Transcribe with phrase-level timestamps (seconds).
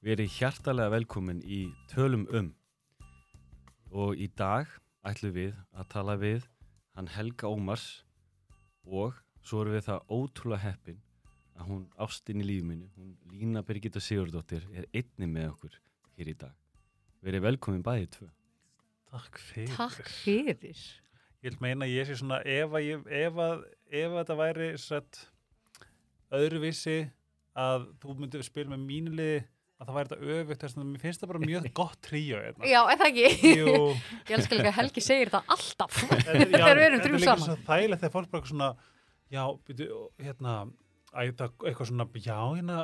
[0.00, 1.58] Verið hjartalega velkomin í
[1.90, 2.46] Tölum um
[3.92, 4.70] og í dag
[5.04, 6.46] ætlum við að tala við
[6.96, 7.84] hann Helga Ómars
[8.86, 11.02] og svo erum við það ótrúlega heppin
[11.52, 15.76] að hún ástinn í lífið mínu, hún Lína Birgitta Sigurdóttir er einni með okkur
[16.16, 16.56] hér í dag.
[17.20, 18.32] Verið velkomin bæðið tvö.
[19.12, 19.76] Takk fyrir.
[19.76, 20.82] Takk fyrir.
[21.44, 24.72] Ég vil meina ég sé svona, ef að, ef að, ef að þetta væri
[26.40, 27.00] öðruvísi
[27.68, 29.40] að þú myndir spila með mínuliði
[29.80, 32.40] að það væri þetta öfugt, þess að mér finnst það bara mjög gott tríó.
[32.44, 32.68] hérna.
[32.68, 33.54] Já, það ekki.
[33.56, 33.74] Jú,
[34.28, 35.98] Ég elskar líka að Helgi segir það alltaf.
[36.10, 37.46] þetta já, Þegar við erum þetta þrjú er líka saman.
[37.48, 38.70] svo þægilegt þegar fólk bara eitthvað svona,
[39.36, 40.56] já, byrju, hérna,
[41.24, 42.78] eitthvað svona, já, hérna,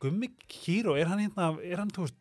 [0.00, 2.16] Gummi Kíró, er hann hérna, er hann, þú veist,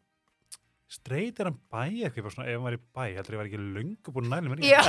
[0.90, 3.50] streit er hann bæ eitthvað, bara svona, ef hann var í bæ, heldur ég var
[3.50, 4.56] ekki löngu búin nælum.
[4.66, 4.82] Já,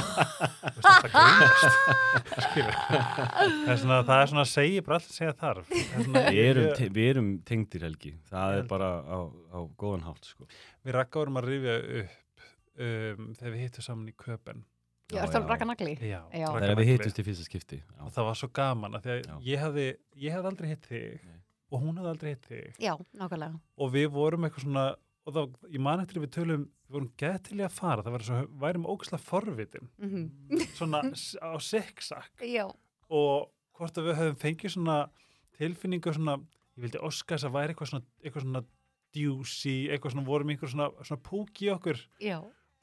[1.13, 5.71] grínast skilur það er svona, það er svona að segja bara allt að segja þarf
[5.75, 9.19] svona, Við erum, ég- te við erum tengdir Helgi, það Ég er bara á,
[9.53, 10.49] á góðan hátt sko.
[10.87, 12.47] við rakka vorum að rifja upp
[12.81, 14.65] um, þegar við hittum saman í köpen
[15.11, 15.19] ég
[16.07, 16.47] já, Já.
[16.47, 16.91] Ragga Þegar við Nagli.
[16.95, 17.79] hittumst í fyrsta skipti.
[17.83, 18.01] Já.
[18.07, 19.37] og það var svo gaman að að Já.
[19.51, 19.87] ég hefði,
[20.25, 21.39] ég hefði aldrei hitt þig Nei.
[21.71, 24.85] og hún hefði aldrei hitt þig Já, og við vorum eitthvað svona
[25.27, 25.41] og þá,
[25.75, 27.11] ég man eftir að við tölum við vorum
[27.61, 29.89] í að fara, það var svo, værum ógæslega forvitin.
[29.99, 30.25] Mhm.
[30.75, 31.55] svona s- á
[32.43, 32.67] Já,
[33.11, 34.97] og hvort að við höfum fengið svona
[35.59, 36.39] tilfinningu svona,
[36.77, 38.65] ég vildi óska þess að væri eitthvað svona, eitthvað svona
[39.15, 42.01] djúsi, eitthvað svona vorum einhver svona, svona púk í okkur.
[42.21, 42.41] Já.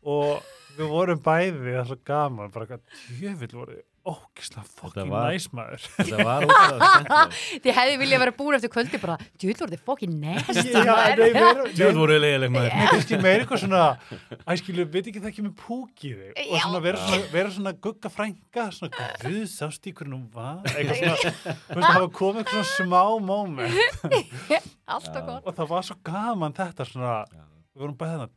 [0.07, 0.43] og
[0.77, 2.83] við vorum bæði, það er svo gaman bara eitthvað,
[3.17, 3.77] tjöfill voru
[4.07, 7.37] ógislega fokkin næsmaður Þetta var ótrúlega skemmtilegt.
[7.65, 10.13] Þið hefði viljað vera búin eftir kvöldi bara, djúð voru þið fokkin
[11.51, 12.75] erum- Djöð voru leiðileg maður.
[12.77, 13.83] Nei, kannski meira eitthvað svona
[14.55, 16.41] æskilu, veit ekki það ekki með púk í þig?
[16.47, 20.63] Og svona vera svona, vera svona gugga frænga svona, guð, sást í hvernig hún var?
[20.73, 23.03] Eitthvað svona, þú veist, það komið eitthvað svona smá
[25.27, 25.47] gott.
[25.51, 27.15] og það var svo gaman þetta svona,
[27.75, 28.35] við vorum bæðið að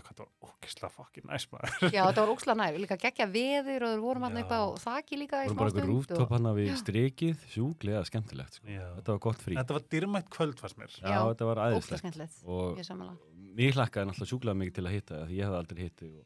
[0.00, 2.78] hvað það var ógislega fokkin næs maður Já, þetta var óksla næg.
[2.82, 4.42] Líka geggja veður og við vorum hann Já.
[4.44, 8.02] upp á þaki líka í Við vorum bara eitthvað rúftop og- hann við strikið, sjúglega
[8.08, 8.54] skemmtilegt.
[8.58, 8.66] Sko.
[8.72, 8.86] Já.
[8.98, 9.54] Þetta var gott frí.
[9.60, 11.20] þetta var dyrmætt kvöld fannst mér Já, Já.
[11.34, 12.36] þetta var skemmtilegt.
[12.46, 13.18] Og Ég samanlega.
[13.60, 16.24] mér hlakkaði náttúrulega sjúglega mikið til að hitta það, því ég hefði aldrei hitti og,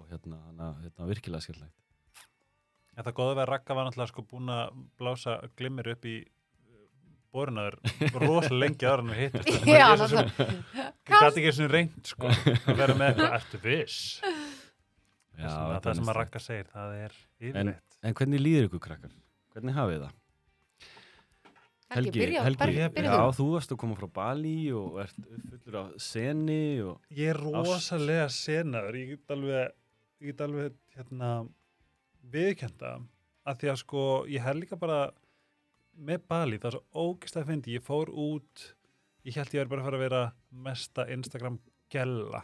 [0.00, 1.74] og hérna, hana, hérna virkilega skemmtilegt.
[2.96, 6.24] þetta góða við að Ragga var náttúrulega sko búin að blása glimmir upp í
[7.36, 7.78] borunaður
[8.16, 10.50] rosalega lengi ára en við hittist Já, ég náttúrulega.
[11.12, 13.98] gæti ekki svona reynd sko að vera með eitthvað, ertu viss?
[15.36, 17.98] Já, það, það er sem að Ragga segir, það er yfirleitt.
[18.06, 19.16] En hvernig líður ykkur krakkar?
[19.52, 20.14] Hvernig hafið það?
[21.96, 23.44] Helgi, byrja, Helgi, byrja, byrja já, þú.
[23.54, 28.98] varst að koma frá Bali og ert fullur af seni og ég er rosalega senaður.
[28.98, 29.76] Ég get alveg,
[30.24, 31.30] ég get alveg hérna
[32.32, 32.90] viðkjönda
[33.46, 34.02] að því að sko,
[34.34, 34.98] ég held líka bara
[35.98, 38.66] með Bali, það er svo ógeðslega fyndi, ég fór út
[39.26, 40.20] ég held ég er bara að fara að vera
[40.66, 41.58] mesta Instagram
[41.90, 42.42] gella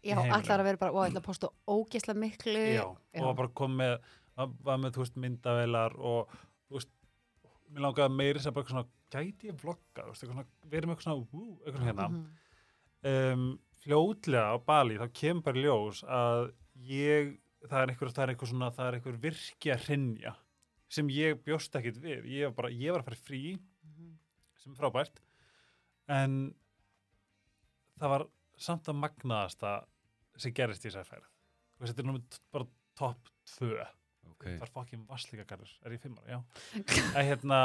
[0.00, 2.60] Já, allar að vera bara, og ætla að posta ógislega miklu.
[2.72, 3.98] Já, og var bara kom með
[4.64, 6.30] var- með, þú veist, myndavelar og,
[6.70, 6.88] þú veist,
[7.70, 10.94] mér langaði meiri sem bara svona, gæti ég vlogga þú veist, eitthvað svona, verið með
[10.94, 12.08] eitthvað svona, wú, eitthvað svona hérna.
[12.08, 12.24] Mhm.
[13.10, 16.52] um, fljótlega á Bali, þá kemur bara ljós að
[16.88, 20.34] ég, það er eitthvað, það er eitthvað svona, það er eitthvað virki að hrinja
[20.90, 23.42] sem ég bjóst ekkit við ég var bara, ég var að fara frí
[23.86, 24.16] Mhm.
[24.60, 25.20] sem er frábært
[26.10, 26.54] en
[28.00, 28.26] það var
[28.60, 29.72] samt að magnaðasta
[30.40, 31.22] sem gerist í þessari
[31.80, 32.66] veist, þetta er náttúrulega bara
[33.00, 33.70] topp 2
[34.32, 34.56] okay.
[34.58, 36.38] það er fokkin vasslíkagarður, er ég fimmar, já
[37.14, 37.60] að hérna,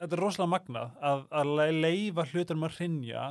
[0.00, 3.24] þetta er rosalega magnað að, að le- leifa hlutunum að hrinja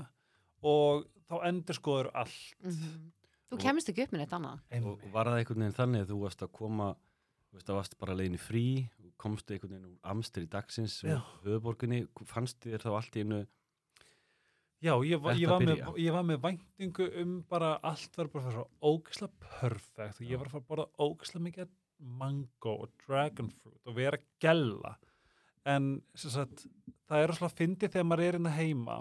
[0.66, 3.12] og þá endur skoður allt Mhm.
[3.50, 4.60] Þú kemist ekki upp með neitt annað.
[4.86, 6.90] og var það einhvern veginn þannig að þú varst að koma
[7.66, 8.66] þú varst bara leiðin í frí
[9.20, 13.42] komstu einhvern veginn úr amstur í dagsins og höfuborginni, fannst þér þá allt í einu
[14.80, 18.52] Já, ég, var- ég, var með, ég var með væntingu um bara allt var bara
[18.54, 20.22] svo ógislega perfekt.
[20.22, 21.74] Og ég var að fara að borða ógislega mikið
[22.22, 24.94] mango og dragon fruit og vera gella.
[25.68, 26.64] En sagt,
[27.12, 28.96] það er rosalega fyndið þegar maður er inn að heima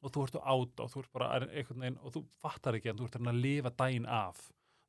[0.00, 2.92] og þú ert á áta og þú ert bara einhvern veginn og þú fattar ekki
[2.92, 4.44] en þú ert að reyna að lifa daginn af.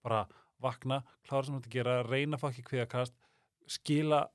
[0.05, 0.21] Bara
[0.61, 3.17] vakna, klára sem þú ert að gera reyna að fá ekki kviðakast
[3.67, 4.29] skila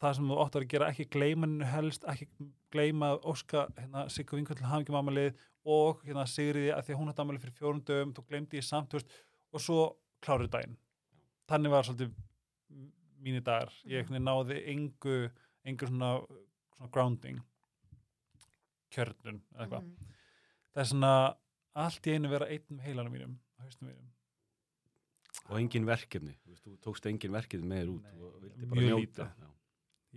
[0.00, 2.28] það sem þú áttar að gera ekki gleyma helst, ekki
[2.72, 5.34] gleyma að óska hérna, Siggu vingur til hafingjum amalið
[5.64, 8.64] og hérna, Sigriði að því að hún hætti amalið fyrir fjórun dögum, þú gleymdi ég
[8.64, 9.10] samt veist,
[9.52, 10.76] og svo kláruðu daginn.
[11.50, 12.14] Þannig var svolítið
[13.20, 15.16] mínir dagar, ég veginn náði engu,
[15.68, 16.12] engu svona,
[16.76, 17.42] svona grounding
[18.94, 20.14] kjörnun eða eitthvað, Mhm.
[20.74, 21.36] það er svona
[21.76, 23.36] allt í einu vera einn um heilanum mínum
[23.82, 24.08] mínum
[25.50, 28.66] og engin verkefni, þú, veist, þú tókst engin verkefni með þér út Nei, og vildi
[28.70, 29.28] bara mjög njóta.
[29.28, 29.46] lítið.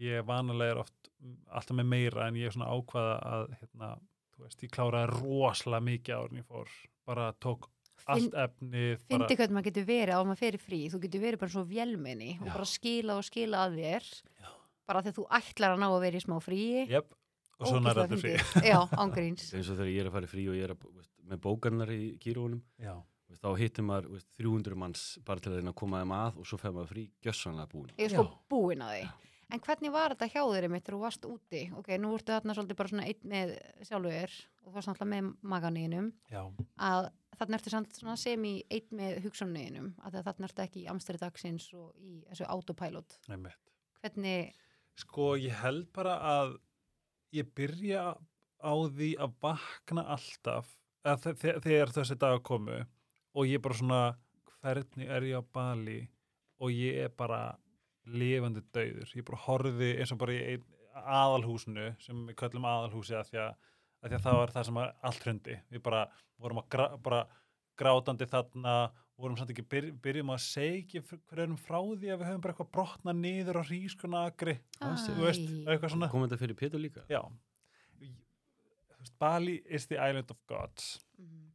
[0.03, 1.11] Ég vanalega er oft
[1.53, 3.91] alltaf með meira en ég er svona ákvaða að hérna,
[4.33, 6.71] þú þú veist, ég kláraði rosalega mikið en ég fór,
[7.07, 7.69] bara tók
[8.11, 10.79] allt efnið, bara, Fyndi hvernig maður getur verið á að maður fyrir frí.
[10.91, 14.09] Þú getur verið bara svo vélmenni og bara skila og skila að þér.
[14.43, 14.49] Já.
[14.89, 17.13] bara þegar þú ætlar að ná að vera í smá fríi jöp,
[17.55, 18.67] og svo nær Ógeðslega þetta frí.
[18.67, 21.13] Já, ángríns eins og þegar ég er að fara frí og ég er að, veist,
[21.23, 22.97] með bókarnar í kýrónum Já,
[23.41, 26.47] þá hittir maður veist, 300 manns bara til að reyna að koma þeim að og
[26.49, 28.33] svo fer maður frí gjössanlega búin Ég er sko Já.
[28.53, 29.11] búin að því
[29.53, 31.59] En hvernig var þetta hjá þér einmitt þegar þú varst úti?
[31.77, 33.51] Ok, nú ertu þarna svolítið bara svona einn með
[33.85, 36.41] sjálfu þér og þú varst náttúrulega með maganinum já,
[36.87, 41.21] að þarna ertu svona sem í einn með hugsunniðinum að þarna ertu ekki í amstæri
[41.21, 43.69] dagsins og í þessu autopilot einmitt.
[44.01, 44.55] Hvernig,
[45.03, 46.55] Sko, ég held bara að
[47.37, 48.07] ég byrja
[48.63, 50.73] á því að vakna alltaf
[51.05, 52.81] að þe- þe- þegar þessi dag komu
[53.33, 54.01] og ég bara svona,
[54.61, 55.99] hvernig er ég á Bali
[56.63, 57.57] og ég er bara
[58.05, 59.09] lifandi dauður.
[59.15, 60.63] Ég bara horfi eins og bara í ein,
[60.93, 63.53] aðalhúsinu sem við köllum aðalhúsi að því að,
[64.03, 65.55] að, því að það var það sem var allt hrundi.
[65.71, 66.03] Við bara
[66.37, 67.21] vorum að gra, bara
[67.79, 68.75] grátandi þarna
[69.17, 72.71] vorum samt ekki, byr, byrjum að segja hverjum frá því að við höfum bara eitthvað
[72.73, 75.69] brotna niður á rískunagri Ah, þú veist, Æ.
[75.69, 77.21] eitthvað svona kom þetta fyrir Pétur líka já
[79.19, 81.52] Bali is the island of gods Mhm.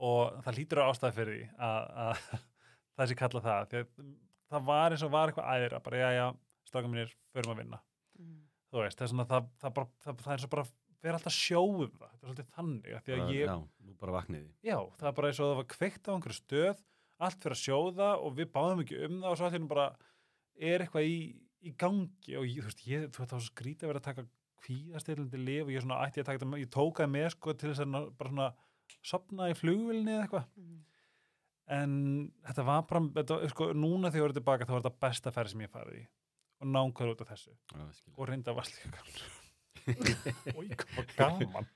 [0.00, 2.24] Og það lítur á ástæði fyrir því að, að
[2.96, 3.70] það sé kalla það.
[3.70, 4.12] Því að
[4.50, 6.26] það var eins og var eitthvað æðra bara já já,
[6.70, 7.80] stráka mínir, förum að vinna.
[8.20, 8.38] Mhm.
[8.70, 10.66] þú veist, það er svona það, það, bara, það, það er eins og bara
[11.00, 14.50] vera alltaf sjóum það, þetta er svolítið þannig að því að ég, já, bara vakniði
[14.68, 16.82] já, það er bara eins og það var kveikt á einhverju stöð,
[17.20, 19.86] allt fyrir að sjóða og við báðum ekki um það og svo allir bara
[20.70, 21.16] er eitthvað í,
[21.64, 24.26] í gangi og ég, þú veist, ég, þú veist, svo skrítið að vera að taka
[24.60, 27.72] kvíðastillandi lif og ég svona ætti að taka þetta ég tók það með sko til
[27.72, 28.50] þess að bara svona
[29.02, 30.46] sopna í flugvilni eða eitthvað.
[30.56, 30.78] Mhm.
[31.70, 31.92] en
[32.48, 35.30] þetta var bara, þetta, var, sko, núna þegar ég voru tilbaka þá var þetta besta
[35.34, 36.06] ferð sem ég farið í.
[36.60, 37.52] Og nánkvæður út af þessu.
[38.16, 41.68] Og reynda var slíka gaman og ég kom gaman.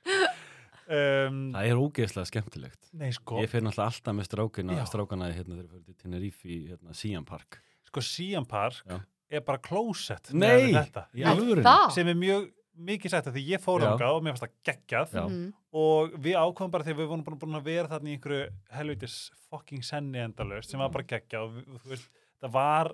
[0.85, 2.91] Um, það er ógeðslega skemmtilegt.
[3.01, 3.39] Nei sko.
[3.41, 4.85] Ég fer náttúrulega alltaf með strákina, Já.
[4.91, 7.61] strákana hérna þegar ég fyrir til Tenerife í hérna, Siam Park.
[7.89, 8.99] Sko Siam Park Já.
[9.31, 10.75] er bara klósett Nei!
[10.75, 11.87] í það?
[11.95, 13.93] sem er mjög mikið sætt því ég fór Já.
[13.95, 15.23] ángað og mér fannst það geggjað Já.
[15.29, 15.53] Mhm.
[15.73, 18.49] og við ákvæmum bara þegar við vorum búin, búin að vera þarna í einhverju
[18.79, 19.17] helvitis
[19.51, 22.09] fucking senni endalaust sem var bara geggjað og við- þú veist,
[22.43, 22.93] það var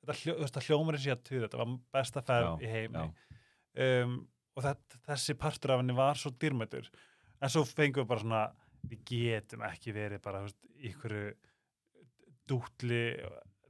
[0.00, 2.62] þetta hljó, þú veist, það hljómar eins og ég að tuða þetta var besta ferð
[2.66, 3.12] í heimi já.
[4.02, 4.16] um,
[4.56, 6.90] og þetta, þessi partur af henni var svo dýrmætur
[7.40, 8.42] en svo fengum við bara svona
[8.90, 11.34] við getum ekki verið bara þú veist, einhverju
[12.50, 13.02] dútli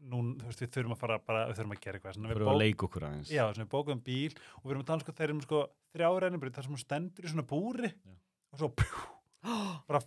[0.00, 2.18] nú, þú veist, við þurfum að fara bara, við þurfum að gera eitthvað.
[2.20, 3.30] Við fyrir að leika okkur aðeins.
[3.34, 5.62] Já, við bókuðum bíl og við erum að tala um sko, þeir eru með sko
[5.94, 8.12] þrjá rennibrið þar sem hún stendur í svona búri Já.
[8.50, 9.06] og svo pjú,
[9.90, 10.00] bara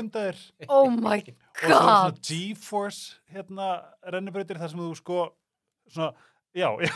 [0.00, 0.38] undan þér
[0.68, 2.20] Oh my og svo svona god!
[2.28, 3.72] G-force hérna
[4.14, 5.18] rennibreytir þar sem þú sko
[5.90, 6.12] svona,
[6.54, 6.94] já, já.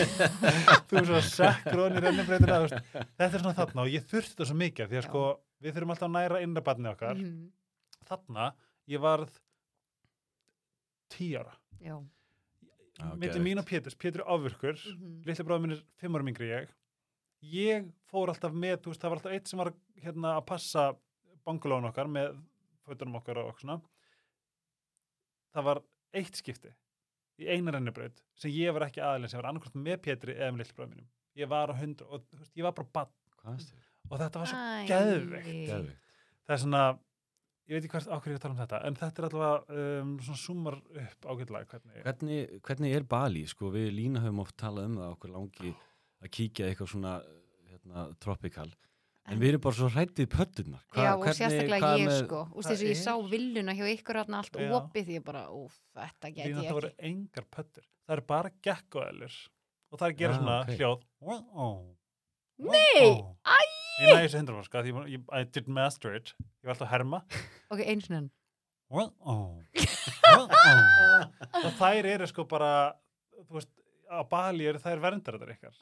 [0.90, 4.58] Þú er svona sekkur í rennibreytina þetta er svona þarna og ég þurfti þetta svo
[4.64, 5.24] mikið því að sko
[5.60, 7.20] við þurfum alltaf að næra innra barni okkar.
[7.20, 7.48] Mhm.
[8.10, 8.50] þarna,
[8.90, 9.36] ég varð
[11.10, 11.96] tí ára Já
[13.00, 13.44] Já, milli geðveikt.
[13.46, 15.22] mín og Péturs, Pétur er ofurkur Mhm.
[15.26, 16.74] litli bráður minn er fimm árum yngri en ég
[17.54, 19.72] ég fór alltaf með, þú veist, það var alltaf eitt sem var
[20.02, 20.82] hérna að passa
[21.46, 22.36] bangulón okkar með
[22.86, 23.80] fötunum okkar og svona
[25.54, 25.80] það var
[26.14, 26.72] eitt skipti
[27.40, 30.62] í eina rennibraut sem ég var ekki aðeins, sem var annarkvæmt með Pétri eða með
[30.64, 31.08] litli bráður mínum
[31.40, 33.60] ég var á hundra og þú veist, ég var bara bann
[34.10, 34.60] og þetta var svo.
[34.90, 35.96] Geðveikt.
[36.44, 36.84] það er svona,
[37.70, 40.12] ég veit ekki hvert ákveður ég að tala um þetta en þetta er allavega um,
[40.26, 43.44] svona sumar upp ágætlega hvernig Hvernig, hvernig er Bali?
[43.50, 45.72] Sko, við Lína höfum oft talað um það okkur langi
[46.20, 47.12] að kíkja eitthvað svona
[47.70, 48.68] hérna, tropical
[49.30, 52.80] en við erum bara svo hrættið pöttunar Já, og sérstaklega ég með, sko Úst, þess
[52.82, 54.70] að ég er- sá villuna hjá ykkur þarna allt Já.
[54.80, 58.26] opið því ég bara, úf, þetta get ég það voru ekki engar pöttur það eru
[58.32, 59.36] bara gekkoðelur
[59.92, 60.74] og það er að gera Ah, svona ok.
[60.80, 61.96] hljóð Wow.
[62.60, 63.36] Nei, Wow.
[64.00, 67.22] ég næði þessu ég, I did master it ég var alltaf að herma.
[67.70, 68.30] Ok, eins og enn.
[68.90, 69.10] Wow.
[69.22, 69.62] Wow.
[71.64, 72.70] og þær eru sko bara
[73.46, 73.70] þú veist,
[74.10, 75.76] á Bali eru þær verndar þetta ykkar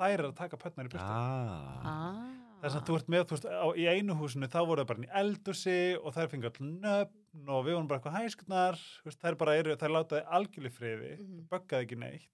[0.00, 2.22] þær eru að taka pötnar í byrstu ah, Ah.
[2.62, 5.04] þess að þú ert með, þú veist, á, í einu húsinu þá voru það bara
[5.04, 9.38] í eldursi og þær fengi all nöfn og við vorum bara eitthvað hæsknar veist, þær
[9.44, 11.46] bara eru, þær látaði algjörlega friði Mhm.
[11.52, 12.28] böggaði ekki neitt.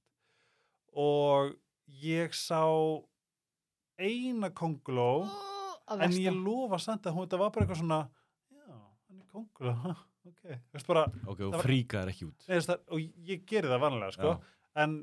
[0.94, 1.54] Og
[2.02, 2.62] ég sá
[3.98, 5.26] eina konguló
[5.88, 8.00] Á en ég lofa samt að hún þetta var bara eitthvað svona
[8.52, 8.76] já,
[9.08, 10.42] hann er konguló ok,
[10.86, 12.46] bara, ok, Það og var- fríkaðar ekki út.
[12.48, 13.00] Neðist það og
[13.32, 14.30] ég geri það vanlega, sko.
[14.36, 14.82] Já.
[14.84, 14.96] en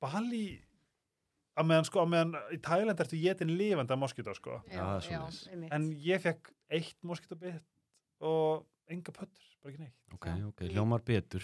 [0.00, 0.44] Bali
[1.58, 4.60] á meðan, sko, á meðan í Thailand ertu getin lifandi af moskító, sko.
[4.70, 5.72] Já, er einmitt.
[5.74, 7.60] en ég fekk eitt moskítóbit
[8.20, 9.96] og enga pöttur, bara ekki neitt.
[10.14, 10.46] Ok, Já.
[10.48, 11.42] ok, hljómar betur.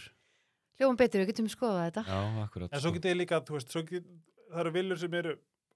[0.78, 2.02] Hljóðum betur, við getum skoðað þetta.
[2.08, 2.96] Já, akkurat en svo sko.
[2.98, 4.06] getið ég líka, þú veist, svo get,
[4.50, 5.34] það eru villur sem eru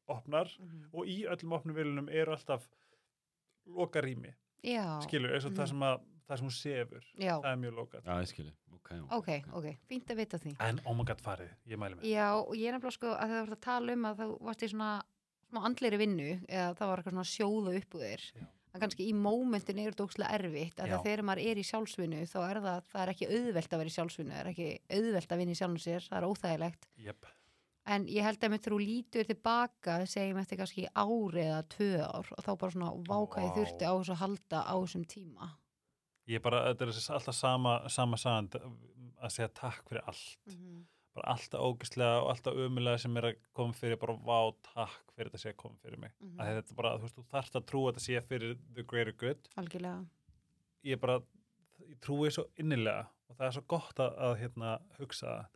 [0.09, 0.89] opnar Mhm.
[0.93, 2.69] og í öllum opnum vilunum eru alltaf
[3.67, 4.33] loka rými,
[5.05, 5.69] skilur, eins og það Mhm.
[5.69, 8.53] sem að það sem hún sefur, já, það er mjög lokað Já, ég skilji.
[8.75, 10.57] Ok, ok, ok, fínt að vita því.
[10.61, 13.29] en oh my god farið, ég mæli með Já, og ég er nefnilega sko að
[13.29, 15.03] það var að tala um að þú varst í svona
[15.51, 18.23] smá andleiri vinnu eða það var eitthvað svona sjóða upp úr þér
[18.75, 21.03] að kannski í mómentin er þetta ókslega erfitt að Já.
[21.03, 23.97] þegar maður er í sjálfsvinnu þá er það, það er ekki auðvelt að vera í
[23.97, 27.27] sjálfsvinnu það er ekki auðvelt að vinna í sjálfum sér það er óþægilegt yep.
[27.89, 32.29] En ég held að mitt þú lítur tilbaka segjum eftir kannski ári eða tvö ár
[32.37, 33.57] og þá bara svona váka ég Vá.
[33.59, 35.49] þurfti á þessu að halda á þessum tíma
[36.29, 40.85] ég bara, þetta er alltaf sama sama sagand að segja takk fyrir allt Mhm.
[41.19, 45.31] bara alltaf ógislega og alltaf umulega sem er að koma fyrir bara vá takk fyrir
[45.33, 46.39] þetta sé að koma fyrir mig Mhm.
[46.39, 49.49] að þetta bara, þú veist, þú þarft að trúa þetta sé fyrir the greater good
[49.57, 50.07] algjörlega
[50.85, 51.21] ég bara,
[51.89, 55.49] ég trúi svo innilega og það er svo gott að, að hérna, hugsa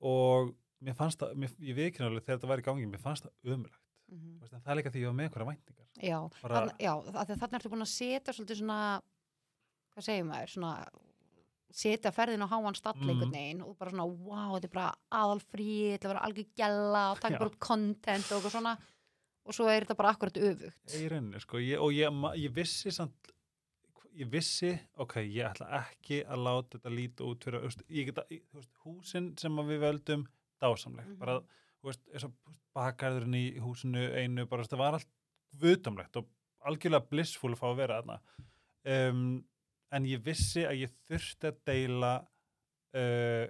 [0.00, 0.54] og
[0.84, 3.52] mér fannst það, mér, ég ekki náttúrulega þegar þetta var í gangi, mér fannst það
[3.54, 4.38] ömulegt Mhm.
[4.40, 6.92] veist, en það er líka því ég var með einhverja væntingar Já, Bara- þann, já
[7.38, 9.02] þannig ertu búin að setja svolítið svona
[9.92, 10.88] hvað segir maður, svona
[11.70, 13.30] setja ferðin á háan stall Mhm.
[13.30, 17.20] veginn og bara svona, wow, þetta er bara aðalfrí þetta er bara algjör gæla og
[17.20, 17.38] taka Já.
[17.38, 18.78] bara upp content og svona
[19.44, 22.08] og svo er þetta bara akkurat öfugt í rauninni, sko, ég, og ég,
[22.38, 23.32] ég vissi samt,
[24.16, 28.42] ég vissi ok, ég ætla ekki að láta þetta líta út fyrir, ég geta ég-
[28.86, 30.26] húsin sem við völdum
[30.62, 31.18] dásamleg, Mhm.
[31.18, 31.38] bara,
[31.82, 35.08] þú veist, þú veist, bakgarðurinn í húsinu einu, bara, það var allt
[35.58, 36.28] vutamlegt og
[36.66, 38.20] algjörlega blissful að fá að vera þarna.
[38.88, 39.44] Um,
[39.92, 42.12] en ég vissi að ég þurfti að deila
[42.94, 43.46] uh,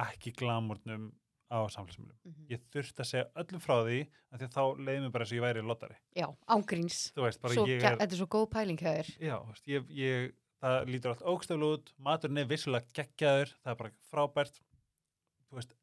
[0.00, 1.10] ekki glamurnum
[1.50, 2.14] á samfélagsmiðlum.
[2.24, 2.46] Mhm.
[2.52, 3.96] ég þurfti að segja öllum frá því
[4.30, 5.96] af því að þá leiði mér bara eins og ég væri lottari.
[6.14, 9.10] Já, ángríns þú veist, bara svo, ég er Þetta er svo góð pæling þér.
[9.18, 11.92] Já, veist, ég, ég, það lítur allt ógstaflu út.
[11.98, 14.60] Maturinn er vissulega geggjaður það er bara frábært.
[15.50, 15.74] Þú veist,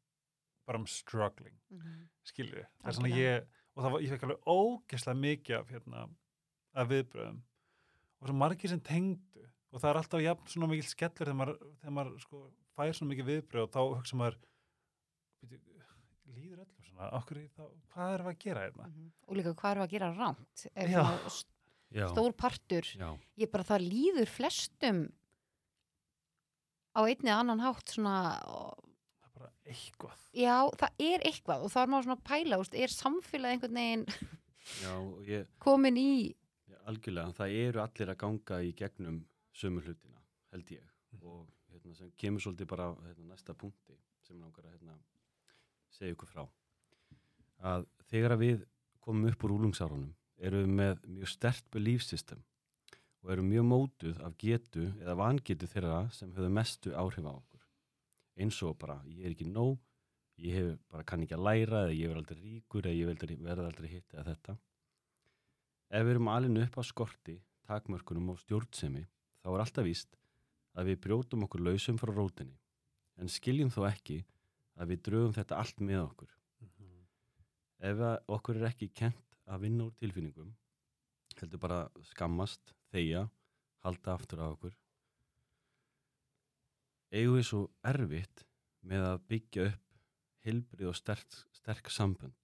[0.68, 2.08] bara um struggling Mhm.
[2.28, 3.46] skilur það er svona ég
[3.76, 6.08] og það var, ég fekk alveg ógeðslega mikið af hérna,
[6.74, 7.40] af viðbröðum
[8.20, 11.58] og svo margir sem tengdu og það er alltaf jafn svona mikil skellur þegar maður,
[11.80, 12.42] þegar maður sko,
[12.76, 14.38] fær svona mikið viðbröð og þá hugsa maður
[15.38, 15.58] "Bíddu,
[16.34, 17.10] líður öllum svona?
[17.18, 17.62] Okkur, þá,
[17.94, 18.86] hvað erum við að gera hérna?
[18.88, 19.12] Mhm.
[19.28, 21.04] og líka hvað er að gera rámt er Já.
[21.90, 22.82] Já, stór partur.
[22.98, 24.98] Já, ég bara það líður flestum
[26.96, 28.87] á einni annan hátt svona það er
[29.72, 30.26] eitthvað.
[30.36, 34.04] Já, það er eitthvað og þá er maður svona pæla úst, er samfélag einhvern veginn
[34.84, 34.92] já,
[35.28, 36.10] ég, komin í
[36.68, 39.22] Já, algjörlega, það eru allir að ganga í gegnum
[39.56, 40.20] sömu hlutina,
[40.52, 40.84] held ég.
[41.22, 43.96] Og hérna, sem kemur svolítið bara hérna, næsta punkti
[44.26, 44.98] sem langar að hérna,
[45.94, 46.44] segja ykkur frá.
[47.68, 48.66] Að þegar að við
[49.02, 52.44] komum upp úr úlungsárunum erum við með mjög stert belief system
[53.24, 57.34] og erum mjög mótuð af getu eða vangetu þeirra sem höfðu mestu áhrif á
[58.38, 59.76] eins og bara ég er ekki nóg
[60.38, 63.36] ég hef, bara kann ekki að læra eða ég er aldrei ríkur eða ég aldrei,
[63.42, 64.58] verð aldrei hitt eða þetta
[65.88, 69.06] Ef við erum alinu upp á skorti, takmörkunum og stjórnsemi,
[69.40, 70.18] þá er alltaf víst
[70.76, 72.58] að við brjótum okkur lausum frá rótinni,
[73.16, 74.18] en skiljum þó ekki
[74.76, 76.34] að við drögum þetta allt með okkur.
[77.88, 80.52] Ef að okkur er ekki kent að vinna úr tilfinningum,
[81.40, 81.80] heldur bara
[82.10, 83.24] skammast, þeia,
[83.86, 84.76] halda aftur af okkur,
[87.12, 88.44] eigum við svo erfitt
[88.88, 89.84] með að byggja upp
[90.48, 92.36] hilbrið og sterk, sterk sambönd.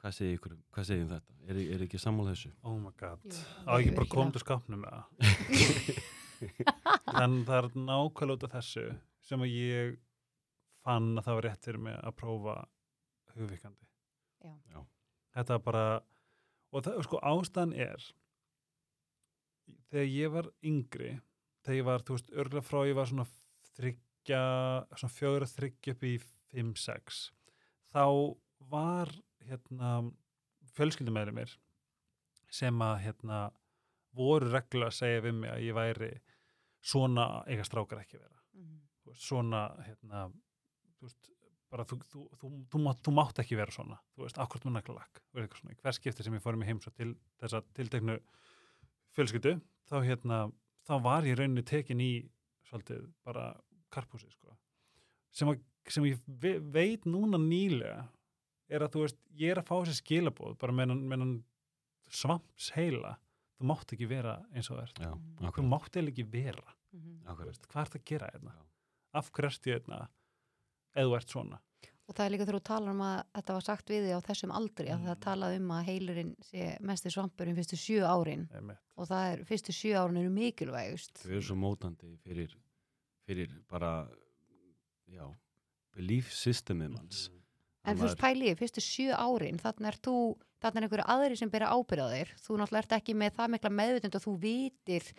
[0.00, 1.34] Hvað segir ykkur, hvað segir um þetta?
[1.48, 2.50] Er, er ekki sammála þessu?
[2.64, 3.24] oh my god
[3.68, 5.04] á ekki bara til skápnum með það
[7.24, 8.84] en það er nákvæmlega út af þessu
[9.24, 9.94] sem að ég
[10.84, 12.56] fann að það var rétt fyrir mig að prófa
[13.34, 13.88] hugvíkandi
[14.44, 14.52] Já.
[14.72, 14.80] Já.
[15.36, 15.84] þetta bara
[16.74, 18.08] og það, sko ástæðan er
[19.92, 21.14] þegar ég var yngri
[21.64, 23.26] þegar ég var, þú veist, örgulega frá ég var svona
[23.74, 24.42] þryggja
[24.94, 27.24] svona fjögur að þryggja upp í fimm, sex
[27.94, 28.04] þá
[28.70, 29.12] var
[29.44, 29.96] hérna
[30.74, 31.58] fjölskyldumæður mér
[32.54, 33.42] sem að hérna
[34.14, 36.10] voru reglulega að segja við mig að ég væri
[36.84, 38.40] svona eiga strákar ekki að vera.
[38.54, 40.24] Þú veist, svona hérna
[40.98, 41.30] þú veist,
[41.74, 44.90] bara þú, þú, þú, mátt, þú mátt ekki vera svona þú veist, akkurat með
[45.42, 48.18] í hver skipti sem ég fórum í heims til þessa tilteknu
[49.16, 49.56] fjölskyldu
[49.90, 50.38] þá hérna,
[50.84, 52.12] þá var ég rauninni tekin í
[52.68, 53.52] svolítið bara
[53.94, 54.56] karpúsi sko.
[55.34, 58.08] sem, að, sem ég ve veit núna nýlega
[58.68, 61.34] er að þú veist, ég er að fá þessi skilabóð bara með hann
[62.10, 63.16] svamps heila
[63.58, 66.74] þú mátt ekki vera eins og það er þú mátt eða ekki vera.
[66.94, 67.48] Þú akkurat.
[67.48, 68.64] veist, hvað ert að gera hérna Já.
[69.18, 70.00] af hverju ert ég hérna
[70.94, 71.60] eða þú ert svona
[72.08, 74.26] og það er líka þegar þú talar um að þetta var sagt við þig á
[74.28, 75.22] þessum aldri að það Mm.
[75.24, 78.78] talað um að heilurinn sé mesti svampurinn fyrstu sjö árin einmitt.
[78.96, 82.52] og það er fyrstu sjö árin eru mikilvægust Þau eru svo mótandi fyrir,
[83.26, 84.06] fyrir bara,
[85.08, 85.24] já,
[85.96, 87.30] belief systemið manns.
[87.84, 90.14] En þú veist, pælið, fyrstu sjö árin, þannig er þú,
[90.64, 92.30] þannig er einhverju aðri sem byrja ábyrða þér.
[92.40, 95.10] Þú náttúrulega ert ekki með það mikla meðvutund að þú vitir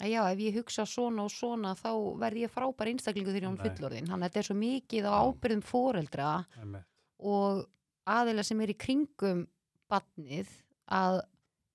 [0.00, 1.90] að já, ef ég hugsa svona og svona, þá
[2.22, 3.68] verð ég frábær einstaklingu þegar ég Nei.
[3.68, 4.06] fullorðin.
[4.08, 6.30] Þannig að þetta er svo mikið á ábyrðum foreldra
[6.60, 6.84] Einmitt.
[7.18, 7.66] og
[8.06, 9.46] aðila sem er í kringum
[9.90, 10.48] badnið
[10.90, 11.20] að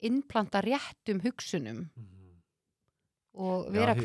[0.02, 2.12] innplanta réttum hugsunum Mhm.
[3.36, 4.04] og Já, vera þú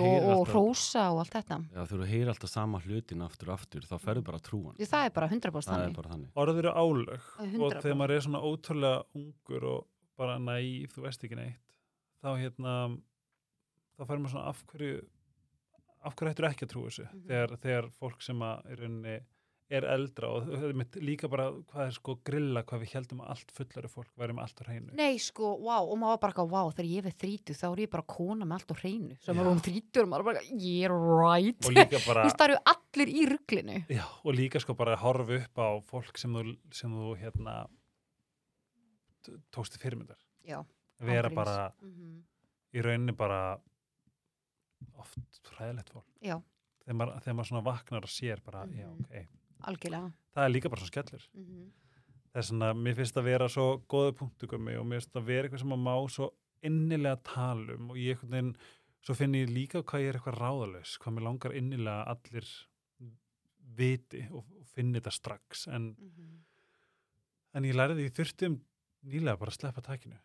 [0.00, 1.58] og, og hrósa og allt þetta.
[1.74, 4.76] Já, þú eru að heyra alltaf sama hlutin aftur og aftur, þá ferðu bara trúan.
[4.80, 5.96] Það er bara 100% Það er þannig.
[5.96, 6.30] bara þannig.
[6.36, 7.82] Orð eru er og 100%.
[7.82, 11.58] þegar maður er svona ótrúlega ungur og bara næ, þú veist ekki neitt
[12.22, 13.00] þá hérna
[14.02, 15.02] þá fær maður svona af hverju
[16.02, 17.04] af hverju ættur ekki að trúa þessu?
[17.12, 17.26] Mhm.
[17.30, 19.20] þegar, þegar fólk sem að er, rauninni,
[19.72, 23.52] er eldra og er líka bara hvað er sko grilla, hvað við heldum að allt
[23.56, 24.90] fullari fólk væri með allt á hreinu.
[24.98, 27.90] Nei, sko, vá, og maður bara eitthvað, vá, þegar ég verð þrítu þá er ég
[27.94, 29.16] bara kona með allt á hreinu.
[29.22, 31.62] Sem maður um þrítur og maður bara, ég er right.
[31.62, 36.18] Þú eru allir í rugglinu Já, og líka sko bara að horfa upp á fólk
[36.20, 37.56] sem þú, sem þú hérna
[39.24, 40.18] t- tókst til fyrirmyndar.
[41.02, 42.22] Vera bara Mhm.
[42.74, 43.58] í rauninni bara
[44.98, 45.18] oft
[45.56, 46.06] hræðilegt fólk.
[46.22, 49.04] Þegar maður, þegar maður svona vaknar og sér bara, já, Mhm.
[49.04, 49.28] ok.
[49.62, 50.12] Algjörlega.
[50.34, 51.28] Það er líka bara svona skellur.
[51.36, 51.70] Mm
[52.32, 55.48] það er svona, mér finnst að vera svo góðu punktugummi og mér finnst að vera
[55.48, 56.28] eitthvað sem maður má svo
[56.64, 58.56] innilega tala um og ég einhvern veginn,
[59.04, 62.48] svo finn ég líka hvað ég er eitthvað ráðalaus, hvað mér langar innilega allir
[63.76, 65.66] viti og, og finni þetta strax.
[65.68, 66.40] En -hmm.
[67.54, 68.60] En ég lærði því ég þurfti um
[69.04, 70.16] nýlega bara að sleppa takinu.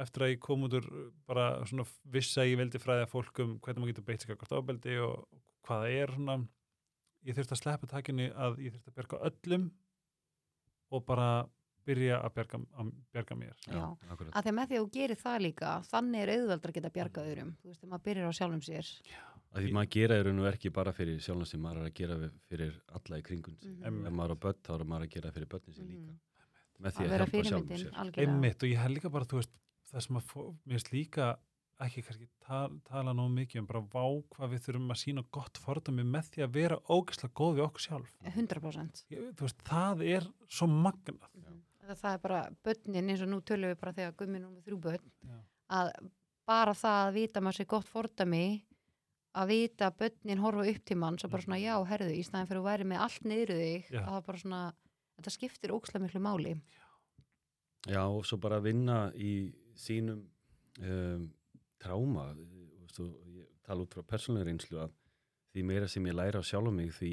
[0.00, 0.88] Eftir að ég kom út úr
[1.28, 4.34] bara svona viss að ég veldi fræði að fólk um hvernig maður getur beitt sig
[4.34, 5.14] akkvært ábeldi og
[5.66, 6.36] hvað það er svona.
[7.28, 9.70] Ég þurfti að sleppa takinu að ég þurfti að berga öllum
[10.90, 11.30] og bara
[11.86, 13.56] byrja að berga, að berga mér.
[13.66, 13.84] Já.
[14.12, 14.32] akkurat.
[14.36, 16.92] að því að með því að þú gerir það líka þannig er auðveldar að geta
[16.96, 18.90] bjargað öðrum þú veist, þegar maður byrjar á sjálfum sér
[19.50, 21.94] Að því maður gera í raun og ekki bara fyrir sjálfan sem maður er að
[21.98, 23.72] gera fyrir alla í kringun sig.
[23.72, 24.04] Mhm.
[24.06, 26.12] Ef maður er á börn, þá er maður að gera fyrir börnin sig líka.
[26.12, 26.20] Mhm.
[26.80, 28.20] Með því að að hjálpa sjálfum sér.
[28.22, 29.50] Einmitt og ég hef líka bara, þú veist,
[29.90, 31.28] það sem að mér finnst líka
[31.80, 35.56] ekki kannski tal, tala nóg mikið um bara vá hvað við þurfum að sína gott
[35.62, 38.10] fordami með því að vera ógeðslega góð við okkur sjálf.
[38.34, 41.28] 100% Ég, þú veist, það er svo magnað.
[41.34, 41.60] Mhm.
[41.86, 44.66] það, það er bara börnin eins og nú tölum við bara þegar gummi nú með
[44.68, 45.38] þrjú börn Já.
[45.80, 45.92] að
[46.46, 48.44] bara það að vita maður sér gott fordami
[49.40, 52.48] að vita að börnin horfa upp til mann svo bara svona já, herðu, í staðin
[52.50, 54.00] fyrir að væri með allt niður þig, Já.
[54.04, 54.62] að það bara svona
[55.16, 56.54] þetta skiptir ókslega miklu máli
[57.88, 59.32] Já, og svo bara vinna í
[59.80, 60.22] sínum
[60.84, 61.26] um,
[61.80, 62.28] tráma.
[62.80, 64.92] Veist, og Ég tala út frá persónulega reynslu að
[65.54, 67.12] því meira sem ég læra á sjálfum mig, því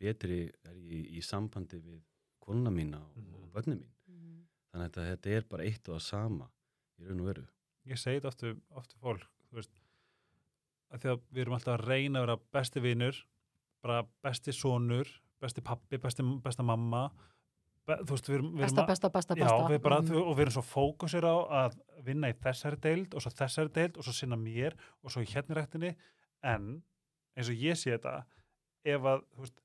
[0.00, 2.00] betri er ég í sambandi við
[2.44, 3.34] konuna mína og, Mhm.
[3.34, 3.90] og börnin mín.
[4.72, 6.50] Þannig að þetta er bara eitt og það sama
[7.00, 7.46] í raun og veru.
[7.86, 9.70] ég segi þetta oftu fólk þú veist,
[10.90, 13.18] að því að við erum alltaf að reyna að vera besti vinur
[13.82, 15.08] bara besti sonur
[15.40, 17.10] besti pappi, besti, besta mamma
[17.86, 20.16] þú veist, við erum, við erum besta, besta, besta, já, við bara, Mhm.
[20.22, 21.36] og við erum svo fókusir á
[21.68, 25.20] að vinna í þessari deild og svo þessari deild og svo sinna mér og svo
[25.22, 25.94] í hérna rættinni
[26.42, 26.82] en
[27.36, 28.24] eins og ég sé þetta
[28.84, 29.60] ef að, þú veist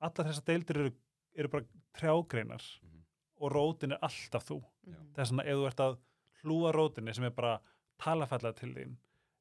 [0.00, 0.92] allar þessar deildir eru,
[1.36, 3.02] eru bara trjágreinar Mhm.
[3.40, 5.12] og rótin er alltaf þú Mhm.
[5.14, 5.98] það er svona ef þú ert að
[6.44, 7.60] hlúa rótinni sem er bara
[7.98, 8.96] tala fallega til þín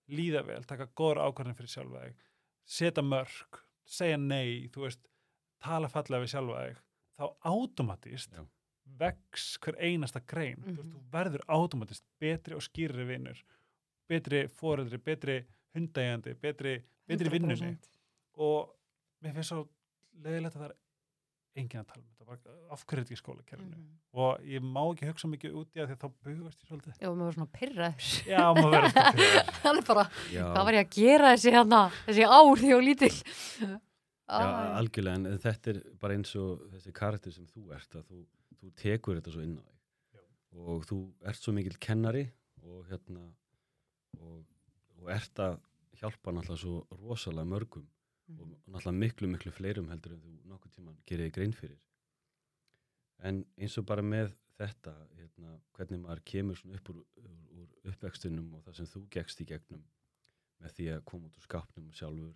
[0.09, 2.13] líða vel, taka góður ákvarðin fyrir sjálfa þig
[2.65, 4.99] setja mörg, segja nei þú veist,
[5.59, 6.77] tala fallega við sjálfa þig
[7.19, 8.45] þá automatist Já.
[8.99, 10.61] vex hver einasta grein.
[10.63, 10.93] Veist, Mhm.
[10.93, 12.03] þú verður automatist.
[12.19, 13.41] Betri og skýrri vinnur
[14.07, 17.75] betri foreldri, betri hundægjandi betri, betri vinnunni.
[17.77, 17.89] 100%.
[18.37, 18.69] og
[19.23, 19.67] mér finnst svo
[20.23, 20.75] leiðilegt að það er
[21.57, 22.37] enginn að tala um þetta bara,
[22.71, 23.75] af hverju er þetta í skólakerfinu?
[23.75, 23.97] Mhm.
[24.13, 26.99] og ég má ekki hugsa mikið út í að því að þá bugast ég svolítið.
[27.01, 30.73] Já, maður er svona pyrraður Já, maður verður fyrir hann er bara, Já, hvað var
[30.73, 33.79] ég að gera þessi hérna þessi ár því og lítil
[34.27, 34.75] Já, Æ.
[34.81, 38.17] algjörlega, en þetta er bara eins og þessi karakter sem þú ert, að þú,
[38.59, 40.23] þú tekur þetta svo inn á þig Já.
[40.67, 40.97] og þú
[41.31, 42.25] ert svo mikill kennari
[42.63, 43.23] og hérna
[44.19, 44.41] og,
[44.99, 45.59] og ert að
[46.01, 47.85] hjálpa náttúrulega svo rosalega mörgum
[48.27, 48.39] Mhm.
[48.43, 51.77] og náttúrulega miklu, miklu fleirum heldur en þú nokkuð tíman gerir grein fyrir
[53.23, 58.49] en eins og bara með þetta hérna, hvernig maður kemur svona upp úr, úr, uppvextunum
[58.57, 59.85] og það sem þú gegst í gegnum
[60.59, 62.33] með því að koma út úr skapnum sjálfur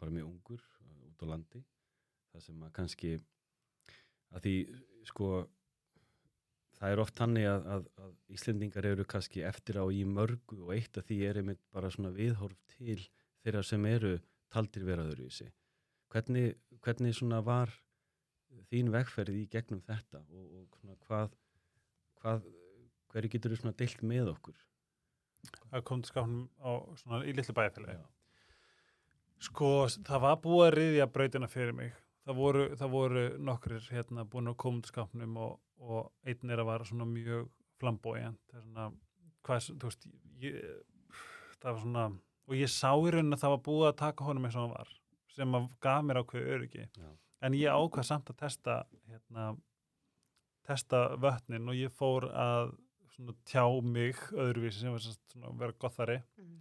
[0.00, 1.62] bara mjög ungur eh, út á landi
[2.32, 3.14] það sem að kannski
[4.30, 4.54] að því
[5.10, 5.30] sko
[6.78, 10.74] það er oft þannig að, að, að Íslendingar eru kannski eftir á í mörgu og
[10.76, 13.00] eitt af því er einmitt bara svona viðhorf til
[13.42, 14.14] þeirra sem eru
[14.50, 15.50] taldir vera öðruvísi.
[16.10, 17.72] Hvernig, hvernig svona var
[18.70, 21.36] þín vegferð í gegnum þetta og, og svona hvað,
[22.22, 22.48] hvað
[23.12, 24.58] hverju getur þú svona deilt með okkur?
[25.70, 28.02] að koma til skápnum á svona í litlu bæjarfélagi Já.
[29.40, 31.92] Sko, það var búið að riðja brautina fyrir mig.
[32.28, 36.84] Það voru, það voru nokkrir hérna búin á komundaskapnum og, og einn er að vara
[36.84, 37.46] svona mjög
[37.80, 38.84] flambójant það er svona,
[39.48, 40.04] hvað, þú veist
[40.44, 40.58] ég,
[41.62, 42.04] það var svona
[42.50, 44.74] og ég sá í rauninni að það var búið að taka honum eins og hann
[44.76, 44.92] var,
[45.32, 47.08] sem að gaf mér ákveðu öryggi, Já.
[47.48, 48.76] en ég ákvað samt að testa
[49.08, 49.48] hérna
[50.68, 52.74] testa vötnin og ég fór að
[53.16, 56.58] svona tjá mig öðruvísi sem var svona að vera gothari Mhm.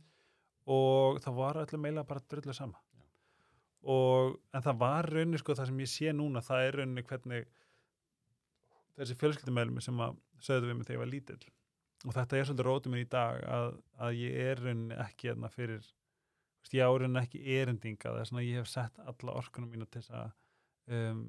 [0.69, 2.81] Og það var öllum eiginlega bara drullu sama.
[3.89, 7.47] Og en það var rauninni sko það sem ég sé núna það er rauninni hvernig
[8.99, 11.53] þessi fjölskyldumælmi sem að sögðu við mig þegar ég var lítill.
[12.07, 15.49] Og þetta er svolítið rótum minn í dag að, að ég er rauninni ekki hérna
[15.51, 19.37] fyrir veist, ég á rauninni ekki erendinga það er svona að ég hef sett alla
[19.41, 20.29] orkunum mína til að
[20.95, 21.25] um,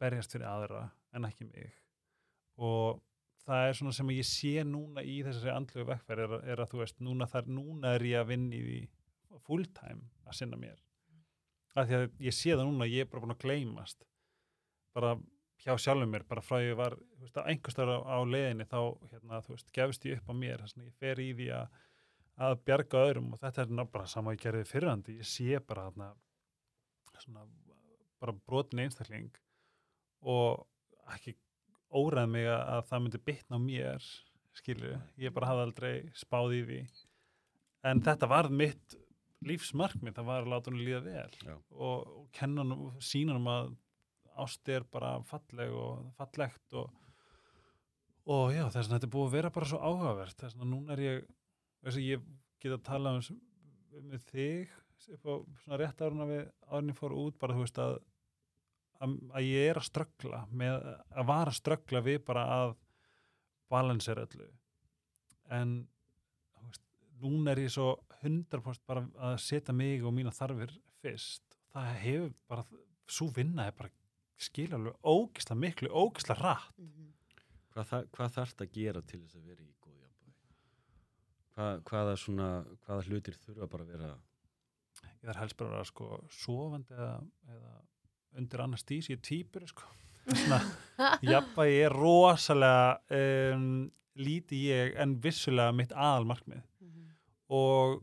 [0.00, 1.74] berjast fyrir aðra en ekki mig.
[2.56, 3.02] Og
[3.46, 6.72] það er svona sem ég sé núna í þessari andlegu vekkferð er, að- er að
[6.72, 8.88] þú veist, núna, þar, núna er ég að vinna í
[9.46, 10.76] full time að sinna mér.
[11.76, 14.06] Af því að ég sé það núna, ég er bara búin að gleymast.
[14.96, 15.14] Bara
[15.62, 18.80] hjá sjálfum mér, bara frá ég var þú veist, einhverstar á, á leiðinni þá
[19.12, 21.78] hérna, þú veist, gefst ég upp á mér þess að ég fer í því að,
[22.46, 25.86] að bjarga öðrum og þetta er ná bara sama ég gerði fyrrandi, ég sé bara
[25.90, 26.10] þarna
[27.16, 27.46] svona
[28.20, 29.30] bara brotin einstakling
[30.20, 30.66] og
[31.14, 31.32] ekki
[31.94, 34.06] óræð mig að, að það myndi bitna á mér
[34.56, 36.78] skilju, ég bara hafði aldrei spáð í því.
[37.86, 38.96] En þetta var mitt
[39.46, 41.32] lífsmarkmið, það var að láta hún líða vel.
[41.44, 41.56] Já.
[41.70, 43.74] og, og kenna hann og sína hann að
[44.46, 46.90] ást er bara falleg og fallegt og,
[48.32, 50.40] og já, þess að þetta er búið að vera bara svo áhugavert.
[50.40, 51.22] Þess að núna er ég
[51.84, 52.26] þess að ég
[52.62, 53.40] get að tala um,
[54.00, 54.74] um þig
[55.14, 57.98] upp á svona rétt áruna við árunni fór út bara þú veist að
[59.02, 62.74] að, að ég er að ströggla með að vara að ströggla við bara að
[63.72, 64.48] balansera öllu
[65.56, 65.76] en
[66.62, 66.82] veist,
[67.22, 72.32] núna er ég svo 100% bara að setja mig og mína þarfir fyrst það hefur
[72.48, 72.64] bara,
[73.06, 73.92] svo vinna er bara
[74.36, 77.12] skilja alveg ógisla miklu, ógisla rætt Mhm.
[77.76, 80.44] Hvað, þar, hvað þarf að gera til þess að vera í góð jafnvægi?
[81.52, 82.46] Hvað, hvaða, svona,
[82.86, 84.08] hvaða hlutir þurfa bara að vera
[85.04, 87.18] ég þarf helst bara að vera sko sofandi eða,
[87.52, 87.74] eða
[88.36, 89.82] undir annars dís, ég er týpur sko.
[90.26, 90.58] svona,
[91.22, 92.98] jafnvægi er rosalega
[93.54, 93.66] um,
[94.18, 97.04] líti ég en vissulega mitt aðalmarkmið Mhm.
[97.48, 98.02] og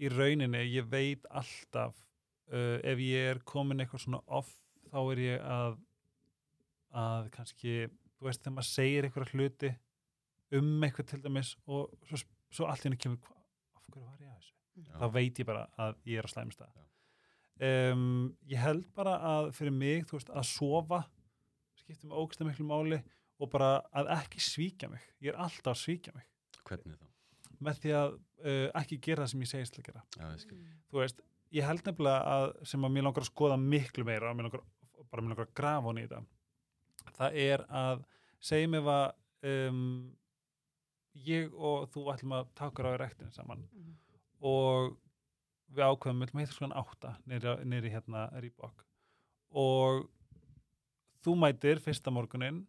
[0.00, 1.94] í rauninni ég veit alltaf
[2.52, 4.54] uh, ef ég er komin eitthvað svona off
[4.90, 5.76] þá er ég að
[6.94, 7.88] að kannski,
[8.18, 9.70] þú veist þegar maður segir eitthvað hluti
[10.54, 12.20] um eitthvað til dæmis og svo,
[12.54, 13.18] svo allt í henni kemur
[13.74, 14.98] af hverju var ég að þessu Já.
[15.00, 16.83] þá veit ég bara að ég er á slæmsta Já.
[17.60, 21.02] Um, ég held bara að fyrir mig, þú veist, að sofa
[21.78, 22.98] skiptir mig ógæslega miklu máli
[23.40, 26.24] og bara að ekki svíkja mig ég er alltaf að svíkja mig
[26.64, 27.06] Hvernig þá?
[27.64, 30.26] með því að uh, ekki gera það sem ég segist að gera Já.
[30.26, 30.72] Mhm.
[30.90, 31.20] þú veist,
[31.54, 34.64] ég held nefnilega að sem að mér langar að skoða miklu meira mér langar,
[35.10, 38.04] bara mér langar að grafa hún í þetta það er að
[38.44, 39.12] segja mig að
[39.44, 39.82] um,
[41.24, 43.92] ég og þú ætlum að taka á rektinu saman Mhm.
[44.40, 44.96] og
[45.72, 48.84] við ákveðum við ætlum að heita svona átta nýri, nýri hérna Rýbok
[49.54, 50.04] og
[51.24, 52.64] þú mætir fyrsta morgunin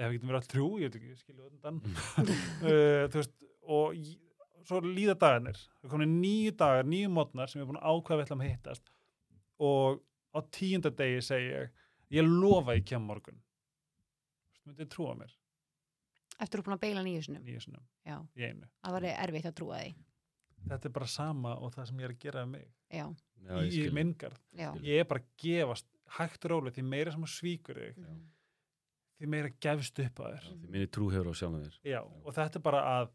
[0.00, 1.80] ef við getum verið all þrjú, ég veit ekki, skilju undan.
[2.64, 3.34] Uh, þú veist
[3.70, 4.14] og ég,
[4.68, 5.58] svo líða dagarnir.
[5.82, 8.50] Það komin nýju dagar, nýju mótnar sem ég er búin að ákveða við ætlum að
[8.50, 8.92] hittast.
[9.60, 10.00] Og
[10.32, 13.40] á tíunda degi segi ég ég lofa ég kem morgun.
[13.40, 15.34] Þú veist, myndið trúa mér.
[16.40, 17.44] Eftir að þú búin að beila nýju sinum.
[17.44, 18.70] nýju sinum Já, í einu.
[18.80, 19.92] Það var erfitt að trúa því.
[20.68, 23.06] Þetta er bara sama og það sem ég er að gera við mig Já,
[23.46, 24.70] Já, ég í minngarð já.
[24.82, 25.86] ég er bara að gefast
[26.18, 28.20] hægt rólega því meira sem að svíkur þig Mhm.
[29.20, 31.78] því meira gefst upp að þér Já, Því minni trú hefur á sjálfum þér.
[31.84, 33.08] já, og þetta er bara að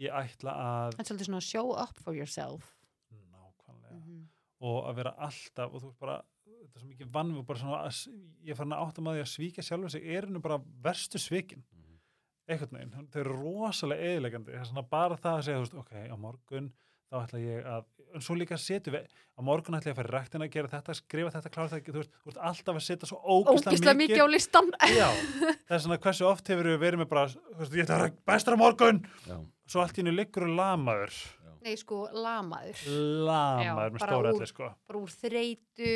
[0.00, 2.76] ég ætla að Þetta er svolítið svona show up for yourself.
[3.12, 4.28] nákvæmlega Mhm.
[4.60, 7.84] og að vera alltaf og þú veist bara, þetta er svo mikið vannum bara svona,
[7.84, 8.08] að, s-
[8.44, 11.62] ég er farin að átta maður að svíkja sjálfur sig, er henni bara verstu svikin
[11.72, 11.79] Mhm.
[12.50, 15.92] Einhvern veginn, þau eru rosalega eðilegandi, það er svona bara það að segja, veist, ok,
[16.10, 16.70] á morgun
[17.10, 20.10] þá ætla ég að, en svo líka setjum við á morgun ætla ég að fara
[20.10, 22.84] í ræktina að gera þetta skrifa þetta, klára þetta, þú veist, þú veist alltaf að
[22.86, 24.70] setja svo ógislega Ógislega mikið á listan.
[24.94, 25.08] Já,
[25.66, 28.04] það er svona hversu oft hefur við verið með bara, þú veist, ég ætla að
[28.04, 29.02] vera bestra morgun?
[29.26, 29.36] Já,
[29.74, 31.18] svo allt í hennu liggur og lamaður.
[31.60, 32.86] Nei, sko, lamaður.
[33.26, 34.70] lamaður Já, með stóra allir, sko.
[34.88, 35.90] Bara úr þreytu,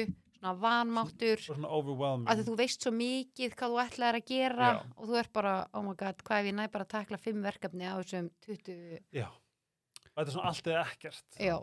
[0.45, 1.41] svona vanmáttur.
[1.41, 2.29] svona overwhelming.
[2.29, 4.81] því þú veist svo mikið hvað þú ætlaðir að gera Já.
[4.97, 7.43] og þú ert bara, oh my god, hvað ef ég næ bara að takla fimm
[7.43, 11.25] verkefni á þessum 20, Já, og þetta er svona allt eða ekkert.
[11.39, 11.57] Já,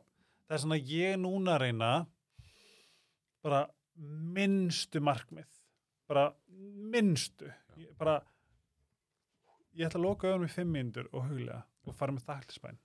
[0.47, 1.91] það er svona ég núna að reyna
[3.41, 3.65] bara
[4.01, 5.49] minnstu markmið.
[6.07, 6.33] Bara
[6.91, 7.51] minnstu.
[7.77, 8.21] Ég, bara
[9.77, 12.79] ég ætla að loka auðvitað með fimm mínútur og huglega og fara með þakklisbæn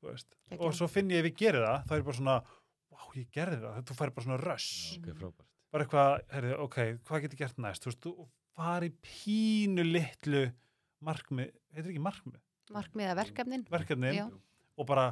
[0.00, 2.36] og svo finn ég ef ég geri það þá er ég bara svona,
[3.16, 3.80] ég gerði það.
[3.90, 4.98] Þú færi bara svona rush.
[4.98, 5.46] Ok, frábært.
[5.70, 10.40] bara eitthvað, herrið, ok, hvað getur gert næst, þú veist, þú fari pínu litlu
[11.06, 12.40] markmið, heitir ekki markmið,
[12.74, 13.62] markmiða verkefnin.
[13.70, 14.14] Verkefnin.
[14.18, 14.26] Já.
[14.80, 15.04] og bara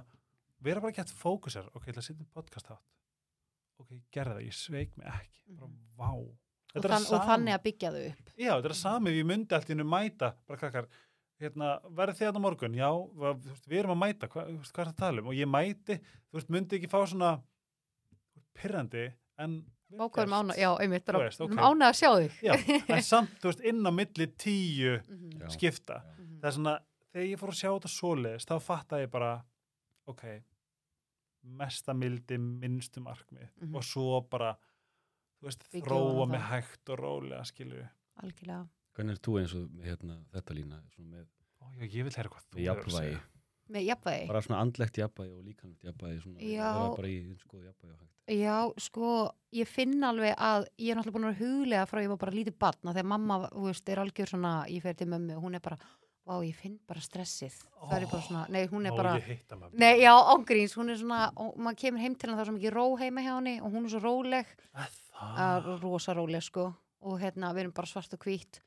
[0.64, 2.83] vera bara gett fókusar, ok, ég ætla að setja podcast átt
[3.79, 5.42] ok, ég gerði það, ég sveik mig ekki.
[5.55, 5.79] Bara, Mhm.
[5.98, 6.11] vá.
[6.18, 8.31] Og, þann, það og þannig að byggja þau upp.
[8.37, 10.87] Já, þetta er það sami, við myndi allt í hennu mæta, bara krakkar,
[11.40, 12.90] hérna, verði þið á morgun, já,
[13.68, 15.29] við erum að mæta, hva, hvað er það að tala um?
[15.29, 17.40] Og ég mæti, þú veist, myndi ekki fá svona
[18.59, 19.05] pyrrandi,
[19.38, 19.55] en
[20.29, 20.35] gert.
[20.38, 21.53] ána, já, einmitt, bara veist, ok.
[21.53, 21.64] okay.
[21.64, 22.53] ána að sjá þig Já,
[22.99, 25.49] en samt, þú veist, inn á milli tíu Mhm, Já.
[25.55, 26.01] skipta.
[26.18, 26.38] mhm.
[26.42, 26.75] Það er svona,
[27.12, 29.31] þegar ég fór að sjá þetta svoleiðis, þá fatta ég bara,
[30.07, 30.25] ok,
[31.59, 33.75] mesta mildi, minnstu markmið Mhm.
[33.77, 34.53] og svo bara,
[35.40, 36.51] þú veist, Byggja þróa mig það.
[36.51, 37.44] hægt og rólega,
[37.79, 37.88] við.
[38.23, 38.68] algjörlega
[38.99, 41.27] Hvernig er þú eins og hérna, þetta lína svona með,
[41.62, 43.21] Ó, já, ég vil heyra hvað þú hefur að segja.
[43.72, 44.28] Með jafnvægi.
[44.31, 46.70] Bara svona andlegt jafnvægi og líkanlegt jafnvægi svona, Já.
[46.96, 49.12] bara í góð jafnvægi og hægt Já, sko,
[49.57, 52.59] ég finn alveg að ég er náttúrulega búin að huglega frá ég var bara lítið
[52.61, 55.64] batna þegar mamma, þú veist, er algjör svona ég fer til mömmu og hún er
[55.64, 55.78] bara
[56.28, 57.57] vá, ég finn bara stressið.
[57.88, 59.14] Það er bara svona, nei, hún er Má bara
[59.72, 62.57] nei, já, ángríns, hún er svona og maður kemur heim til hennar það er svo
[62.59, 64.52] mikið ró heima hjá henni og hún er svo róleg.
[65.81, 66.68] Rosa róleg, sko.
[67.09, 68.61] Og hérna, við erum bara svart og hvít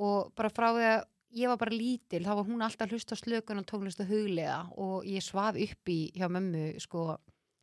[0.00, 1.02] og bara frá því að
[1.36, 4.10] ég var bara lítil þá var hún alltaf að hlusta á slökun og tónlist og
[4.10, 7.12] huglega og ég svaf upp í hjá mömmu, sko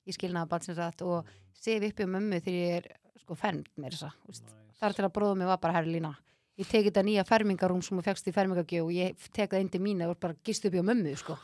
[0.08, 1.28] ég skilnaði batsins rætt og
[1.58, 2.88] sef upp hjá mömmu þegar ég er,
[3.24, 4.56] sko, fermt með þessa Nice.
[4.80, 6.16] þar til að bróðum mig var bara herri lína
[6.58, 9.72] ég teki þetta nýja fermingarúm sem þú fegst í fermingargjöf og ég tek það inn
[9.76, 11.38] til mín og bara gist upp hjá mömmu, sko.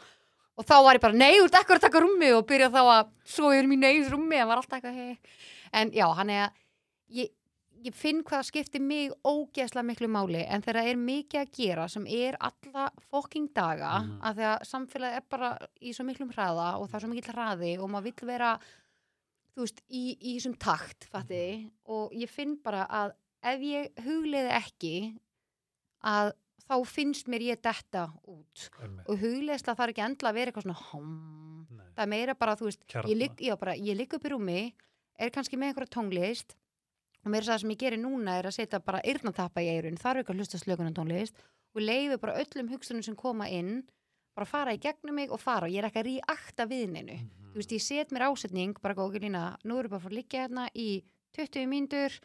[0.58, 2.82] Og þá var ég bara, nei, þú ert ekkur að taka rúmi og byrja þá
[2.82, 5.16] að svo yfir mínu eigin rúmi það var alltaf eitthvað, hei
[5.74, 6.60] en já, hann er að
[7.20, 7.32] ég,
[7.84, 11.88] ég finn hvað skiptir mig ógeðslega miklu máli en þegar það er mikið að gera
[11.92, 14.20] sem er alla fokking daga Mhm.
[14.22, 15.50] að því að samfélagið er bara
[15.82, 18.60] í svo miklum hraða og það er svo mikill hraði og maður vill vera
[19.56, 23.12] þú veist, í, í þessum takt fattiði, og ég finn bara að
[23.44, 24.94] ef ég hugliði ekki
[26.04, 26.32] að
[26.64, 29.08] þá finnst mér ég detta út Einmitt.
[29.10, 32.66] og hugleðsla þarf ekki endla að vera eitthvað svona hom, það er meira bara, þú
[32.70, 33.10] veist Kjarna.
[33.10, 33.18] ég
[33.98, 34.74] ligg, upp í rúmi
[35.20, 36.56] er kannski með einhverja tónlist
[37.26, 40.24] og meira það sem ég gerir núna er að setja bara eyrnatappa í eirun, þarf
[40.24, 41.36] ekki að hlusta slökunan tónlist
[41.76, 43.84] og leifi bara öllum hugsunum sem koma inn
[44.36, 47.54] bara fara í gegnum mig og fara og ég er ekki að ríakta viðninu Mhm.
[47.54, 50.14] þú veist, ég set mér ásetning, bara góð ekki lína nú erum bara að fara
[50.16, 51.04] að liggja hérna í
[51.38, 52.20] 20 mínútur,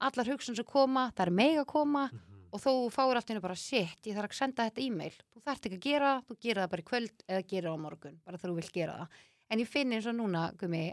[0.00, 2.18] allar hugsun sem koma það er meg að koma Mhm.
[2.52, 5.42] og þú fáir allt í hennu bara, shit, ég þarf að senda þetta e-mail þú
[5.46, 8.18] þarft ekki að gera, þú gera það bara í kvöld eða gera það á morgun,
[8.26, 9.08] bara þú vilt gera það
[9.50, 10.92] en ég finn eins og núna, gumi,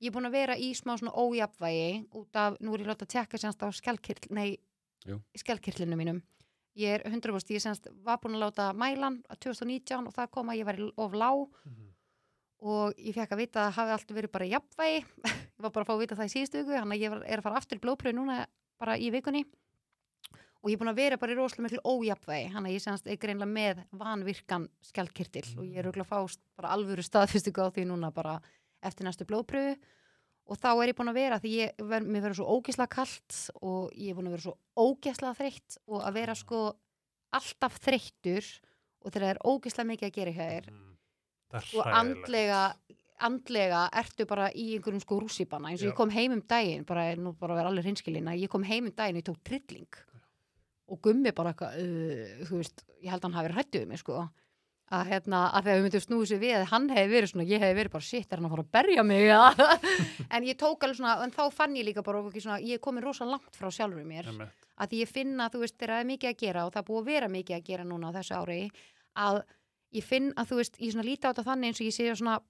[0.00, 3.04] ég er búin að vera í smá svona ójafvægi út af, nú er ég láta
[3.06, 3.68] að tekka semst á
[5.36, 6.22] skjálkirlinu mínum.
[6.78, 10.52] Ég er 100% ég semst var búin að láta mælan að 2019 og það kom
[10.52, 11.48] að ég var of lág.
[11.64, 11.86] Mhm.
[12.60, 15.04] og ég fekk að vita að það hafi alltaf verið bara jafnvægi.
[15.56, 17.38] Ég var bara að fá að vita það í síðustu viku þannig að ég er
[17.40, 18.36] að fara aftur í blóðpröfu núna
[18.80, 19.44] bara í vikunni.
[20.60, 23.08] Og ég er búin að vera bara í rosalega miklu ójafnvægi þannig að ég semst
[23.08, 27.72] er greinlega með vanvirkan skjaldkirtil og ég er auðvitað að fá bara alvöru staðfyrstingu á
[27.72, 28.36] því núna bara
[28.82, 29.76] eftir næstu blóðpröfu
[30.50, 33.40] og þá er ég búin að vera því ég, ver, mér verður svo ógislega kalt
[33.60, 36.62] og ég er búin að vera svo ógislega þreytt og að vera sko
[37.38, 38.48] alltaf þreyttur
[39.00, 42.62] og þegar það er ógislega mikið að gera hjá þér er og andlega
[43.20, 45.92] andlega ertu bara í einhverjum sko rússipanna eins og Já.
[45.92, 48.88] ég kom heim um daginn bara, nú bara að vera alveg hinskilina, ég kom heim
[48.88, 49.98] um daginn og ég tók trilling
[50.90, 54.22] og gummi bara eitthvað, uh, þú veist ég held að hann hafi hrættuð mig sko
[54.90, 57.76] að hérna, að þegar við myndum snúið sér við hann hefði verið svona, ég hefði
[57.78, 59.68] verið bara shit, er hann að fara að berja mig eða?
[60.34, 63.28] en ég tók alveg svona, en þá fann ég líka bara svona, ég komin rosa
[63.28, 64.66] langt frá sjálfur mér Einmitt.
[64.82, 67.02] að ég finna, þú veist, þegar það er mikið að gera og það er búið
[67.02, 68.58] að vera mikið að gera núna á þessu ári
[69.26, 69.40] að
[70.00, 72.10] ég finn að þú veist, ég svona líti á þetta þannig eins og ég sé
[72.10, 72.40] svona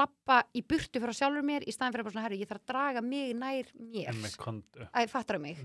[0.00, 2.72] lappa í burtu frá sjálfur mér í staðin fyrir bara svona, herru, ég þarf að
[2.72, 4.88] draga mig nær mér kontu.
[4.88, 5.60] að fattar mig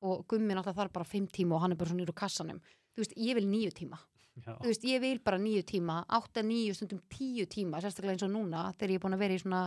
[0.00, 2.62] Og gummi náttúrulega þarf bara fimm tíma og hann er bara svona nýr úr kassanum.
[2.94, 3.98] Þú veist, ég vil níu tíma.
[4.40, 4.54] Já.
[4.56, 8.30] þú veist, ég vil bara níu tíma átta, níu, stundum tíu tíma sérstaklega eins og
[8.32, 9.62] núna, þegar ég er búin að vera í svona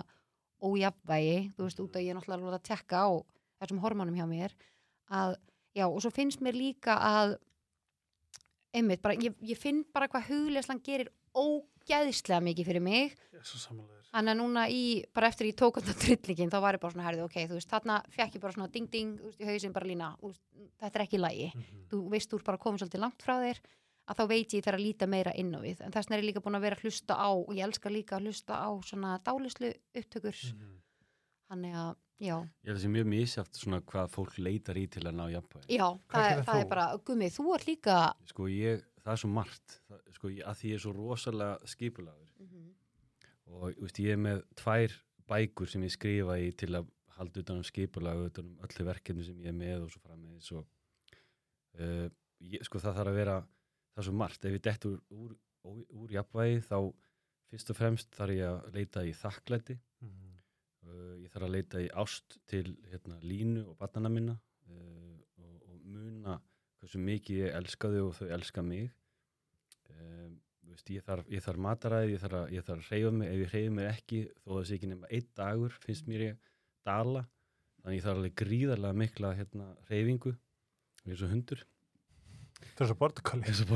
[0.64, 3.10] ójafnvægi, þú veist, út að ég er náttúrulega alveg að tekka á
[3.62, 4.56] þessum hormónum hjá mér
[5.12, 5.36] að,
[5.76, 7.36] já, og svo finnst mér líka að
[8.74, 13.20] einmitt, bara, ég, ég finn bara hvað hugleyslan gerir ógæðislega mikið fyrir mig
[14.14, 14.20] Er.
[14.20, 14.82] Þannig að núna í,
[15.14, 17.70] bara eftir ég tók þetta trillingin, þá var ég bara svona herðið, ok, þú veist,
[17.74, 20.44] þarna fekk ég bara svona ding ding, þú veist, í hausinn bara lína, veist,
[20.84, 21.48] þetta er ekki í lagi.
[21.56, 21.88] Mhm.
[21.90, 23.62] Þú veist, þú er bara komið svolítið langt frá þér,
[24.04, 25.82] að þá veit ég þegar að líta meira inn á við.
[25.82, 27.90] En þess vegna er ég líka búin að vera að hlusta á, og ég elska
[27.90, 30.40] líka að hlusta á svona dálislu upptökur.
[30.54, 30.74] Mhm.
[31.54, 31.92] Þannig að,
[32.24, 35.16] já, Ég held að það sé mjög misjátt svona hvað fólk leitar í til að
[35.18, 35.70] ná jafnvægi.
[35.78, 37.98] já, það, er, það er bara, gummi, þú ert líka,
[38.32, 42.33] Sko ég, það er svo margt, það, sko að því ég er svo rosalega skipulagur
[43.54, 44.96] og veist, ég er með tvær
[45.30, 49.26] bækur sem ég skrifa í til að halda utan um skipulag utan um öllu verkefni
[49.28, 50.64] sem ég er með og svo frammeðis og
[51.80, 52.08] uh,
[52.42, 53.38] ég, sko það þarf að vera
[53.94, 55.36] það er svo margt, ef ég dett úr, úr,
[55.70, 56.78] úr, úr jafnvægi þá
[57.54, 59.78] fyrst og fremst þarf ég að leita í þakklæti.
[60.02, 60.32] Mhm.
[60.88, 64.40] uh, ég þarf að leita í ást til hérna, línu og barnana minna
[64.70, 66.40] uh, og, og muna
[66.82, 68.92] hversu mikið ég elska þau og þau elska mig
[70.74, 72.36] veist, ég, þarf, þarf mataræði, ég þarf
[72.68, 73.30] þarf að reyfa mig.
[73.34, 76.26] Ef ég reyfa mig ekki þó að það sé ekki nema einn dagur finnst mér
[76.28, 76.50] ég
[76.88, 77.24] dala.
[77.84, 80.36] Þannig ég þarf alveg gríðarlega mikla hérna, reyfingu
[81.04, 81.64] eins og hundur.
[83.44, 83.72] Eins og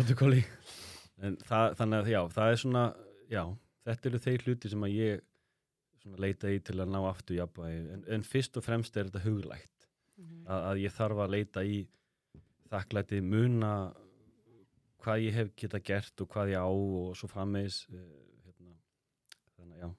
[1.47, 2.83] það, þannig að já, það er svona
[3.31, 3.43] já,
[3.87, 5.25] þetta eru þeir hluti sem að ég
[6.23, 9.73] leita í til að ná aftur jafnvægi, en, en fyrst og fremst er þetta huglægt,
[10.17, 10.47] Mhm.
[10.49, 11.75] að, að ég þarf að leita í
[12.71, 13.71] þakklæti muna
[15.07, 18.75] hvað ég hef geta gert og hvað ég á og svo frammeðis hérna,
[19.55, 19.93] þannig að já,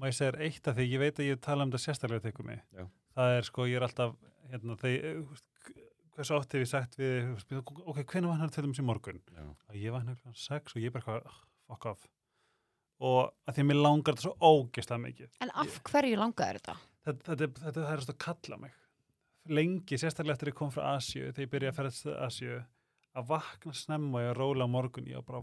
[0.00, 2.46] Má ég segja eitt af því, ég veit að ég tala um þetta sérstaklega tekur
[2.48, 2.60] mig.
[2.72, 2.86] Já.
[3.18, 4.14] Það er sko, ég er alltaf,
[4.48, 5.18] hérna, þegar,
[6.16, 7.28] hversu oft hef ég sagt við,
[7.60, 9.20] ok, hvernig vaknar til dæmis í morgun?
[9.28, 11.36] já, að ég vakna klukkan sex og ég bara "Ugh,
[11.68, 12.08] fuck off.
[13.00, 15.30] Og að því að mér langar þetta svo ógeðslega mikið.
[15.40, 16.76] En af hverju langaði þetta?
[17.04, 18.74] Þetta, þetta, þetta, er að kalla mig.
[19.48, 22.58] Lengi, sérstaklega eftir að ég kom frá Asju, þegar ég byrjaði að ferðast til Asju,
[23.18, 25.42] að vakna snemma og að róla á morgun, ég var bara,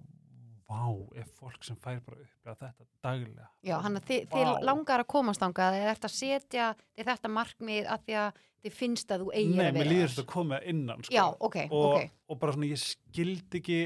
[0.68, 0.84] vá,
[1.20, 3.48] er fólk sem fær bara upp þetta daglega.
[3.64, 7.32] Já, hann að þið, þið langar að komast þangað eða ert að setja þið þetta
[7.38, 10.32] markmið af því að þið finnst að þú eigir Nei, að mér líður þetta að
[10.34, 11.14] koma innan, sko.
[11.16, 12.10] Já, ok, og, ok.
[12.28, 13.80] og bara svona, ég skildi ekki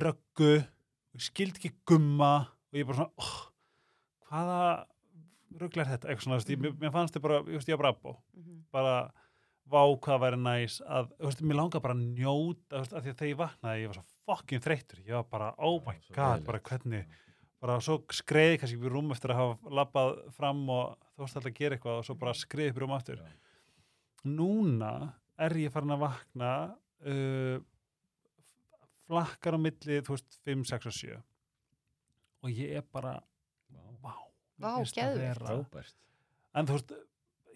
[0.00, 0.52] röggu,
[1.20, 2.32] skildi ekki gumma
[2.70, 3.36] og ég bara svona, oh,
[4.30, 4.60] hvaða
[5.60, 6.08] ruggla er þetta?
[6.10, 8.60] Eitthvað svona, þú veist, ég, mér- fannst þið bara, ég veist, ég var bara Mhm.
[8.72, 8.94] bara
[9.70, 13.04] vá hvað væri næs að, þú veist, mér langar bara að njóta, þú veist, af
[13.04, 15.96] því að þegar ég vaknaði, ég var svo fucking þreyttur, ég var bara, oh my
[16.00, 16.46] Svo god, leiðilegt.
[16.50, 17.04] bara hvernig,
[17.60, 21.36] bara svo skreiði kannski upp í rúm eftir að hafa labbað fram og þú veist
[21.40, 23.20] alltaf að gera eitthvað og svo bara skreiði upp í rúm aftur.
[23.20, 23.34] Já.
[24.30, 24.92] Núna
[25.40, 26.50] er ég farin að vakna
[27.06, 27.58] uh,
[29.10, 31.16] flakkar á milli, þú veist, 5, 6 og 7
[32.40, 33.18] og ég er bara,
[34.00, 34.12] Vá,
[34.60, 34.70] vá,
[35.40, 35.96] frábært
[36.56, 36.92] en þú veist,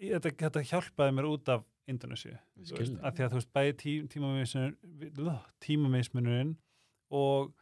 [0.01, 3.93] ég- þetta, þetta hjálpaði mér út af Indonesia að því að þú veist, bæði tí,
[5.65, 6.55] tímamismunurinn
[7.13, 7.53] og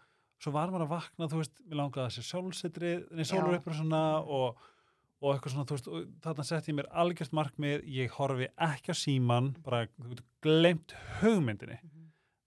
[0.43, 3.59] svo var maður að vakna, þú veist, mér langaði að sé sólsetri, nei, sólur Já.
[3.59, 4.65] upp og svona og,
[5.23, 5.89] og eitthvað svona, þú veist,
[6.25, 10.95] þarna setti ég mér algjört markmið, ég horfi ekki á síman, bara, þú veist, glemt
[11.21, 11.79] hugmyndinni.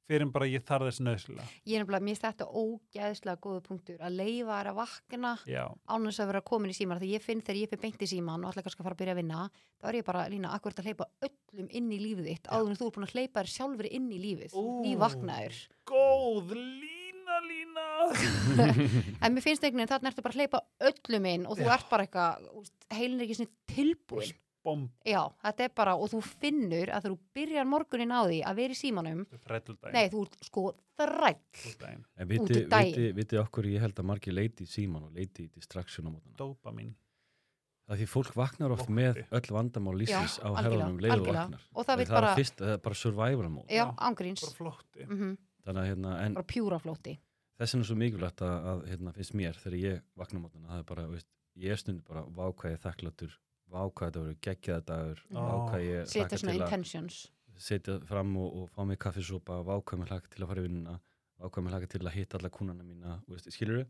[0.06, 1.44] Fyrir bara ég þarf þess nöðslega.
[1.66, 5.62] Ég er nefnilega, mér finnst þetta ógeðslega góða punktur að leifa þær að vakna Já,
[5.66, 8.10] án þess að vera komin í síman því ég finn þegar ég fyrir beint í
[8.10, 9.40] síman og ætla kannski að fara að byrja að vinna
[9.80, 12.78] þá er ég bara, Lína, akkur að hleypa öllum inn í lífið þitt áður en
[12.80, 14.62] þú er búin að hleypa þér sjálfur inn í lífið Ó.
[14.86, 17.86] ný vaknaður góð lína, lína.
[19.26, 21.72] en mér finnst einhvern veginn þarna ertu bara að hleypa öllum inn og þú Já.
[21.76, 22.50] ert bara eitthvað
[22.94, 24.34] heilin er ekki tilbúin
[24.66, 28.56] Bom, já, þetta er bara, og þú finnur að þú byrjar morgunin á því að
[28.58, 29.94] vera í símanum þrættuldaginn.
[29.94, 30.64] nei, þú ert sko
[30.98, 32.04] þræll Þrættuldaginn.
[32.16, 35.46] En Út viti, viti, viti okkur ég held að margir leiti í síman og leiti
[35.46, 35.62] í
[36.16, 36.34] mótana.
[36.40, 36.94] Dópamin.
[37.86, 38.96] Það því fólk vaknar oft Flótti.
[38.98, 41.44] með öll vandamál lífsins á herðunum leiðu algjörlega.
[41.46, 41.62] vaknar.
[41.76, 43.68] Og það það bara- er fyrst, það er bara survival mode.
[43.70, 45.06] já, Já, ángríns Bara flótti.
[45.06, 47.18] mm Þannig að hérna, en bara pjúra flótti
[47.58, 50.68] þess vegna er svo mikilvægt að, að hérna, finnst mér þegar ég vakna á mótana,
[50.68, 51.26] það er bara, veist,
[51.56, 53.32] ég er stundum bara vákvæði þakkláttur,
[53.72, 57.20] vákvæði þetta verður geggjaða dagur, vákvæði ég setja svona intentions
[57.56, 60.96] setja fram og, og fá mig kaffisópa, vákvæði mig hlaka til að fara í vinnuna,
[61.40, 63.86] vákvæði mig hlaka til að hitta alla kúnana mína, skilur við?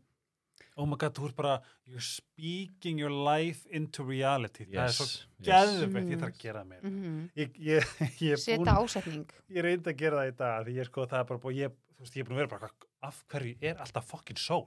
[0.77, 4.65] Oh my god, þú ert bara, you're speaking your life into reality.
[4.65, 5.27] það er svo yes.
[5.45, 6.21] geðveikt, ég Mm.
[6.23, 6.81] þarf að gera það mér.
[6.81, 7.91] mm Ég, ég,
[8.25, 11.19] ég er setja ásetning ég reyndi að gera það í dag, því ég sko, það
[11.19, 12.71] er bara búin, ég, veist, ég er búin að vera bara,
[13.03, 14.65] af hverju er alltaf fucking sól?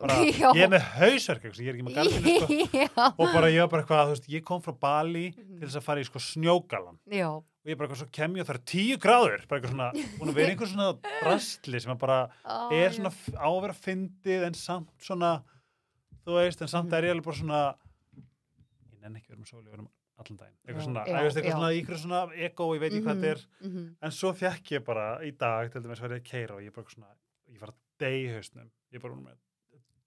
[0.00, 0.48] Bara, Já.
[0.56, 3.08] ég er með hausverk, ég er ekki með gardinu, sko.
[3.20, 5.58] Og bara ég var bara eitthvað, þú veist, ég kom frá Bali Mhm.
[5.58, 6.98] til þess að fara í sko snjógalan.
[7.10, 7.28] já,
[7.66, 9.90] Og ég bara eitthvað, svo kem ég og það er tíu gráður, bara eitthvað svona,
[10.20, 10.88] búin að vera einhver svona
[11.26, 15.32] rastli sem bara, Á, er svona f- á að vera fyndið en samt svona
[16.26, 17.60] þú veist, en samt er ég alveg bara svona
[18.16, 21.72] ég nenni ekki vera með sóli um allan daginn, eitthvað svona, já, ég eitthvað svona
[21.76, 23.84] ykkur svona ego, ég veit ekki hvað Mhm, þetta er mhm.
[24.02, 26.72] en svo fekk ég bara í dag til dæmis var ég að keira og ég
[26.72, 27.10] bara svona
[27.56, 28.70] ég var að deyja í hausnum.
[28.94, 29.42] Ég bara með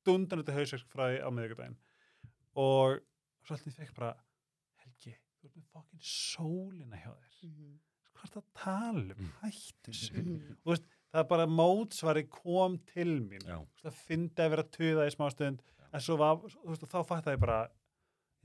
[0.07, 1.77] dundan þetta hausverk frá því á miðvikudaginn
[2.59, 2.99] og
[3.45, 4.13] svo alltaf fekk ég bara
[4.83, 7.33] Helgi, þú ert með fokkin sólina hjá þér.
[7.49, 7.73] Mhm,
[8.13, 9.33] hvað er það að tala um, Mm.
[9.41, 10.55] hættu sig mhm.
[11.09, 13.43] það er bara mótsvari kom til mín.
[13.45, 15.61] Já, veist, það fyndi að vera að tuða í smá stund.
[15.91, 17.59] En svo var, þú veist, og þá fattaði ég bara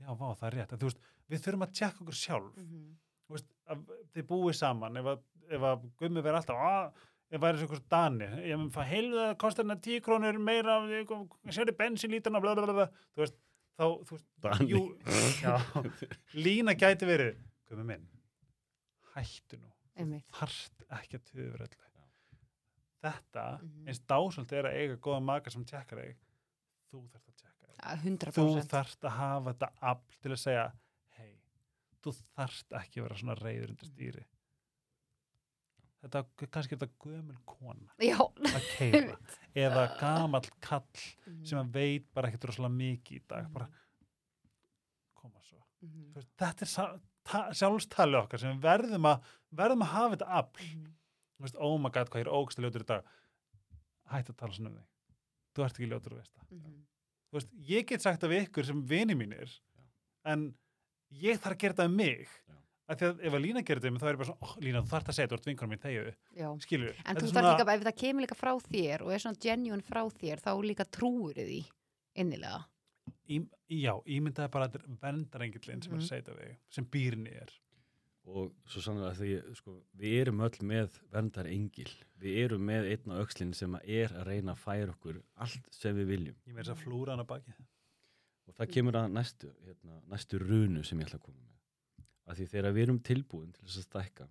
[0.01, 2.55] já, vá, það er rétt, en þú veist við þurfum að tjekka okkur sjálf.
[2.57, 2.85] Mhm.
[3.25, 4.97] þú veist, að þið búið saman.
[4.97, 5.21] Ef að,
[5.71, 7.05] að gummi verið alltaf að,
[7.35, 10.79] ef væri svo einhvers dani ég mun fá heilða, kostar hérna 10 krónur meira
[11.51, 13.37] sérði bensinlítarna, blablabla þú veist,
[13.75, 14.27] þá, þú veist,
[14.71, 14.83] jú,
[15.43, 15.55] já,
[16.39, 18.05] lína gæti verið, komið minn,
[19.15, 19.71] hættu nú,
[20.39, 21.81] þarft ekki að tuða verið öllu.
[23.05, 23.87] Þetta, Mhm.
[23.87, 26.15] eins dásöld er að eiga góða maka sem tjekkar þig,
[26.89, 27.75] þú þarft að tjekka þig.
[27.77, 30.63] Ja, 100% Þú þarft að hafa þetta afl til að segja,
[31.19, 31.35] hei,
[32.01, 34.23] þú þarft ekki að vera svona reyður undir stýri.
[36.05, 36.21] Þetta,
[36.53, 37.87] kannski er þetta gömul kona.
[38.03, 39.15] Já, að keira
[39.57, 40.83] eða gamall kall
[41.25, 41.45] Mhm.
[41.49, 43.67] sem að veit bara ekkert rosalega mikið í dag bara
[45.15, 45.63] koma svo.
[45.81, 46.11] Mhm.
[46.13, 49.23] Þú veist, þetta er sjálfstali okkar sem verðum að
[49.55, 50.67] verðum að hafa þetta afl.
[50.75, 50.91] Mhm.
[51.39, 53.03] Þú veist, oh my god, hvað ég er ógst ljótur í dag.
[54.11, 54.85] Hætt að tala svona um þig.
[55.55, 56.51] Þú ert ekki ljótur að veist það.
[56.51, 56.75] Mhm.
[57.31, 59.59] Þú veist, ég get sagt af ykkur sem vini mínir
[60.23, 60.53] en
[61.11, 62.27] ég þarf að gera þetta um mig.
[62.47, 62.55] Já.
[62.87, 64.81] Af því að ef að Lína gerir þetta þá er ég bara svona, oh, Lína,
[64.85, 66.47] þú þarft að segja, þú ert vinkonum mín, þegiðu, Já.
[66.65, 69.81] skilur En þú þarf líka, ef það kemur líka frá þér og er svona genuine
[69.85, 71.59] frá þér, þá líka trúur því
[72.15, 72.63] innilega.
[73.29, 76.03] í, já, ímyndaði bara að þetta er vendarengillin sem er Mhm.
[76.03, 77.49] að segja þetta við, sem býrni er.
[78.25, 83.13] Og svo sannlega því sko, við erum öll með verndar engil við erum með einn
[83.13, 86.35] á öxlinn sem að er að reyna að færa okkur allt sem við viljum.
[86.47, 87.53] Ég með þess að flúra hann að baki
[88.47, 91.19] og það kemur að næstu, hérna, næstu runu sem ég ætla
[92.25, 94.27] að því þegar við erum tilbúin til þess að stækka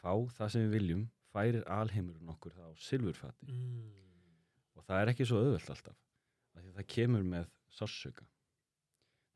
[0.00, 3.50] fá það sem við viljum færir alheimurinn okkur það á silfurfati.
[3.50, 3.92] Mm.
[4.76, 6.00] og það er ekki svo auðvelt alltaf
[6.56, 8.26] að það kemur með sársöka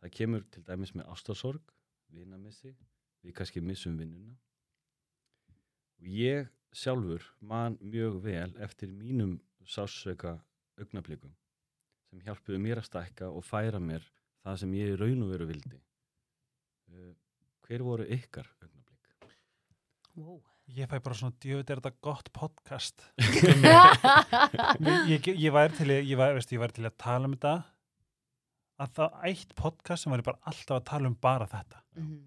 [0.01, 1.75] það kemur til dæmis með ástasorg
[2.15, 2.73] vinamissi,
[3.23, 4.35] við kannski missum vinnuna.
[6.01, 10.39] Og ég sjálfur man mjög vel eftir mínum sársöka
[10.81, 11.35] augnablikum
[12.09, 14.07] sem hjálpuðu mér að stækka og færa mér
[14.43, 15.81] það sem ég raun og veru vildi.
[16.91, 17.13] Uh,
[17.71, 19.35] hver voru ykkar augnablík?
[20.19, 20.41] Wow.
[20.71, 23.05] ég fæ bara svona, djöfut er þetta gott podcast
[25.11, 27.35] ég, ég, ég væri til, í- ég væri, veist, ég væri til að tala um
[27.37, 27.55] þetta
[28.81, 32.21] að það eitt podcast sem væri bara alltaf að tala um bara þetta Mhm.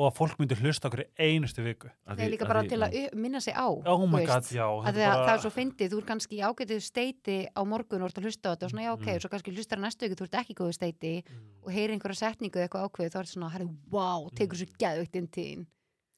[0.00, 2.94] Og að fólk myndi hlusta okkur einustu viku Að Það er líka bara til að
[3.20, 3.68] minna sig á.
[3.68, 6.80] oh þú god, já Að bara- það er svo fyndið, þú er kannski í ágætið
[6.86, 9.20] steiti á morgun og ert að hlusta á þetta og svona, já ok, Mhm.
[9.20, 11.36] svo kannski hlustar að næstu ykkur, þú ert ekki góðu steiti Mm.
[11.62, 14.66] og heyrir einhverja setningu eða eitthvað ákveð, þá er þetta svona, herri, wow, tekur svo
[14.80, 15.66] geðvögt inn tíðin.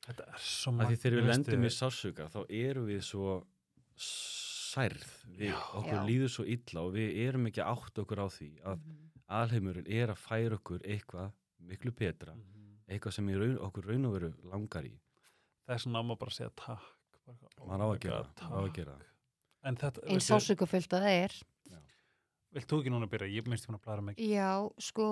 [0.07, 3.43] þetta er svo því þegar við lendum í sársöka þá erum við svo
[3.99, 5.05] særð
[5.39, 5.59] við, Já.
[5.78, 6.05] okkur Já.
[6.09, 8.78] líður svo illa og við erum ekki átt okkur á því að
[9.28, 12.61] alheimurinn er að færa okkur eitthvað miklu betra Mhm.
[12.93, 14.93] Eitthvað sem raun, okkur raun og veru langar í.
[15.72, 16.90] Svona að maður bara segja takk.
[17.22, 18.95] Bara, oh maður á að gera, á að gera
[19.62, 21.34] þetta, Eins sásöku fullt að það er.
[22.53, 24.18] vilt þú ekki núna byrja, ég minnst fann að blara mig.
[24.20, 24.51] Já,
[24.82, 25.07] sko,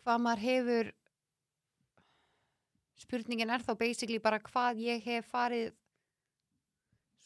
[0.00, 0.92] hvað maður hefur,
[3.00, 5.74] spurningin er þá basically bara hvað ég hef farið,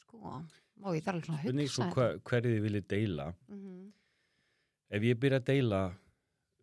[0.00, 0.40] sko,
[0.80, 1.74] má ég þarf alveg svona að hugsa.
[1.76, 3.28] svo hva, hverju þið viljið deila.
[3.48, 3.92] Mhm.
[4.94, 5.82] ef ég byrja að deila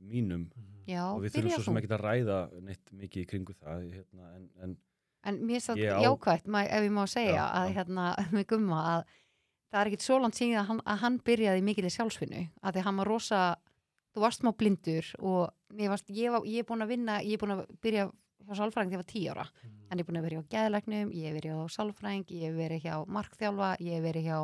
[0.02, 0.48] mínum.
[0.90, 3.84] Já, og við byrja þurfum svo sem ekki að ræða neitt mikið í kringu það
[3.94, 4.78] hérna, en, en
[5.24, 7.74] En mér er það á- ma- ef ég má segja, Já, að já.
[7.78, 9.04] hérna með gumma að
[9.72, 12.74] það er ekkit svo langt síðan að hann, að hann byrjaði mikil í sjálfsvinnu, að
[12.80, 13.42] því hann var rosa,
[14.16, 17.44] þú varst má blindur og varst, ég, var, ég er búin að vinna, ég er
[17.46, 18.08] búin að byrja
[18.42, 19.46] hjá sálfræðing þegar ég var tíu ára,
[19.92, 22.58] en ég er búin að vera hjá geðlegnum, ég hef verið hjá sálfræðing, ég hef
[22.58, 24.40] verið hjá markþjálfa, ég hef verið hjá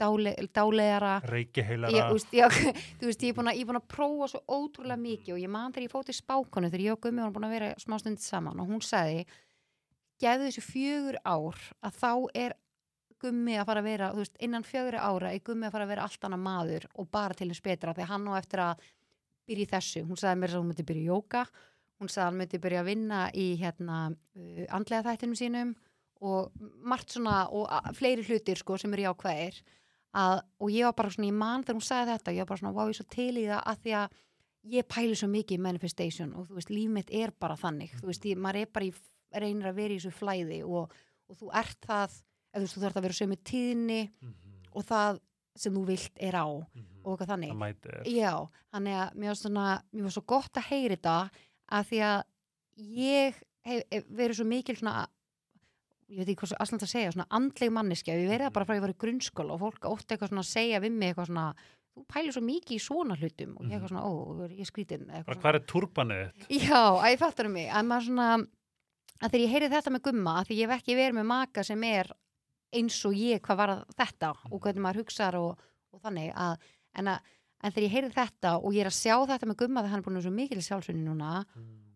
[0.00, 4.42] dále, dálegara, reiki ég, heilara úst, já, þú veist, ég er búin að, prófa svo
[4.48, 7.36] ótrúlega mikið og ég man þegar ég fótt í spákonu þegar ég og Gummi varum
[7.36, 9.26] búin að vera smá stund saman og hún sagði,
[10.22, 12.12] gefðu þessu fjögur ár að þá
[12.44, 12.56] er
[13.22, 16.08] Gummi að fara að vera, veist, innan fjögur ára er Gummi að fara að vera
[16.08, 18.88] allt annað maður og bara til þess betra því hann á eftir að
[19.46, 21.44] byrja í þessu, hún sagði mér að hún myndi byrja í jóka
[22.02, 25.72] hún sagði að hann myndi byrja að vinna í hérna uh, andlega þættinum sínum
[26.22, 26.52] og
[26.86, 29.58] margt svona og fleiri hlutir sko sem eru jákvæðir
[30.12, 32.62] að, og ég var bara svona í mann þegar hún sagði þetta, ég var bara
[32.62, 34.18] svona, wow, ég er svo til í það að því að
[34.72, 37.96] ég pæli svo mikið í manifestation og þú veist, líf mitt er bara þannig.
[37.98, 38.92] Þú veist, ég, maður er bara í,
[39.42, 40.92] reynir að vera í þessu flæði og,
[41.26, 42.18] og þú ert það
[42.52, 45.22] eða þú veist, þú þarf að vera sömu tíðni Mhm, og það
[45.56, 46.84] sem þú vilt er á mhm.
[47.02, 47.54] og eitthvað þannig.
[48.08, 48.32] Já,
[48.72, 51.16] þannig að mér var svona mér var svo gott að heyri þetta
[51.72, 52.22] að því að
[53.02, 55.06] ég hef, hef verið svo mikil svona
[56.12, 58.68] ég veit ekki hvað svo aðsland að segja, svona andleg manneskja, við verið það bara
[58.68, 61.12] frá að ég var í grunnskóla og fólk ótti eitthvað svona að segja við mig
[61.12, 61.44] eitthvað svona,
[61.92, 63.54] þú pælir svo mikið í svona hlutum.
[63.56, 64.12] Og ég eitthvað svona, ó,
[64.58, 66.46] ég skrítin hvað er turbanið þitt?
[66.46, 66.64] svona.
[66.68, 68.30] Já, að ég fattar um mig, að maður svona
[69.22, 71.66] að þegar ég heyri þetta með gumma, að því ég hef ekki verið með maka
[71.66, 72.10] sem er
[72.72, 76.66] eins og ég hvað var þetta og hvernig maður hugsaðar og, og þannig að
[76.98, 77.32] en, að
[77.62, 80.02] en þegar ég heyri þetta og ég er að sjá þetta með gumma þegar hann
[80.02, 81.32] er búin að vera svo mikil sjálfsvinni núna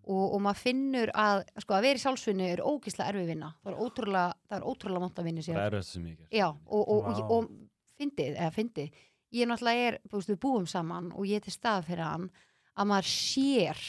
[0.07, 3.53] og, og maður finnur að sko að vera í sjálfsvinni er ógislega erfið vinna.
[3.63, 6.47] Það er ótrúlega, það er ótrúlega vant að vinna sér það er ég ger já,
[6.47, 7.33] og, og, og, Vá.
[7.37, 7.49] og
[7.97, 9.01] fyndið, eða fyndið.
[9.37, 12.31] Ég náttúrulega er, þú veist, við búum saman og ég er til stað fyrir hann
[12.77, 13.83] að maður sér,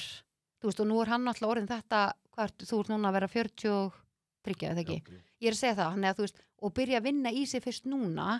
[0.57, 2.01] þú veist, og nú er hann náttúrulega orðin þetta,
[2.33, 4.97] hvað ert, þú ert núna að vera 43, eða ekki?
[4.97, 7.33] Já, ég er að segja það, hann er að þú veist og byrja að vinna
[7.33, 8.39] í sig fyrst núna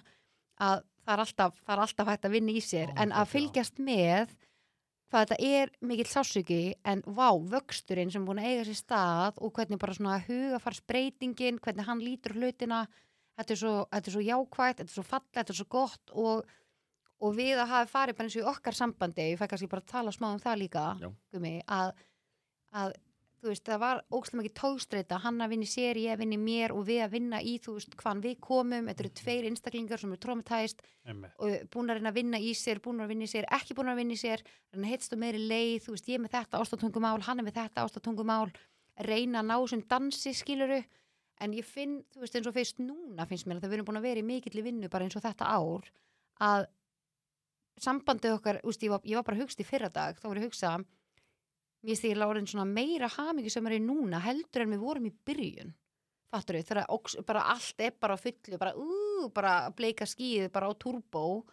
[0.58, 3.34] að það er alltaf, það er alltaf hægt að vinna í sér Já, en að
[3.36, 4.34] fylgjast með
[5.08, 9.54] hvað þetta er mikill sásugi en vá, vöxturinn sem búin að eiga sér stað og
[9.56, 12.86] hvernig bara svona hugafarsbreytingin, hvernig hann lítur hlutina
[13.38, 16.14] þetta er svo, þetta er svo jákvægt, þetta er svo fallegt, þetta er svo gott
[16.26, 16.54] og,
[17.24, 19.86] og við að hafa farið bara eins og í okkar sambandi, ég fæ kannski bara
[19.86, 20.86] að tala smá um það líka,
[21.34, 21.94] gumi, að,
[22.76, 22.98] að
[23.42, 26.38] þú veist, það var ógslum ekki tókstreita, hann að vinna í sér, ég að vinna
[26.38, 28.88] í mér og við að vinna í, þú veist, hvaðan við komum.
[28.90, 30.22] Þetta eru tveir einstaklingar sem eru
[31.06, 31.36] einmitt.
[31.38, 33.92] og búin að reyna að vinna í sér, búin að vinna í sér, ekki búin
[33.94, 36.62] að vinna í sér reyna að heitst á meiri leið, þú veist, ég með þetta
[36.64, 38.50] ástatungumál, hann er með þetta ástatungumál
[39.06, 40.82] reyna að ná sem dansi skiluru,
[41.38, 44.00] en ég finn þú veist, eins og fyrst núna finnst mér að það erum búin
[44.00, 45.92] að vera í mikill vinnu bara eins og þetta ár
[46.42, 46.66] að
[47.78, 50.48] sambandið okkar, úst, ég, var, ég var bara hugst í fyrra dag, þá var ég
[50.48, 50.72] að hugsa
[51.84, 55.14] mér ég lárin svona meira hamingi sem er í núna heldur en við vorum í
[55.26, 55.74] byrjun
[56.32, 61.46] fattur við, þegar allt er bara fullu, bara, ú, bara bleika skýð, bara á turbo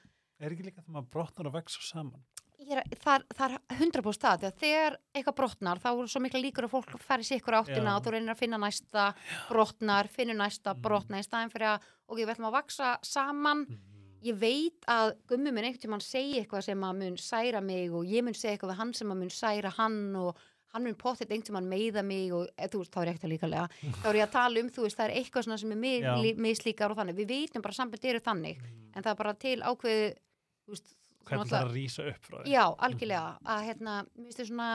[0.43, 2.25] Er ekki líka þegar maður brotnar og vex svo saman?
[2.65, 6.65] Er, það, það er 100% það þegar þegar eitthvað brotnar þá er svo mikla líkur
[6.67, 7.97] að fólk fari sér ykkur áttina Já.
[7.99, 9.05] og þú reynir að finna næsta
[9.51, 10.81] brotnar, finnur næsta Mm.
[10.83, 13.79] brotna í staðin fyrir að ok, við ætlum að vaksa saman Mhm.
[14.25, 18.09] Ég veit að gummi minn einhvern tímann segi eitthvað sem að mun særa mig og
[18.09, 20.43] ég mun segja eitthvað við hann sem að mun særa hann og
[20.75, 23.29] hann mun potið einhvern tímann meiða mig og eð, þú veist, þá er ég ekkert
[23.29, 23.69] að líkalega
[24.03, 27.01] þá er ég að tala um, þú veist, það er eitthvað sem er mislíkar og
[27.01, 27.21] þannig.
[27.21, 30.95] Við veitum bara að sambandi eru þannig en það er bara til ákveði þú veist,
[31.25, 32.51] Hvernig það að rýsa upp frá því?
[32.53, 33.29] Já, algjörlega.
[33.49, 34.67] Að hérna, mér finnst þið svona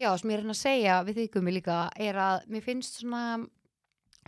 [0.00, 1.76] já, sem ég er að segja við því gummi líka,
[2.06, 3.24] er að mér finnst svona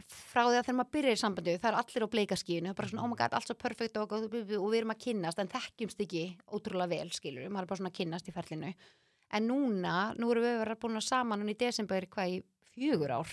[0.07, 2.79] frá því að þegar maður byrjar í sambandi það er allir á bleikaskíinu, það er
[2.81, 5.39] bara svona, oh my god, allt svo perfekt og, og, og við erum að kynnast
[5.43, 6.25] en þekkjumst ekki
[6.55, 8.73] ótrúlega vel, skilur maður er bara svona að kynnast í ferlinu
[9.39, 12.43] en núna, nú erum við verið búin að saman núna í desember hvað í
[12.75, 13.33] fjögur ár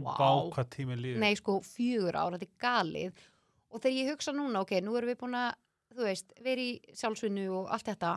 [0.00, 0.28] Vá, Vá.
[0.54, 1.20] hvað tími líður.
[1.20, 3.24] nei sko fjögur ár, þetta er galið
[3.70, 5.54] og þegar ég hugsa núna, ok, nú erum við búin að
[5.96, 8.12] þú veist, vera í sjálfsvinnu og allt þetta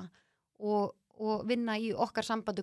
[0.62, 2.62] og, og vinna í okkar sambandu,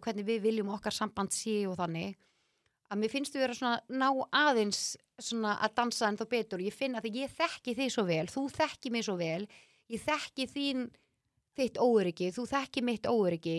[2.90, 6.62] að mér finnst við vera svona ná aðeins svona að dansa en þá betur.
[6.64, 9.46] Ég finn að því ég þekki þig svo vel þú þekki mig svo vel,
[9.90, 10.88] ég þekki þín
[11.58, 13.58] þitt óöryggi, þú þekki mitt óöryggi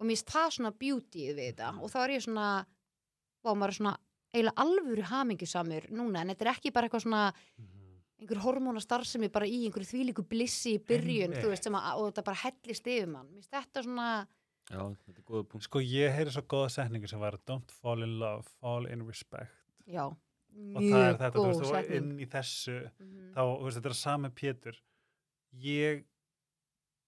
[0.00, 1.70] og mér finnst það svona beauty við þetta.
[1.80, 2.48] Og þá er ég svona
[3.46, 3.96] maður er svona
[4.34, 7.72] eiginlega alvöru hamingjusamur núna en þetta er ekki bara eitthvað svona Mhm.
[8.20, 12.12] einhver hormóna starfsemi bara í einhverju þvílíku blissi í byrjun þú veist sem að og
[12.12, 13.28] þetta bara hellist yfir mann.
[13.28, 14.26] Mér finnst þetta svona
[14.70, 15.64] Já, þetta er góða punkt.
[15.68, 19.52] Sko, ég heyri svo góða setningu sem var Don't fall in love, fall in respect.
[19.86, 20.06] já,
[20.56, 23.32] Og það er mjög þetta, þú góð veist, þú setning inn í þessu, Mhm.
[23.34, 24.76] þá, þú veist, þetta er sami Pétur.
[25.54, 26.04] Ég,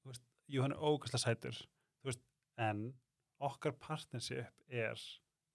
[0.05, 1.57] þú veist, jú, hann er ógæslega sætur,
[2.03, 2.21] þú veist,
[2.59, 2.95] en
[3.41, 4.97] okkar partnership er,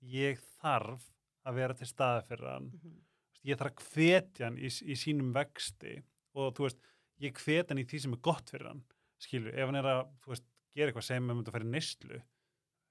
[0.04, 1.04] ég þarf
[1.46, 2.70] að vera til staði fyrir hann.
[2.72, 3.10] Þú veist,
[3.46, 5.98] Ég þarf að hvetja hann í, í sínum vexti
[6.34, 6.78] og, þú veist,
[7.20, 8.84] ég hvet hann í því sem er gott fyrir hann.
[9.20, 10.46] Skilju, ef hann er að, þú veist,
[10.76, 12.22] gera eitthvað sem er myndi að fara í neyslu,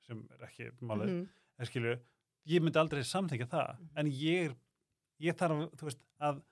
[0.06, 1.28] sem er ekki málið, Mhm.
[1.58, 2.00] en skilju,
[2.46, 3.88] ég myndi aldrei samþykja það, Mhm.
[3.96, 4.56] en ég,
[5.20, 6.42] ég þarf, veist, að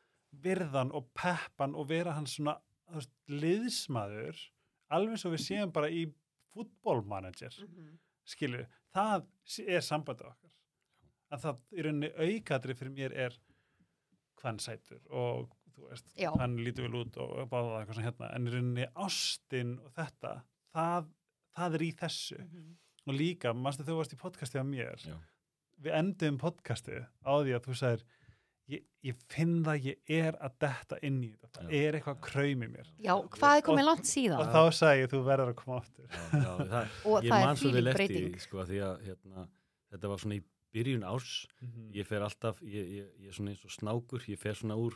[0.41, 2.61] virðan og peppan og vera hans svona,
[2.93, 4.37] veist, liðsmaður,
[4.91, 6.13] alveg svo við séum bara í
[6.55, 7.99] fútbólmanager, Mhm.
[8.27, 9.27] skilju, það
[9.69, 10.51] er sambandi okkar.
[11.33, 12.11] Að það í rauninni
[12.41, 13.31] aukadri fyrir mér er
[14.41, 15.51] hvern sætur og
[15.89, 16.05] veist,
[16.39, 20.43] hann lítur vel út og báða eitthvað svona hérna, en í rauninni ástin og þetta,
[20.75, 21.09] það,
[21.57, 22.39] það er í þessu.
[22.45, 22.71] Mhm.
[23.09, 25.01] og líka, mannstu þú varst í podcasti af mér?
[25.07, 25.17] Já.
[25.81, 28.03] við endum podcastið á því að þú sagðir
[28.69, 31.81] ég, ég finn það, ég er að detta inn í þetta, það Já.
[31.89, 32.91] er eitthvað kraum í mér.
[33.01, 34.39] Já, hvað er komið Og- langt síðan?
[34.45, 36.07] og þá sagði ég, þú verður að koma aftur.
[36.07, 38.69] Já, já, það, og það man er svo vel þvílík eftir breyting því, sko, að
[38.71, 39.49] því að hérna,
[39.91, 41.33] þetta var svona í byrjun árs.
[41.63, 41.91] Mhm.
[41.97, 44.95] ég fer alltaf, ég, ég, ég er svona eins og snákur ég fer svona úr,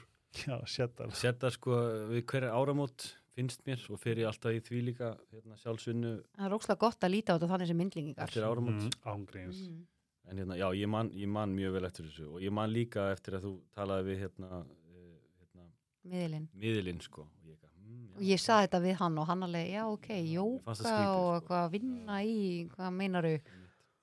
[0.69, 1.81] setja sko
[2.13, 6.13] við hverja áramót finnst mér og fer ég alltaf í því líka hérna, sjálfsvinnu.
[6.39, 9.83] Það er ókslega gott að líta á þetta þannig sem myndlingingar mm, ángríns Mhm.
[10.31, 13.11] en hérna, já, ég man, ég man mjög vel eftir þessu og ég man líka
[13.13, 14.63] eftir að þú talaði við hérna,
[14.95, 15.67] eh, hérna
[16.09, 17.23] miðlinn miðlinn sko.
[17.23, 20.09] Og ég, mm, já, og ég saði þetta við hann og hann alveg, já ok,
[20.33, 21.43] jóka skrítið, og sko.
[21.43, 23.35] eitthvað vinna í, hvað meinaru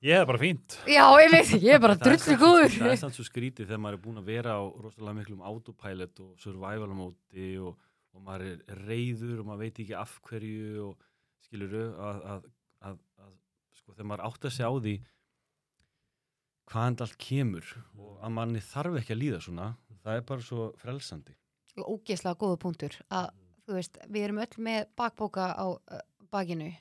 [0.03, 0.77] ég er bara fínt.
[0.89, 3.93] Já, ég veit, ég er bara drullu góður það er samt svo skrítið þegar maður
[3.93, 7.77] er búin að vera á rosalega miklum autopilot og survival móti og,
[8.11, 11.07] og maður er reyður og maður veit ekki af hverju og
[11.45, 12.49] skiluru að, að,
[12.89, 13.33] að, að
[13.79, 14.95] sko þegar maður átt að segja á því
[16.71, 20.67] hvaðan allt kemur og að manni þarf ekki að líða svona það er bara svo
[20.81, 21.35] frelsandi.
[21.79, 23.27] Ógeðslega góða punktur að
[23.65, 26.01] þú veist, við erum öll með bakbóka á uh,
[26.33, 26.71] bakinu.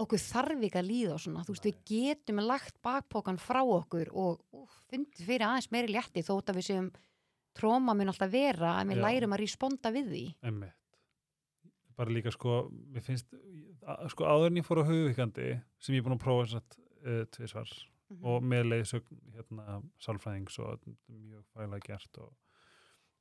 [0.00, 4.12] Okkur þarf ekki að líða og svona þú veist, við getum lagt bakbókan frá okkur
[4.12, 6.90] og úf, fundið fyrir aðeins meiri létti þótt að við séum
[7.58, 10.74] tróma mun alltaf vera að við lærum að responda við því Einmitt.
[11.96, 13.30] Bara líka sko, mér finnst,
[13.88, 15.46] að- sko áður en ég fór á hugvíkandi
[15.80, 16.76] sem ég er búin að prófa satt,
[17.06, 17.70] uh, tvisvar
[18.10, 18.22] Mhm.
[18.24, 20.80] og með leiðsögn hérna, sálfræðings og
[21.10, 22.34] mjög fæla gert og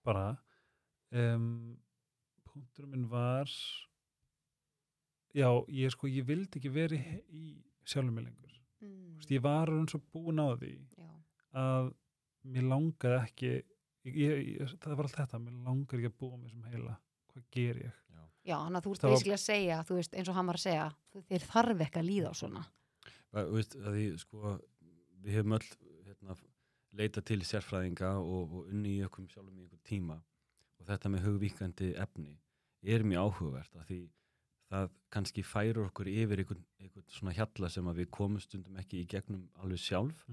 [0.06, 0.38] bara
[1.12, 1.78] um,
[2.46, 3.46] punktur minn var
[5.36, 7.46] já, ég sko, ég vildi ekki verið í
[7.86, 9.16] sjálfum mig lengur mm.
[9.16, 11.10] Þú veist, ég var hann svo búin á því Já.
[11.56, 11.90] að
[12.46, 13.52] mér langaði ekki
[14.06, 16.98] ég, ég, það var allt þetta, mér langar ekki að búa mig sem heila,
[17.34, 18.02] hvað ger ég?
[18.46, 20.86] Já, hann að þú ert basically að segja, veist, eins og hann var að segja,
[21.32, 22.62] þér þarf ekki að líða á svona.
[23.34, 24.52] Þú veist, að því, sko,
[25.26, 25.70] við hefum öll
[26.06, 26.36] hérna,
[26.96, 30.20] leita til sérfræðinga og, og unni í okkur sjálfum í einhver tíma.
[30.78, 32.36] Og þetta með hugvíkandi efni
[32.86, 34.00] er mjög áhugavert að því
[34.70, 39.02] það kannski færur okkur yfir einhvern, einhvern svona hjalla sem að við komum stundum ekki
[39.02, 40.26] í gegnum alveg sjálf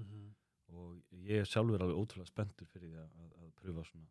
[0.79, 4.09] og ég er sjálfur alveg ótrúlega spenntur fyrir því að, að, að pröfa svona.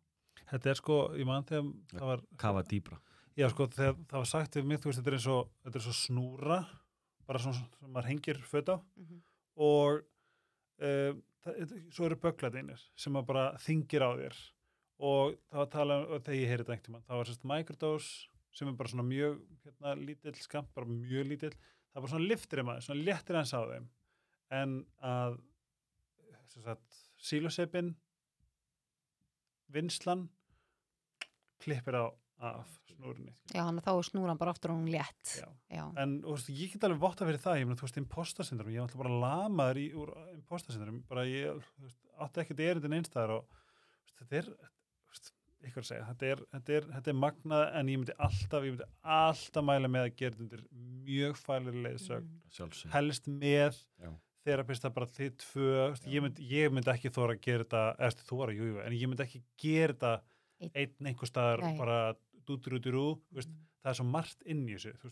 [0.51, 2.99] Þetta er sko, ég man þegar það var, kafa dýbra.
[3.39, 5.79] Já sko, þegar það var sagt við mig, þú veist, þetta er eins og, þetta
[5.79, 6.57] er eins og snúra,
[7.29, 8.77] bara svona sem maður hengir föt á.
[8.99, 9.21] Mhm.
[9.63, 10.01] og
[10.81, 14.37] um, það, svo eru bögladeinir sem maður bara þingir á þér.
[15.03, 17.49] Og það var að tala um, þegar ég heyri þetta einhvern tímann, það var sérst
[17.53, 21.53] microdose sem er bara svona mjög hérna, lítill skamp, bara mjög lítill.
[21.57, 23.87] Það er bara svona liftir í maður, svona léttir hans á þeim
[24.53, 25.39] en að
[27.23, 27.93] sílosepin
[29.73, 30.27] vinslan
[31.63, 32.05] klippir á
[32.43, 35.35] af snúrunni Já, hann að þá er snúran bara aftur og hún létt.
[35.39, 35.47] Já.
[35.71, 35.83] Já.
[36.01, 38.89] en veist, ég get alveg votta fyrir það ég meina, þú veist, impostasyndrom, ég var
[38.89, 44.17] alltaf bara lamaður í, úr impostasyndrom, bara ég veist, átti ekkert erindin einstæðar og veist,
[44.19, 44.51] þetta er,
[45.69, 48.75] ykkur að segja þetta er, þetta er, þetta er magnað en ég myndi alltaf, ég
[48.75, 50.65] myndi alltaf mæla með að gera þetta undir
[51.07, 52.41] mjög fælir leiðsögn Mm.
[52.57, 54.11] sjálfsög helst með Já.
[54.45, 55.67] Þerapista bara þið tvö
[56.11, 59.07] ég, myndi, ég myndi ekki þóra að gera þetta eða þóra, jú, jú, en ég
[59.07, 60.13] myndi ekki gera þetta
[60.63, 60.93] Einn.
[61.09, 61.77] einhver staðar Nei.
[61.77, 61.97] bara
[62.47, 63.57] dútur út í rú Mm.
[63.83, 65.09] það er svo margt inn í þessu þú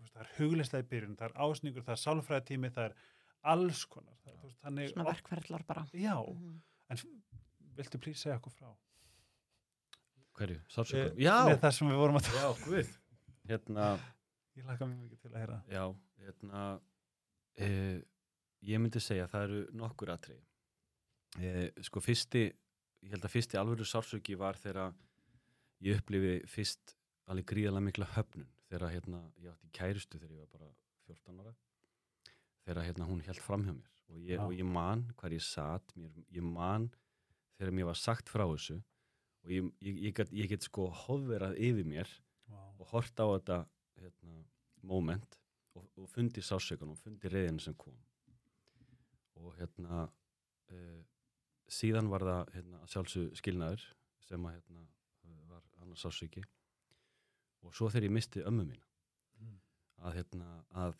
[0.00, 2.94] veist, það er hugleislega í byrjun, það er ásningur það er sálfræðitími, það er
[3.44, 5.84] alls konar það, veist, þannig, Svona verkferðlar bara.
[5.92, 6.60] já, Mhm.
[6.90, 6.96] en
[7.76, 8.70] viltu plís segja okkur frá
[10.38, 12.88] hverju, sársökum Eh, já, með það sem við vorum að já, guð
[13.48, 14.00] hérna
[14.56, 15.84] ég laka mjög mikið til að heyra Já,
[16.24, 16.80] hérna
[17.58, 18.00] eh,
[18.64, 20.42] ég myndi segja að það eru nokkur aðtrið
[21.40, 22.44] eh, sko fyrsti
[23.04, 24.94] ég held að fyrsti alvöru sársöki var þegar
[25.84, 26.96] ég upplifi fyrst
[27.28, 30.70] alveg gríðalega mikla höfnun þegar hérna, ég átti kærustu þegar ég var bara
[31.08, 31.54] 14 ára
[32.64, 34.44] þegar hérna, hún held fram hjá mér og ég, Já.
[34.44, 36.88] og ég man hvar ég satt mér, ég man
[37.58, 38.80] þegar mér var sagt frá þessu
[39.44, 42.10] og ég, ég, get, get sko hofverað yfir mér
[42.48, 42.72] wow.
[42.78, 43.60] og hort á þetta
[44.00, 44.42] hérna,
[44.82, 45.38] moment
[45.76, 47.96] og, og fundi sásökan og fundi reyðinu sem kom
[49.40, 51.02] og hérna uh,
[51.68, 53.86] síðan var það hérna, sjálfsög skilnaður
[54.24, 54.86] sem að hérna,
[55.48, 56.44] var annars sásöki
[57.64, 58.90] og svo þegar ég misti ömmu mína
[59.40, 59.56] Mm.
[60.06, 60.94] að, hérna, að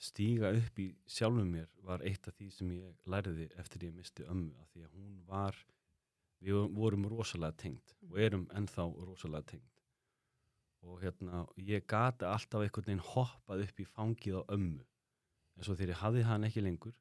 [0.00, 4.24] stíga upp í sjálfum mér var eitt af því sem ég lærði eftir ég misti
[4.24, 5.58] ömmu að því að hún var
[6.40, 9.82] við vorum rosalega tengt og erum ennþá rosalega tengt
[10.80, 14.86] og hérna ég gata alltaf einhvern veginn hoppað upp í fangið á ömmu.
[15.58, 16.94] En svo þegar ég hafði hann ekki lengur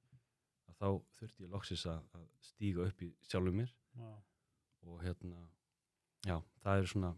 [0.80, 0.88] þá
[1.20, 4.20] þurfti ég loksis að, að stíga upp í sjálfum mér Wow.
[4.86, 5.40] og hérna
[6.26, 7.10] já, það eru svona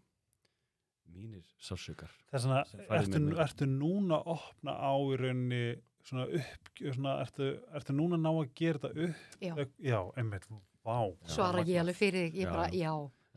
[1.12, 5.64] mínir sársökar Það er ertu, ertu núna að opna á í rauninni
[6.07, 9.26] svona upp, svona, ertu, ertu núna að ná að gera þetta upp?
[9.43, 9.53] Já.
[9.91, 10.62] Já, einmitt, vá.
[10.88, 11.34] Já.
[11.36, 12.53] Svara ég alveg fyrir, þig, ég Já.
[12.55, 12.93] bara, já.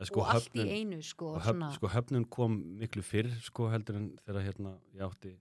[0.08, 1.68] Sko, og allt höfnun- í einu, sko, og svona.
[1.76, 5.34] sko höfnun kom miklu fyrr sko heldur en þegar hérna ég átti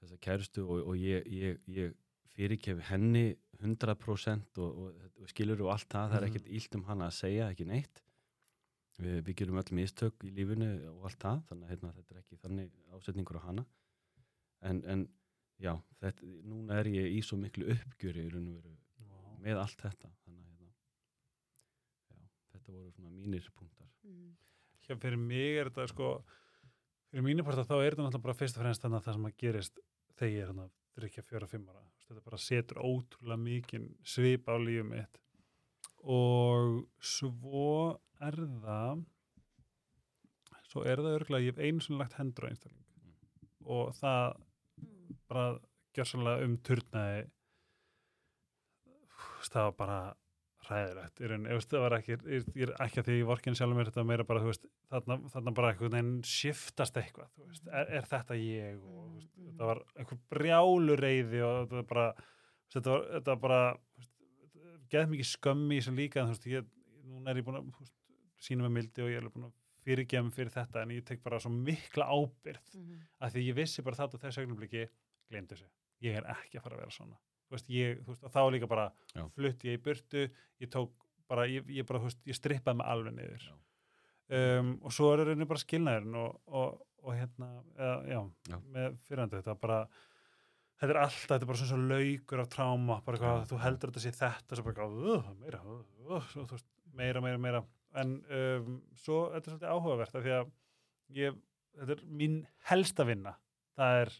[0.00, 1.92] þessa kærustu og, og ég, ég, ég
[2.34, 3.24] fyrirkef henni
[3.62, 6.30] 100% og, og, og skilur og allt það, það er Mhm.
[6.34, 8.02] ekkert illt um hana að segja, ekki neitt
[8.98, 12.20] við, við gerum öll mistök í lífinu og allt það, þannig að hérna, þetta er
[12.22, 13.64] ekki þannig ásetningur á hana
[14.62, 15.06] en, en
[15.62, 18.42] já, þetta, núna er ég í svo miklu uppgjöri veru
[18.98, 19.38] Vá.
[19.42, 20.72] með allt þetta þannig að hérna,
[22.10, 22.18] já,
[22.54, 24.34] þetta voru svona mínir punktar Mm.
[24.84, 26.06] Hjá fyrir mig er þetta sko,
[27.08, 29.24] fyrir mínu parta þá er þetta náttúrulega bara fyrst og fremst þannig að það sem
[29.30, 29.78] að gerist
[30.18, 31.80] þegar ég er hann að drikja fjóra fimm ára.
[31.80, 35.20] Þú veist, Þetta bara setur ótrúlega mikinn svip á lífum mitt.
[36.04, 39.04] Og svo er það
[40.68, 42.84] svo er það örgulega, ég hef einu sem lagt hendur á einstakling.
[43.64, 44.36] Og það
[45.28, 45.46] bara
[45.94, 47.24] gjörsanlega um turnaði
[49.44, 49.98] það var bara
[50.64, 53.76] í rauninni, ég veist, það var ekki ég, er ekki að því ég vorkin sjálfur
[53.78, 57.66] mér þetta meira bara, þú veist, þarna, þarna bara einhvern veginn shiftast eitthvað, þú veist,
[57.68, 59.50] er, er þetta ég og veist, Mhm.
[59.50, 62.06] þetta var einhver brjálu reyði og þetta var bara
[62.74, 63.76] þetta var, þetta var bara
[64.94, 66.64] geð mikið skömmi í þessu líka en þú veist, ég,
[67.10, 67.92] núna er ég búin að
[68.44, 69.52] sína með mildi og ég er búin að
[69.84, 73.00] fyrirgefa mig fyrir þetta en ég tek bara svo mikla ábyrð Mhm.
[73.20, 74.88] að því ég vissi bara þetta og þessu augnumbliki
[75.30, 75.66] gleymd þessu,
[76.02, 77.16] ég er ekki að fara að vera svona
[77.48, 79.26] þú veist, ég, þú veist, þá líka bara Já.
[79.36, 80.24] flutt ég í burtu,
[80.62, 80.94] ég tók
[81.30, 83.46] bara, ég, ég bara, þú veist, ég strippaði mig alveg niður
[84.38, 88.20] um, og svo er rauninni bara skilnaðurinn og, og, og hérna, eða, já,
[88.50, 88.58] Já.
[88.74, 89.78] með fyrirhandi, þetta bara
[90.80, 93.48] þetta er alltaf, þetta er bara svona svo laukur af tráma, bara eitthvað, Já.
[93.52, 97.64] þú heldur þetta sé þetta, svo bara uh, meira uh, svo, veist, meira, meira, meira
[98.00, 100.52] en um, svo, þetta er svolítið áhugavert af því að
[101.20, 101.36] ég,
[101.78, 102.40] þetta er mín
[102.70, 103.36] helsta vinna,
[103.78, 104.14] það er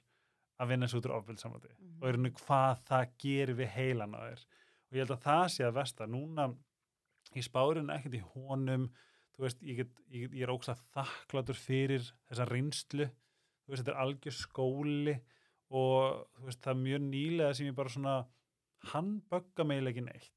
[0.60, 1.96] að vinna svo út úr ofbildsamandi Mhm.
[2.02, 4.44] og er henni hvað það gerir við heilan á þér.
[4.44, 6.06] Og ég held að það sé að versta.
[6.06, 6.54] Núna
[7.34, 8.90] í spárinu ekkert í honum.
[9.38, 13.10] Veist, ég, get, ég, get, ég er ógst að þakkláttur fyrir þessa reynslu.
[13.66, 15.16] Veist, þetta er algjör skóli
[15.70, 18.26] og veist, það er mjög nýlega sem ég bara svona
[18.92, 20.30] hann bögga eiginlega ekki neitt.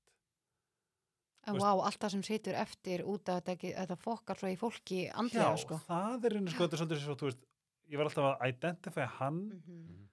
[1.47, 5.53] Vá, allt það sem situr eftir út að þetta, þetta fokkar svo í fólki andlega,
[5.53, 5.77] Já, sko.
[5.87, 7.45] það er henni sko, þetta er svolítið svo, þú veist,
[7.89, 9.39] ég var alltaf að identify hann.
[9.65, 10.03] Mhm.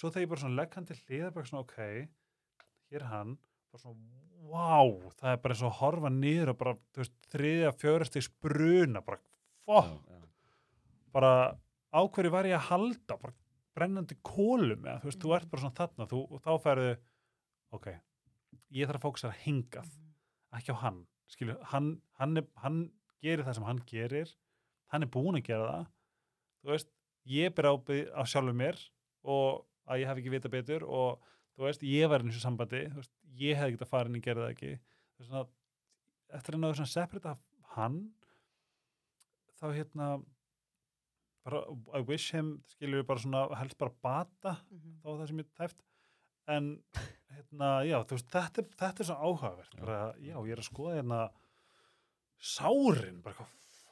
[0.00, 1.76] svo þegar ég bara legg hann til hliða bara svona ok,
[2.90, 3.34] hér er hann.
[3.70, 7.72] Bara svona, wow, það er bara eins og að horfa niður og bara, veist, þriðja
[7.76, 9.18] fjörustig spruna, bara,
[9.66, 10.28] fokk Já, já.
[11.12, 11.32] bara
[11.92, 13.34] á hverju var ég að halda, bara
[13.76, 16.96] brennandi kólum, eða, þú veist, þú ert bara svona þarna þú, og þá færðu,
[17.76, 17.86] ok
[18.70, 20.58] ég þarf að fókusera hingað Mhm.
[20.58, 22.80] ekki á hann, skilju, hann, hann, hann
[23.22, 24.34] gerir það sem hann gerir
[24.90, 25.86] hann er búin að gera það
[26.64, 26.88] þú veist,
[27.26, 28.78] ég ber ábyrð á sjálfur mér
[29.24, 31.20] og að ég hef ekki vita betur og
[31.56, 34.22] þú veist, ég var í þessu sambandi, veist, ég hef ekki að fara inn og
[34.22, 35.46] gera það ekki þú veist, svona,
[36.38, 37.38] eftir að náðu svona separate af
[37.76, 37.98] hann
[39.60, 40.06] þá hérna
[41.44, 41.60] bara,
[41.96, 45.00] I wish him skilju bara svona, helst bara bata Mhm.
[45.02, 45.82] þá var það sem ég tæft
[46.48, 46.82] en
[47.30, 49.80] hérna, já, þú veist, þetta, þetta er svo áhugavert, Já.
[49.84, 51.30] bara, já, ég er að skoða hérna
[52.40, 53.46] sárin, bara hvað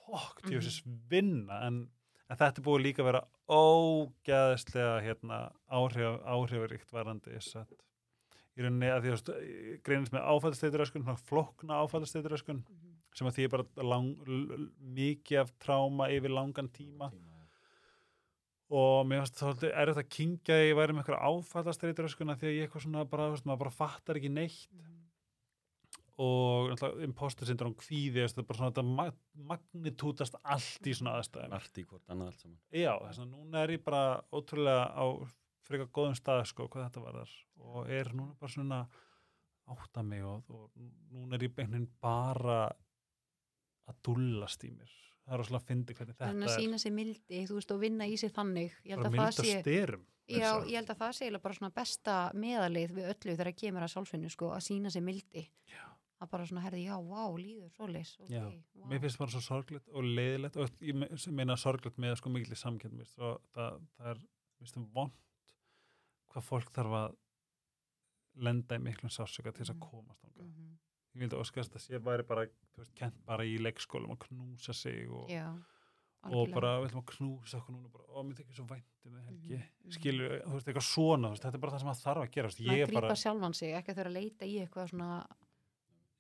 [0.07, 0.51] fokk, Mhm.
[0.51, 1.91] djóðsins vinna, en,
[2.29, 5.39] en þetta búið líka að vera ógæðslega hérna,
[5.71, 7.67] áhrif, áhrifaríkt varandi að
[8.59, 12.95] í rauninni að því að greinist með áfællsteituröskun, svona flokna áfællsteituröskun Mhm.
[13.15, 14.17] sem að því er bara lang,
[14.99, 17.13] mikið af tráma yfir langan tíma
[18.71, 22.47] og mér finnst það er þetta að kingja að ég væri með eitthvað áfallastreituröskuna því
[22.51, 24.98] að ég eitthvað svona bara, veist, bara fattar ekki neitt Mhm.
[26.19, 26.73] Og
[27.05, 29.19] imposter syndrom kvíði, þetta er bara svona þetta mag
[29.51, 33.63] magnitútast allt í svona aðstæðum allt í hvort annað allt saman já, þess að núna
[33.63, 34.03] er ég bara
[34.35, 35.07] ótrúlega á
[35.69, 37.37] frekar góðum stað sko, hvað þetta var þar
[37.69, 38.81] og er núna bara svona
[39.69, 40.71] átta mig og, og
[41.13, 42.65] núna er ég beinnin bara
[43.89, 44.95] að dullast í mér
[45.29, 47.75] það er rosalega að fyndi hvernig Þannig þetta að er sína sér mildi, þú veist,
[47.75, 48.79] og vinna í sig þannig.
[48.89, 49.59] Bara að mild það og sé...
[49.63, 53.87] styrum Já, ég held að það sé bara svona besta meðalið við öllu þegar kemur
[53.87, 55.47] að sálfinnu sko, að sína sér mildi.
[55.71, 55.85] Já.
[56.19, 58.17] Að bara svona, herði, já, vá, líður svoleiðis.
[58.21, 58.43] ok, Já,
[58.75, 58.87] vá.
[58.91, 62.59] mér finnst bara svo sorglegt og leiðilegt og ég meina sorglegt með sko mikil í
[62.59, 64.19] samkjönd það, það, það er
[64.59, 65.13] finnst vond
[66.33, 67.17] hvað fólk þarf að
[68.49, 69.91] lenda í miklum sásöka til þess að Mhm.
[69.91, 70.43] komast ánga.
[70.45, 70.79] Mhm.
[71.15, 72.47] Ég vildi óskast að sé væri bara
[72.77, 75.55] veist, kent bara í leikskólum að knúsa sig og, Já,
[76.25, 79.63] og bara við ætlum að knúsa okkur núna ó, mér þykir svo væntum Mhm, mhm.
[79.91, 82.49] skilur, þú veist, eitthvað svona veist, þetta er bara það sem það þarf að gera
[82.49, 85.27] Maður grípa bara, sjálfan sig, ekki að þurfa að leita í eitthvað svona,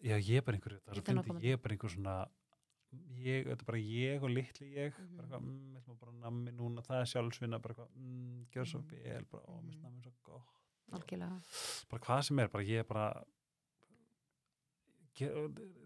[0.02, 2.28] já, ég er bara einhver það er Ég að koma ég er bara einhver svona
[3.18, 5.16] ég, þetta er bara ég og litli ég Mhm.
[5.16, 8.46] bara eitthvað, mm, við ætlum bara að nammi núna það er sjálfsvinna, bara eitthvað, mm,
[8.54, 8.88] gjör svo Mhm.
[8.90, 9.82] vel bara, ó, mér Mhm.
[9.82, 10.46] nammi svo gott
[10.92, 11.42] algjörlega.
[11.90, 13.24] bara hvað sem er, bara ég er bara
[15.14, 15.32] ge-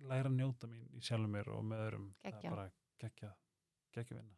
[0.08, 2.44] læra að njóta mín í sjálfum mér og með öðrum það Geggjað.
[2.44, 3.32] er bara geggja
[3.94, 4.36] geggja vinna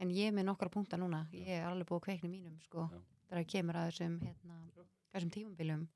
[0.00, 2.98] En ég er með nokkra punkta núna, ég er alveg búið í mínum, sko, Já.
[3.30, 4.56] þegar kemur að þessum, hérna,
[5.14, 5.88] þessum tímambilum.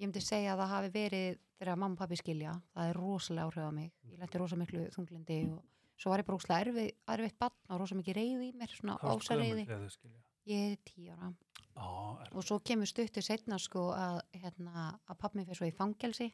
[0.00, 3.46] Ég myndi segja að það hafi verið þegar mamma og pappi skilja, það er rosalega
[3.46, 3.92] áhrif á mig.
[4.10, 5.62] Ég letti rosa miklu þunglindi og
[6.00, 9.12] svo var ég bara rosalega erfið, erfitt barn og rosa mikið reyði mér, svona Hvað
[9.12, 9.66] varstu ása gömul reyði.
[9.68, 10.22] þegar þau skilja?
[10.50, 11.32] Ég er tíu ára.
[11.72, 15.76] Er, Og svo kemur stuttu setna, sko, að, hérna, að pappi mér fyrir svo í
[15.76, 16.32] fangelsi.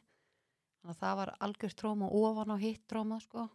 [0.79, 3.45] Þannig að það var algjört tróma ofan á hitt tróma, sko.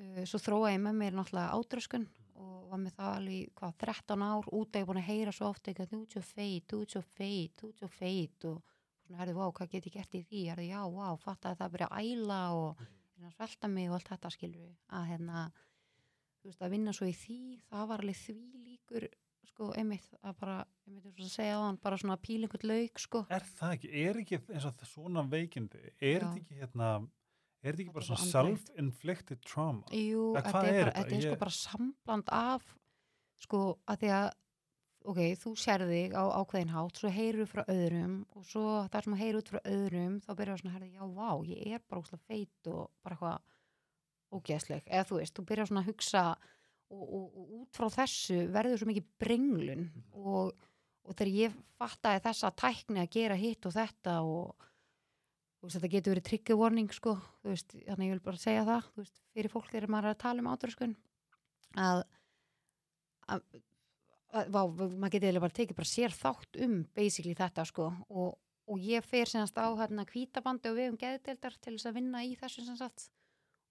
[0.00, 2.08] Uh, svo þróaði ég með mér náttúrulega átröskun
[2.40, 5.48] og var með það alveg hvað 13 ár út að ég búin að heyra svo
[5.52, 8.62] ofta eitthvað þú ert svo feit, þú ert svo feit, þú ert svo feit og
[9.10, 10.42] svona herði, vá, hvað get ég gert í því?
[10.52, 14.12] Herði, já, vá, fatt að það byrja að æla og hérna, svelta mig og allt
[14.12, 15.42] þetta skilur við að hérna,
[16.40, 18.36] þú veist, að vinna svo í því það var alveg því
[18.68, 19.08] líkur
[19.50, 23.00] sko, einmitt, að bara, einmitt ég svo að segja á hann, bara svona pílingut lauk,
[23.02, 23.24] sko.
[23.34, 26.90] Er það ekki, er ekki eins og svona veikindi, er þetta ekki hérna,
[27.60, 29.82] er þetta ekki bara er svona self-inflicted trauma?
[29.90, 32.70] Jú, þetta er, er þetta er sko Ég- bara sambland af
[33.40, 34.30] sko að því að
[35.08, 39.14] ok, þú sér þig á ákveðin hátt svo heyrur frá öðrum og svo það sem
[39.14, 42.02] þú heyrur út frá öðrum þá byrjar svona að herða, já, vá, ég er bara
[42.02, 43.46] óslega feit og bara eitthvað
[44.30, 46.24] ógeðsleg, eða þú veist, þú byrjar svona að hugsa
[46.90, 50.52] og, og, og út frá þessu verður svo mikið brenglun og,
[51.06, 54.68] og þegar ég fattaði þessa tækni að gera hitt og þetta og
[55.64, 59.20] veist, þetta getur verið trigger warning sko, veist, þannig ég vil bara segja það veist,
[59.34, 60.96] fyrir fólk þegar maður er að tala um átröskun
[61.80, 62.04] að,
[63.30, 63.44] að,
[64.32, 67.88] maður getur eiginlega bara tekið bara sér þátt um basically þetta sko.
[68.08, 68.34] Og,
[68.70, 72.22] og ég fer semast á hérna kvítabandi og við um geðdeildar til þess að vinna
[72.26, 73.08] í þessu sem sagt.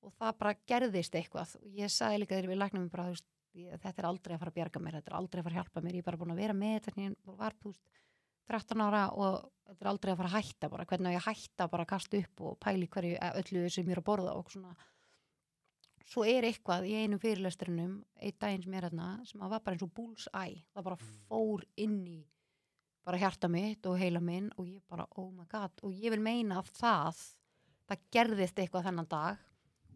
[0.03, 1.55] Og það bara gerðist eitthvað.
[1.59, 3.29] Og ég sagði líka þegar við læknum bara, þú veist,
[3.59, 5.61] ég, þetta er aldrei að fara að bjarga mér, þetta er aldrei að fara að
[5.61, 5.97] hjálpa mér.
[5.97, 7.81] Ég er bara búin að vera með þetta en ég var veist,
[8.49, 11.27] 13 ára og þetta er aldrei að fara að hætta bara, hvernig á ég að
[11.29, 14.49] hætta bara að kasta upp og pæli hverju öllu sem ég er að borða og
[14.49, 14.73] svona
[16.05, 19.77] svo er eitthvað í einum fyrirlesturinnum einn daginn sem er hérna sem að var bara
[19.77, 22.19] eins og bullseye, það bara fór inn í
[23.05, 26.21] bara hjarta mitt og heila minn og ég bara oh my god og ég vil
[26.21, 27.21] meina að það
[27.89, 29.45] það gerðist eitthvað þennan dag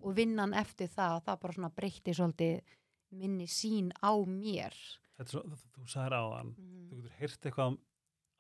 [0.04, 2.74] og vinnan eftir það, það bara svona breytti svolítið
[3.14, 4.74] minni sín á mér.
[5.14, 7.78] Þetta er svo, þú, þú sagðir áðan, mm þú getur heyrt eitthvað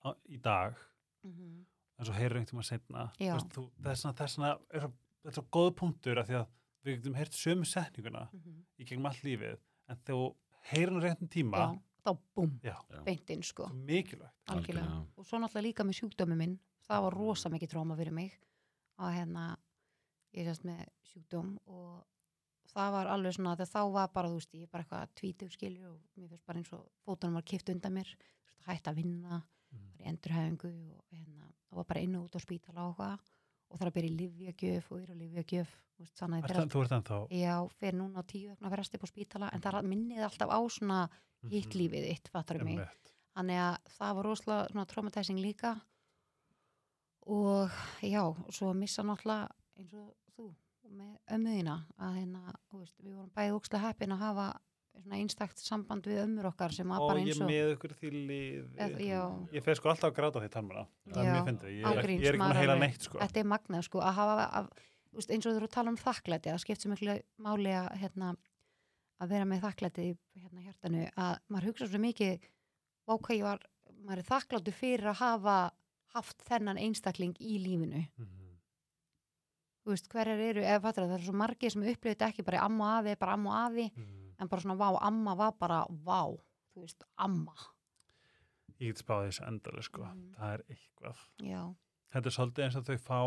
[0.03, 0.75] á, í dag,
[1.31, 1.65] -hmm.
[1.97, 2.13] en svo
[3.95, 4.91] svona, það er svona, er svo,
[5.23, 6.47] þetta er svo góð punktur af því að
[6.83, 8.27] við getum heyrt sömu setninguna
[8.79, 9.57] í gegnum allt lífið,
[9.89, 10.17] en þú
[10.71, 12.11] heyrir hann réttin tíma, Já, þá
[12.63, 13.03] Já.
[13.05, 14.33] beintinn sko mikilvægt.
[14.47, 14.85] algjörlega.
[14.87, 15.05] Algjörlega.
[15.17, 18.33] og svo náttúrulega líka með sjúkdömi minn það var rosa mikið tróma fyrir mig
[18.99, 19.57] og hérna
[20.33, 22.03] ég sérst með sjúkdóm og
[22.73, 25.89] það var alveg svona að þá var bara þú veist ég bara eitthvað tvítug skilju
[25.93, 28.07] og mér finnst bara eins og fótunum var kipt undan mér
[28.67, 29.89] hætt að vinna, Mhm.
[29.97, 33.19] var í endurhæfingu og hérna, það var bara inn og út á spítala og hvað
[33.73, 37.97] og er að byrja í livjagjöf og er á livjagjöf þú ert ennþá, Já, fyrir
[37.99, 40.99] núna á tíu vegna fresti på spítala en það minnið alltaf á svona
[41.51, 42.83] hitt lífið þitt, fattar mig Mhm.
[42.85, 43.13] Einmitt.
[43.35, 45.81] þannig að það var rosalega traumatizing líka
[47.27, 47.69] og
[48.03, 49.49] já, svo að missa náttúrulega
[49.79, 50.49] eins og þú
[50.93, 52.41] með ömmuðina að hérna,
[52.73, 54.47] veist, við vorum bæði ókslega heppin að hafa
[55.03, 57.93] svona einstakt samband við ömmur okkar sem Og bara ég eins er og með ykkur
[57.99, 58.09] því
[59.07, 59.21] já,
[59.53, 60.87] Ég fer sko alltaf að gráta því.
[61.13, 61.33] Það er Já.
[61.73, 63.19] Ég, ágríns, ég er ekki með að heila neitt sko.
[63.19, 64.67] þetta er magnað sko að hafa að,
[65.29, 68.31] eins og þú eru að tala um þakklæti það skipt sem miklu máli að hérna,
[69.21, 72.47] að vera með þakklæti í hérna, hjartanu að maður hugsa svo mikið
[73.37, 73.59] ég var,
[74.03, 75.57] maður er þakklætu fyrir að hafa
[76.13, 78.39] haft þennan einstakling í lífinu Mhm.
[79.83, 82.61] þú veist, hverjar eru, ef fattur það er svo margir sem upplifið þetta ekki bara
[82.63, 84.22] amma og afi, bara amma og afi Mhm.
[84.43, 86.21] En bara svona vá, amma var bara vá,
[86.73, 87.55] þú veist, amma
[88.81, 90.01] Ég get spáði þessu endalega sko.
[90.03, 90.31] Mhm.
[90.35, 91.19] Það er eitthvað.
[91.39, 91.61] já,
[92.13, 93.19] Þetta er svolítið eins og þau fá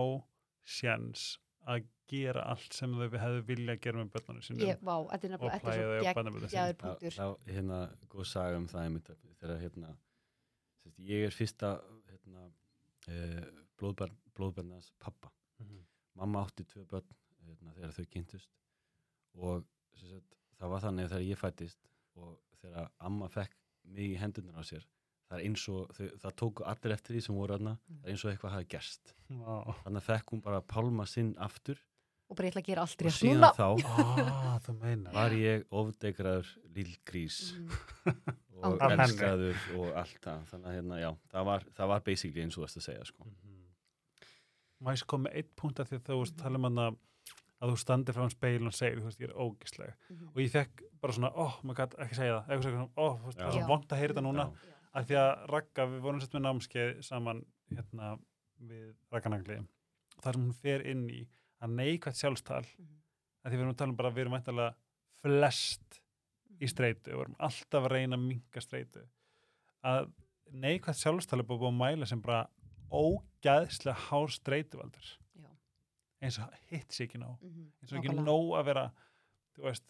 [0.66, 1.22] sjens
[1.66, 4.66] að gera allt sem þau hefðu vilja að gera með börnunum sínum.
[4.68, 6.50] ég, vá, Og plæja þau á svo barnabörnin sín.
[6.50, 7.78] geggjaður Það, punktur það, hérna,
[8.12, 9.10] góð saga um það einmitt,
[9.40, 9.96] þegar hérna,
[10.84, 11.70] sérst, ég er fyrsta
[12.10, 12.52] hérna,
[13.08, 13.44] eh,
[13.78, 15.30] blóðbarn, blóðbarnas pappa.
[15.60, 15.80] Mhm.
[16.16, 17.06] Mamma átti tvö börn
[17.46, 18.48] hérna, þegar þau kynntust
[19.34, 19.64] og
[19.96, 23.56] sérst, það var þannig að þegar ég fættist og þegar amma fekk
[23.96, 24.86] mig í hendunar á sér,
[25.28, 28.14] það er eins og þau, það tóku allir eftir því sem voru þarna, það er
[28.14, 29.12] eins og eitthvað hafi gerst.
[29.28, 29.56] Vá.
[29.84, 31.82] Þannig að fekk hún bara pálma sinn aftur
[32.26, 35.66] og bara ég ætla að gera allt og rétt síðan núna þá Ah, var ég
[35.70, 37.36] ofdegraður lill grís
[38.56, 38.62] Mm.
[38.66, 39.02] og henni.
[39.04, 42.64] elskaður og allt það þannig að hérna, já, það var, það var basically eins og
[42.64, 43.26] veist að segja sko.
[44.80, 46.96] Má ég sko með eitt punkt að því að þú tala um hana að
[47.72, 49.94] þú standir frá hann speil og segir, þú veist, ég er ógisleg.
[50.10, 50.28] Mhm.
[50.34, 52.88] Og ég fekk bara svona, oh, maður gæti ekki segja það, eitthvað svona,
[53.24, 53.56] veist, það er Já.
[53.60, 54.44] svo vont að heyra þetta núna.
[54.52, 54.72] Já.
[54.96, 58.18] Af því að Ragga, við vorum sett með námskeið saman hérna
[58.60, 59.58] við Ragganagli.
[60.22, 61.26] Þar sem hún fer inn í
[61.62, 62.96] að neikvægt sjálfstal, Mhm.
[63.44, 64.74] að því við erum að tala um bara að við erum mæntalega
[65.22, 66.00] flest
[66.60, 69.02] í streitu, við erum alltaf að reyna að minka streitu.
[69.84, 70.12] Að
[70.52, 72.46] neikvægt sjálfstal er búið að mæla sem bara
[72.90, 75.16] ógæðslega hár streituvaldur.
[76.26, 77.36] Eins og hitt sér ekki nóg.
[77.42, 77.68] Mhm.
[77.82, 78.84] Eins og ekki nóg að vera,
[79.56, 79.86] þú veist,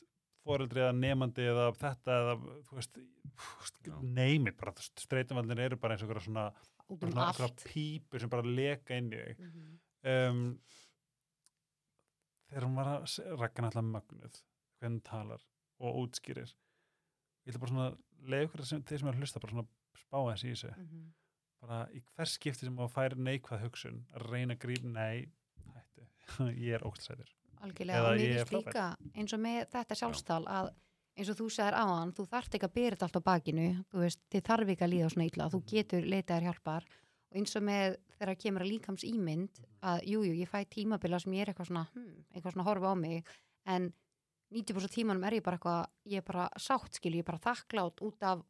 [0.46, 2.34] foreldri eða nefandi eða þetta eða,
[2.68, 2.98] þú veist,
[3.86, 3.94] Já.
[4.02, 6.46] neymit bara, streitumvaldin eru bara eins og svona,
[6.88, 9.40] um svona allt pípur sem bara leka inn í þig.
[9.48, 9.78] Mhm.
[10.06, 10.42] Um,
[12.46, 14.42] þegar hún var að Raggan alltaf mögnuð,
[14.80, 15.42] hvernig talar
[15.82, 16.52] og útskýrir.
[17.46, 17.88] Ég ætla bara svona,
[18.26, 19.68] leið ykkur sem, þeir sem er að hlusta, bara svona
[19.98, 20.70] spá þess í þessu.
[20.76, 21.06] Mhm.
[21.60, 25.26] Bara í hvers skipti sem að færi neikvað hugsun, að reyna að grípa, nei,
[26.66, 27.30] ég er ógstræður.
[27.66, 30.72] algjörlega og mér finnst líka eins og með þetta sjálfstal að
[31.16, 34.22] eins og þú sagðir áðan, þú þarft ekki að byrja þetta allt á bakinu, veist,
[34.32, 36.88] þið þarf ekki að líða á svona illa, þú getur leitaðar hjálpar.
[37.26, 41.20] Og eins og með þegar kemur að líkams ímynd að jújú, jú, ég fæ tímabila
[41.22, 43.32] sem ég er eitthvað svona, hmm, eitthvað svona að horfa á mig
[43.72, 43.88] en
[44.54, 48.04] 90% tímanum er ég bara eitthvað, ég er bara sátt skilju, ég er bara þakklátt
[48.06, 48.44] út af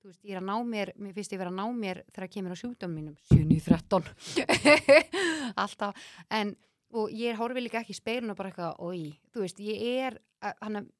[0.00, 2.32] þú veist, ég er að ná mér, mér finnst ég vera að ná mér þegar
[2.34, 3.16] kemur á sjúkdómum mínum.
[3.30, 4.10] 7-13
[5.62, 6.56] alltaf, en
[6.94, 10.20] og ég horfi líka ekki í speilinu bara eitthvað oi, þú veist, ég er
[10.62, 10.92] hann að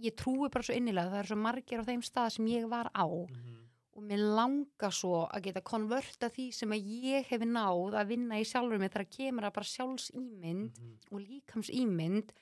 [0.00, 2.90] ég trúi bara svo innilega það er svo margir á þeim stað sem ég var
[2.96, 3.04] á.
[3.04, 8.38] Og mér langar svo að geta konverta því sem að ég hef náð að vinna
[8.40, 10.78] í sjálfur mig þegar kemur að bara sjálfsýmynd
[11.10, 12.32] og líkamsýmynd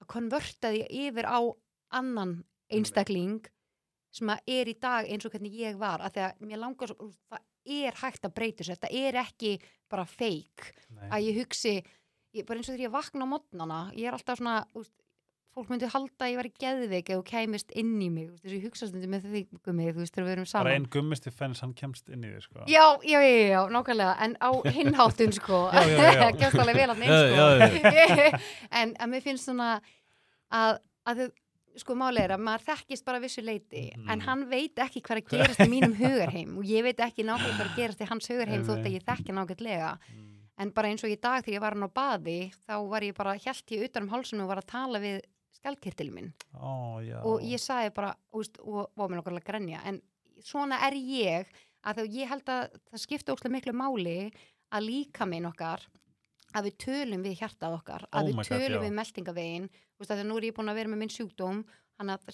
[0.00, 1.40] að konverta því yfir á
[1.92, 2.38] annan
[2.72, 3.42] einstakling
[4.12, 6.00] sem að er í dag eins og hvernig ég var.
[6.00, 9.52] Að því að mér langar svo, það er hægt að breyta sér, þetta er ekki
[9.92, 10.72] bara feik
[11.10, 11.74] að ég hugsi
[12.34, 14.92] ég, bara eins og þegar ég vakna á modnana ég er alltaf svona, úst,
[15.52, 18.54] fólk myndi halda að ég var í geðveik eða kæmist inn í mig þess að
[18.56, 20.64] ég hugsa stundum með því gummi þú veist þegar við erum saman.
[20.70, 22.64] bara einn gummisti fenns hann kemst inn í því sko.
[22.72, 25.60] já, já, já, já, nákvæmlega en á hinháttun sko.
[26.40, 28.40] Kemst alveg vel já, neins sko
[28.80, 29.74] en mér finnst svona
[30.52, 31.30] að, að þau
[31.84, 34.08] sko máli er að maður þekkist bara vissu leiti Mhm.
[34.12, 37.56] en hann veit ekki hvað að gerast í mínum hugarheim og ég veit ekki nákvæmlega
[37.60, 40.28] hvað að gerast í hans hugarheim þótt að ég þekki nákvæmlega Mm.
[40.60, 43.16] En bara eins og í dag þegar ég var hann á baði þá var ég
[43.16, 45.20] bara, held ég utan um hálsinu og var að tala við
[45.56, 46.32] skjaldkirtil minn
[47.06, 47.18] já.
[47.24, 50.00] og ég sagði bara, úst, og var mér okkarlega grenja en
[50.44, 54.16] svona er ég að þá ég held að það skipta óslega miklu máli
[54.72, 55.84] að líka minn okkar
[56.52, 58.84] að við tölum við hjartað okkar Oh að my við God, tölum já.
[58.84, 58.98] við
[60.02, 61.62] veist að nú er ég búin að vera með minn sjúkdóm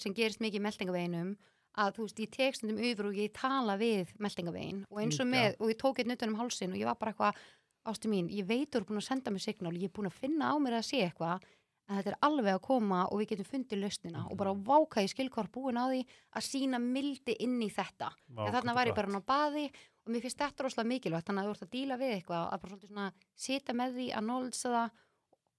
[0.01, 1.31] sem gerist mikið í meltingaveginum
[1.79, 5.29] að þú veist, ég tek stundum yfir og ég tala við meltingavegin og eins og
[5.29, 7.43] með og ég tók eitt nutan um hálsin og ég var bara eitthvað
[7.85, 10.19] ástu mín, ég veit þú eru búin að senda mér signál ég er búin að
[10.19, 11.41] finna á mér að sé eitthvað
[11.89, 14.63] en þetta er alveg að koma og við getum fundið lausnina og bara Mhm.
[14.65, 16.05] váka í skilkvar búin á því
[16.35, 18.11] að sína mildi inn í þetta.
[18.29, 18.95] En þarna gott.
[18.95, 19.65] bara hann á baði
[20.05, 22.61] og mér finnst þetta rosalega mikilvægt þannig að þú ert að díla við eitthvað að
[22.61, 24.91] bara svona sita með því að nólsa það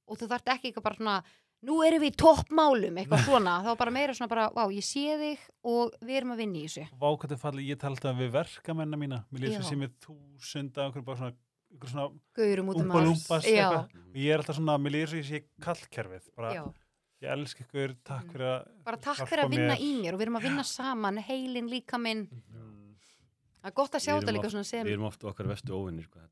[0.06, 1.24] og þú þarft ekki eitthvað bara svona
[1.62, 3.62] nú erum við í toppmálum eitthvað svona.
[3.64, 6.64] Þá bara meira svona bara, vá, ég sé þig og við erum að vinna í
[6.64, 6.86] þessu.
[6.94, 9.24] Vá, hvað þetta falli, ég tala alltaf við verkamenna mína.
[9.34, 9.40] Mér
[11.70, 11.78] Já.
[11.78, 13.08] bara svona, okkur svona gaurum út um umba allt.
[13.08, 16.52] lúmpas já, eitthvað og ég er alltaf svona, mér lýsir sem ég sé kallkerfið bara,
[16.54, 16.64] já.
[17.22, 18.32] ég elska ykkur, takk Mm.
[18.32, 19.80] fyrir að bara takk fyrir að vinna mér.
[19.80, 22.96] í mér og við erum að vinna saman, heilin líka minn Mm.
[23.62, 26.08] það er gott að sjá þetta líka svona sem Við erum oft okkar vestu óvinnir
[26.14, 26.28] var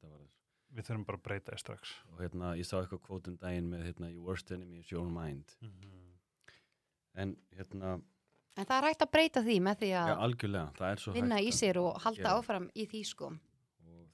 [0.75, 3.83] við þurfum bara að breyta þér strax og hérna, ég sá eitthvað kvótum daginn með
[3.89, 5.45] hérna, your worst enemy is your mind
[7.19, 8.01] en hérna,
[8.59, 11.13] en það er hægt að breyta því með því já, að algjörlega það er svo
[11.17, 13.33] vinna í sér og halda áfram í því sko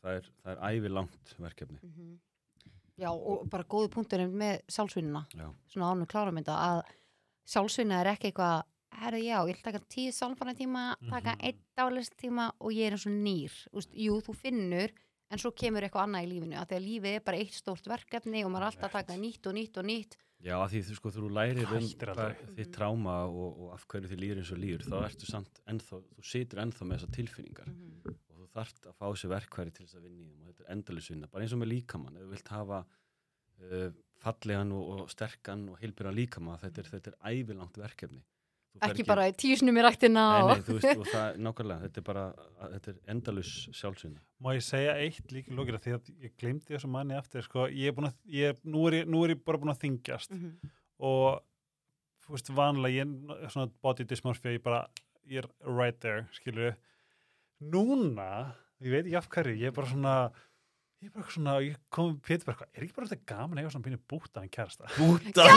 [0.05, 2.15] það er, það er ævi langt verkefni Mhm.
[2.97, 5.49] Já, og bara góðu punktur með sjálfsvinnuna, Já.
[5.67, 6.83] svona ánum kláramynda að
[7.51, 8.63] sjálfsvinna er ekki eitthvað
[8.95, 11.41] herru já, ég vil taka tíu sálfana tíma taka Mhm.
[11.43, 14.91] einn dálist tíma og ég er eins og nýr, Úst, jú, þú finnur
[15.31, 17.85] en svo kemur eitthvað annað í lífinu að því að lífið er bara eitt stórt
[17.91, 20.81] verkefni og maður er alltaf að taka nýtt og nýtt og nýtt Já, að því
[20.85, 24.59] þú sko, þú lærir um þitt tráma og, og af hverju þið líður eins og
[24.59, 28.07] líður, þá ertu samt ennþá, þú situr ennþá með þessar tilfinningar Mhm.
[28.07, 30.65] og þú þarft að fá sér verkværi til þess að vinna í þeim og þetta
[30.67, 33.89] er endalusvinna, bara eins og með líkamann ef þú vilt hafa uh,
[34.25, 38.25] fallegan og, og sterkan og heilbjörn líkamann, þetta er, þetta er ævilangt verkefni
[38.75, 40.51] ferð ekki bara tíu snum í rættina Nei, og...
[40.51, 42.25] nei, veist, og það, nákvæmlega, þetta er bara,
[42.75, 44.23] þetta er endalus sjálfsvinna.
[44.45, 47.69] Má ég segja eitt líka í lókir því að ég glemdi þessu manni eftir sko,
[47.71, 50.73] ég er að, ég, nú, er ég, nú er ég bara búin að þingjast Mhm.
[51.07, 51.43] og
[52.25, 53.15] þú veist vanlega ég,
[53.53, 54.89] svona body dysmorphia ég bara,
[55.29, 56.75] ég er right there skilur
[57.61, 58.31] núna,
[58.83, 60.15] ég veit ekki af hverju ég er bara svona
[61.05, 63.73] ég er bara svona, ég kom Pétur bara er ekki bara þetta gaman að eiga
[63.75, 64.89] svona pínu bútaðan kærasta?
[64.97, 65.49] Bútan!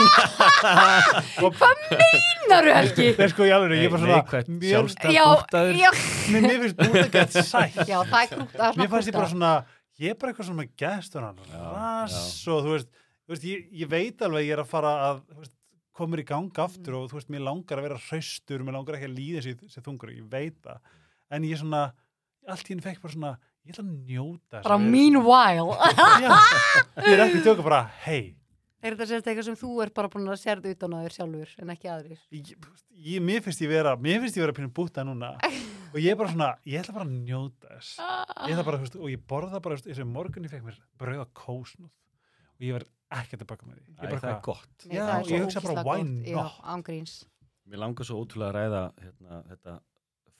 [2.50, 3.08] Naru Helgi?
[3.16, 5.74] Það er sko í alveg, ég er bara svona Neikvætt mér, sjálfstæð Já, bútaður.
[6.34, 7.78] mér, finnst bútaðan gett sætt.
[7.88, 8.28] Já, það er
[8.68, 9.52] er mér fannst ég bara svona
[9.98, 12.20] ég er bara eitthvað svona gæstunan Já, rass
[12.52, 12.90] og þú veist,
[13.26, 15.54] þú veist ég, ég veit alveg að ég er að fara að veist,
[15.98, 17.00] komur í gang aftur Mm.
[17.00, 20.12] og þú veist, mér langar að vera hraustur mér langar ekki að líða sér þungur
[20.14, 20.78] ég veit það,
[21.30, 21.84] en ég svona
[22.48, 23.34] allt í henni fekk bara svona,
[23.66, 25.78] ég ætla að njóta þess bara að meanwhile.
[26.24, 26.34] Já,
[27.04, 28.38] ég er ekki að tjóka bara, hei
[28.78, 31.54] er þetta sérst eitthvað sem þú er bara búin að sérðu utan á þér sjálfur
[31.62, 32.20] en ekki aðrir?
[32.34, 32.50] Ég,
[32.94, 35.32] ég, mér finnst ég vera mér finnst ég vera pínu búta núna.
[35.92, 37.94] Og ég er bara svona, ég ætla bara að njóta þess.
[37.98, 40.46] Ég ætla bara, þú veist, og ég borða bara þú veist, eins og í morgun
[40.46, 41.90] ég fekk mér brauða kósnúð.
[42.58, 43.88] Og ég verð ekkert að baka með því.
[43.88, 44.74] Ég Æ, bara það er gott.
[44.84, 46.28] Já, það er ég hugsa bara, why gott.
[46.28, 46.60] Já, not?
[46.76, 47.14] ángríns
[47.68, 49.74] Mér langar svo ótrúlega að ræða hérna, þetta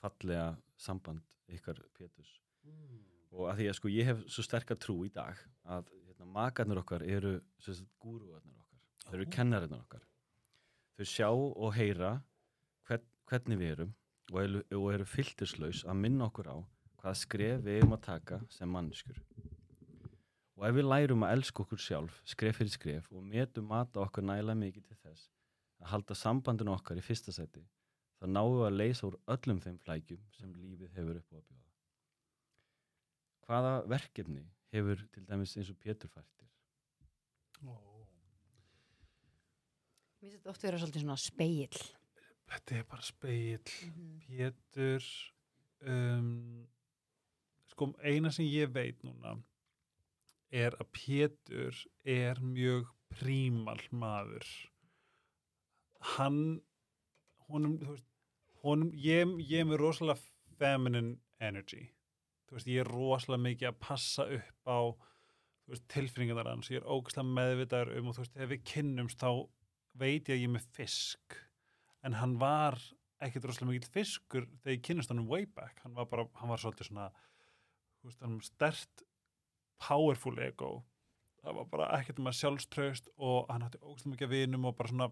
[0.05, 0.45] fallega
[0.79, 2.31] samband ykkar Péturs.
[3.35, 6.81] Og að því að sko ég hef svo sterkar trú í dag að hérna, makarnir
[6.81, 7.35] okkar eru
[8.01, 10.05] gúruarnir okkar, þeir eru kennarinnar okkar.
[10.99, 12.17] Þau sjá og heyra
[12.89, 13.95] hvern hvernig við erum
[14.33, 16.57] og eru, og eru filterslaus að minna okkur á
[16.99, 19.21] hvaða skref við erum að taka sem mannskur.
[20.59, 24.27] Og ef við lærum að elska okkur sjálf, skref fyrir skref og metum mata okkar
[24.27, 25.29] næla mikið til þess
[25.79, 27.63] að halda sambandinu okkar í fyrsta seti,
[28.27, 31.67] náum við að leysa úr öllum þeim flækjum sem lífið hefur upp á að bjóða.
[33.47, 34.45] Hvaða verkefni
[34.75, 36.49] hefur til dæmis eins og Pétur færtir?
[40.19, 41.79] Mér finnst þetta oft vera svolítið svona speil.
[42.49, 43.63] Þetta er bara speil.
[44.27, 45.07] Pétur
[45.87, 46.67] um,
[47.71, 49.37] sko eina sem ég veit núna
[50.51, 54.49] er að Pétur er mjög prímal maður
[56.17, 56.61] hann
[57.49, 58.08] honum, þú veist,
[58.65, 60.21] honum ég, ég er með rosalega
[60.59, 61.89] feminine energy.
[62.51, 64.79] Veist, ég er rosalega mikið að passa upp á
[65.93, 69.31] tilfinningarnar hans, ég er ógæslega meðvitaður um og þú veist, þegar við kynnumst þá
[70.01, 71.37] veit ég að ég er með fisk.
[72.07, 72.79] En hann var
[73.25, 75.83] ekkert rosalega mikill fiskur þegar ég kynnist hann um way back.
[75.85, 79.05] Hann var bara, hann var svolítið svona þú veist, hann var stert
[79.85, 80.73] powerful ego.
[81.43, 84.93] Það var bara ekkert um að sjálfströst og hann hætti ógæslega mikið vinum og bara
[84.95, 85.11] svona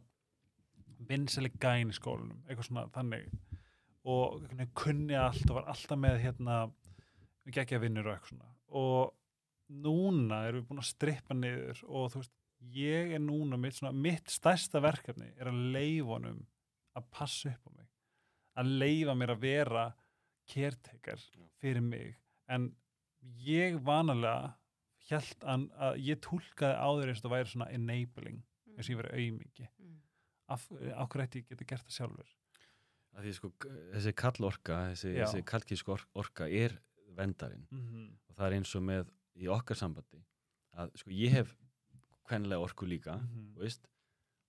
[1.08, 3.28] vinseli gæn í skólanum eitthvað svona þannig.
[4.06, 4.42] Og
[4.78, 6.58] kunni allt og var alltaf með hérna
[7.52, 8.52] geggja vinnur og eitthvað svona.
[8.78, 9.14] Og
[9.82, 12.34] núna erum við búin að strippa niður og þú veist,
[12.72, 16.42] ég er núna mitt, svona, mitt stærsta verkefni er að leifa honum
[16.96, 17.88] að passa upp á mig.
[18.56, 19.86] Að leifa mér að vera
[20.48, 21.24] caretaker
[21.60, 22.14] fyrir mig.
[22.48, 22.70] En
[23.44, 24.54] ég vanalega
[25.10, 25.66] held að,
[26.02, 28.40] ég tólkaði áður eins og það væri svona enabling
[28.76, 30.00] eins og ég verið auðmingi Mm.
[30.46, 32.32] Hverju ætti ég geti gert það sjálfur
[33.16, 33.50] því sko,
[33.94, 36.74] þessi kallorka, þessi, þessi kallkísk orka er
[37.16, 38.10] vendarinn mm -hmm.
[38.28, 40.20] og það er eins og með í okkar sambandi
[40.76, 41.56] að sko ég hef
[42.26, 43.16] kvenlega orku líka
[43.54, 43.88] þú veist,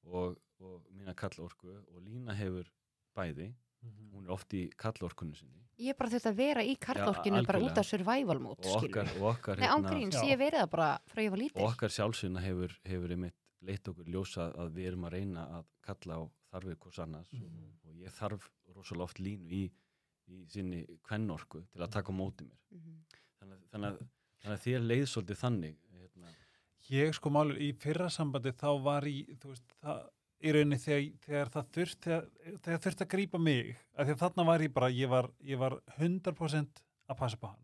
[0.04, 2.68] og, og mína kallorku og Lína hefur
[3.16, 3.54] bæði
[3.88, 4.12] Mhm.
[4.14, 7.60] hún er oft í kallorkunni sinni Ég er bara þurft að vera í karlorkinu bara
[7.60, 7.72] algjörlega.
[7.72, 10.24] út af survival mode, og okkar, og okkar, Nei, ángríns, Já.
[10.26, 13.88] ég hef verið það bara frá ég var og okkar sjálfsynna hefur, hefur einmitt leitt
[13.88, 16.22] okkur ljósa að við erum að reyna að kalla á
[16.54, 17.72] þarfið hvers annars Mhm.
[17.86, 19.72] og ég þarf rosalega oft línu í,
[20.30, 23.04] í sinni kvennorku til að taka á móti mér Mhm.
[23.40, 24.08] þannig, að- þannig, að,
[24.44, 26.34] þannig að þér leið svolítið þannig hérna,
[26.90, 30.10] Ég sko málur í fyrra sambandi þá var í, þú veist, það
[30.42, 32.30] í rauninni þegar, þegar það þurft þegar,
[32.62, 35.58] þegar þurft að grípa mig af því að þarna var ég bara, ég var, ég
[35.58, 37.60] var 100% að passa på hann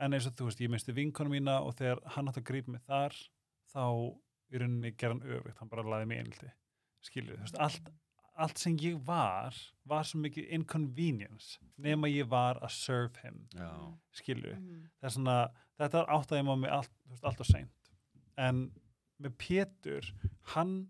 [0.00, 2.68] en eins og þú veist, ég misti vinkonu mína og þegar hann átt að grípa
[2.68, 3.14] mig þar
[3.72, 4.18] þá
[4.52, 6.50] í rauninni gera hann öfugt hann bara laði mig einhaldi,
[7.02, 7.90] skilur þú veist, allt,
[8.36, 9.54] allt sem ég var
[9.86, 13.70] var svo mikið inconvenience nema ég var að serve him já,
[14.12, 14.88] skilur Mhm.
[15.00, 15.38] það er svona,
[15.78, 17.90] þetta áttaði maður með allt, þú veist, allt og seint.
[18.36, 18.72] En
[19.22, 20.12] með Pétur
[20.54, 20.88] hann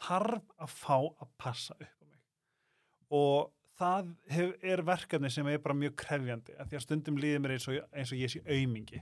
[0.00, 2.20] þarf að fá að passa upp á mig.
[3.10, 7.40] Og það hef, er verkefni sem er bara mjög krefjandi af því að stundum líður
[7.44, 9.00] mér eins og, eins og ég sé aumingi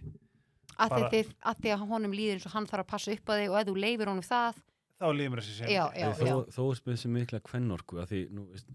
[0.76, 3.12] Að bara- að þið- að því að honum líður eins og hann þarf að passa
[3.12, 4.58] upp á þig og ef þú leifir honum það,
[5.00, 8.44] þá mér þessi sem já, já, þó, er með þessi mikla kvennorku að því nú,
[8.52, 8.70] veist,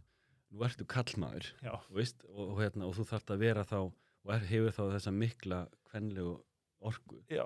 [0.51, 1.47] nú ertu kallmaður
[1.89, 5.13] veist, og, og, hérna, og þú þarft að vera þá og er, hefur þá þessa
[5.17, 6.35] mikla kvenlegu
[6.81, 7.21] orku.
[7.29, 7.45] Já.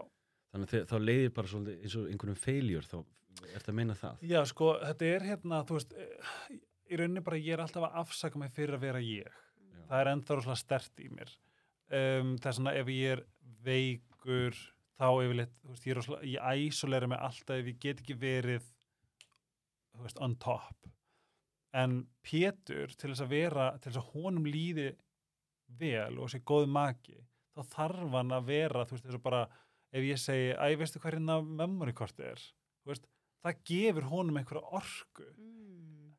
[0.54, 2.98] þannig að þá leiðir bara svolítið eins og einhvernum feiljur þá
[3.56, 4.22] ertu að meina það.
[4.24, 6.60] Já, sko, þetta er hérna þú veist, eh,
[6.92, 9.28] í rauninni bara ég er alltaf að afsaka mig fyrir að vera ég.
[9.28, 9.82] Já.
[9.90, 11.34] það er enda rosalega stert í mér.
[11.92, 13.26] Um, það er svona ef ég er
[14.26, 14.58] veikur
[14.96, 18.16] þá yfirleitt, þú veist, ég er rosalega ég æsolera mig alltaf ef ég get ekki
[18.22, 18.64] verið
[19.96, 20.90] þú veist, on top
[21.76, 24.94] en Pétur til þess að vera, til þess að honum líði
[25.80, 27.18] vel og sé góð maki
[27.56, 29.42] þá þarf hann að vera þú veist, þess að bara,
[29.96, 33.10] ef ég segi æ, veistu hvað hérna memory kortið er þú veist,
[33.46, 36.14] það gefur honum einhverja orku Mm.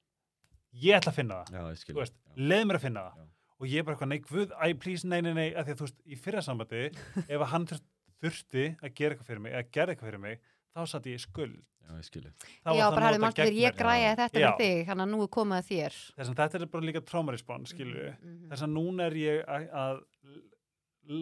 [0.77, 2.37] ég ætla að finna það Já, þú veist, já.
[2.37, 3.29] leið mér að finna það Já.
[3.57, 5.79] og ég er bara eitthvað, nei, guð, æ, please, nei, nei, nei að því að
[5.81, 6.83] þú veist, í fyrra sambandi
[7.33, 7.87] ef að hann þurft-
[8.23, 10.41] þurfti að gera eitthvað fyrir mig eða gera eitthvað fyrir mig,
[10.77, 12.31] þá satt ég í skuld Já, ég skilji.
[12.65, 14.47] Þá var Já, bara hefði mann fyrir ég græði þetta Já.
[14.51, 15.99] með þig, þannig að nú er að þér.
[16.17, 18.49] þess að þetta er bara líka trauma response, skilur við Mhm.
[18.51, 20.01] þess að núna er ég að, að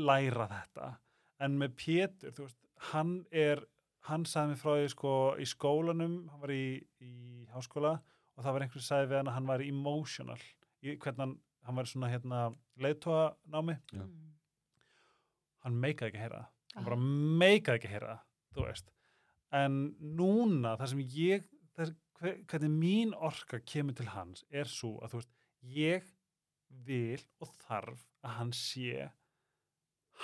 [0.09, 0.89] læra þetta
[1.45, 2.57] en með Pétur, þú veist,
[2.95, 3.61] hann er
[4.09, 7.95] hann sagði mér frá því sko í skólanum, hann var í, í háskóla
[8.37, 10.39] og það var einhver sem sagði við hann að hann var emotional,
[10.83, 12.41] í, hvernig hann hann var svona hérna
[12.81, 14.01] leiðtóa námi, Já.
[14.01, 14.33] Mm.
[15.65, 16.51] hann meikaði ekki að heyra það.
[16.75, 16.89] Hann Ah.
[16.89, 18.19] bara meikaði ekki að heyra
[18.55, 18.91] þú veist
[19.53, 24.99] en núna það sem ég það, hver- hvernig mín orka kemur til hans er svo
[25.03, 26.11] að þú veist ég
[26.87, 29.11] vil og þarf að hann sé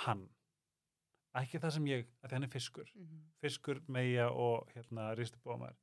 [0.05, 0.29] hann
[1.35, 3.21] ekki það sem ég, að hann er fiskur Mhm.
[3.41, 5.75] fiskur, meia og hérna ristubómar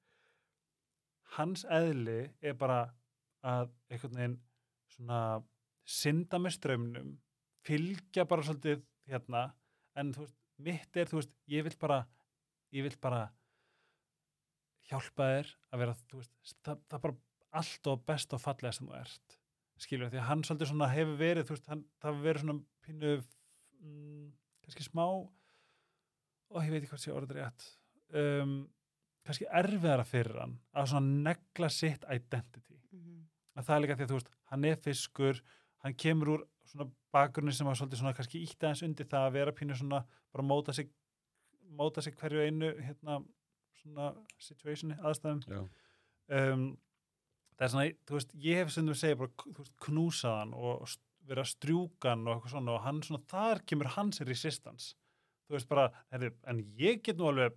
[1.36, 2.92] hans eðli er bara
[3.44, 4.38] að einhvern veginn
[4.94, 5.42] svona
[5.86, 7.14] synda með strömmnum
[7.64, 9.52] fylgja bara svolítið hérna
[9.96, 11.98] en þú veist, mitt er, þú veist, ég vil bara
[12.74, 13.22] ég vil bara
[14.88, 17.18] hjálpa þér að vera, veist það, það er bara
[17.60, 19.36] allt og best og fallega sem þú ert
[19.78, 22.56] skilur, því að hann svolítið svona hefur verið, þú veist, hann, það hefur verið svona
[22.86, 24.24] pínu mm,
[24.66, 27.66] kannski smá og ég veit ekki hvað sé orðið rétt
[28.18, 28.56] um,
[29.28, 33.26] kannski erfiðara fyrir hann að svona negla sitt identity Mhm.
[33.60, 35.40] að það er líka því að þú veist, hann er fiskur
[35.84, 39.36] hann kemur úr svona bakgrunni sem var svolítið svona kannski ítt aðeins undir það að
[39.38, 40.02] vera pínu svona,
[40.34, 40.90] bara móta sig
[41.78, 43.18] móta sig hverju einu hérna
[43.82, 44.08] svona
[44.42, 45.42] situationi, aðstæðum
[46.28, 46.64] um,
[47.58, 50.54] það er svona, þú veist, ég hef sem þú segja bara, þú veist, knúsað hann
[50.58, 54.20] og st- verið að strjúka hann og eitthvað svona og hann svona, þar kemur hans
[54.24, 54.92] resistance
[55.48, 57.56] þú veist bara, herri, en ég get nú alveg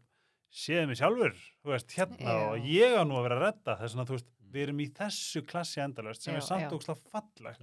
[0.52, 2.39] séð mig sjálfur, þú veist, hérna Já.
[2.52, 4.81] og ég á nú að vera að redda, það er svona, þú veist við erum
[4.84, 6.72] í þessu klassi endalöst sem Já, er samt já.
[6.76, 7.61] ógslag fallegt.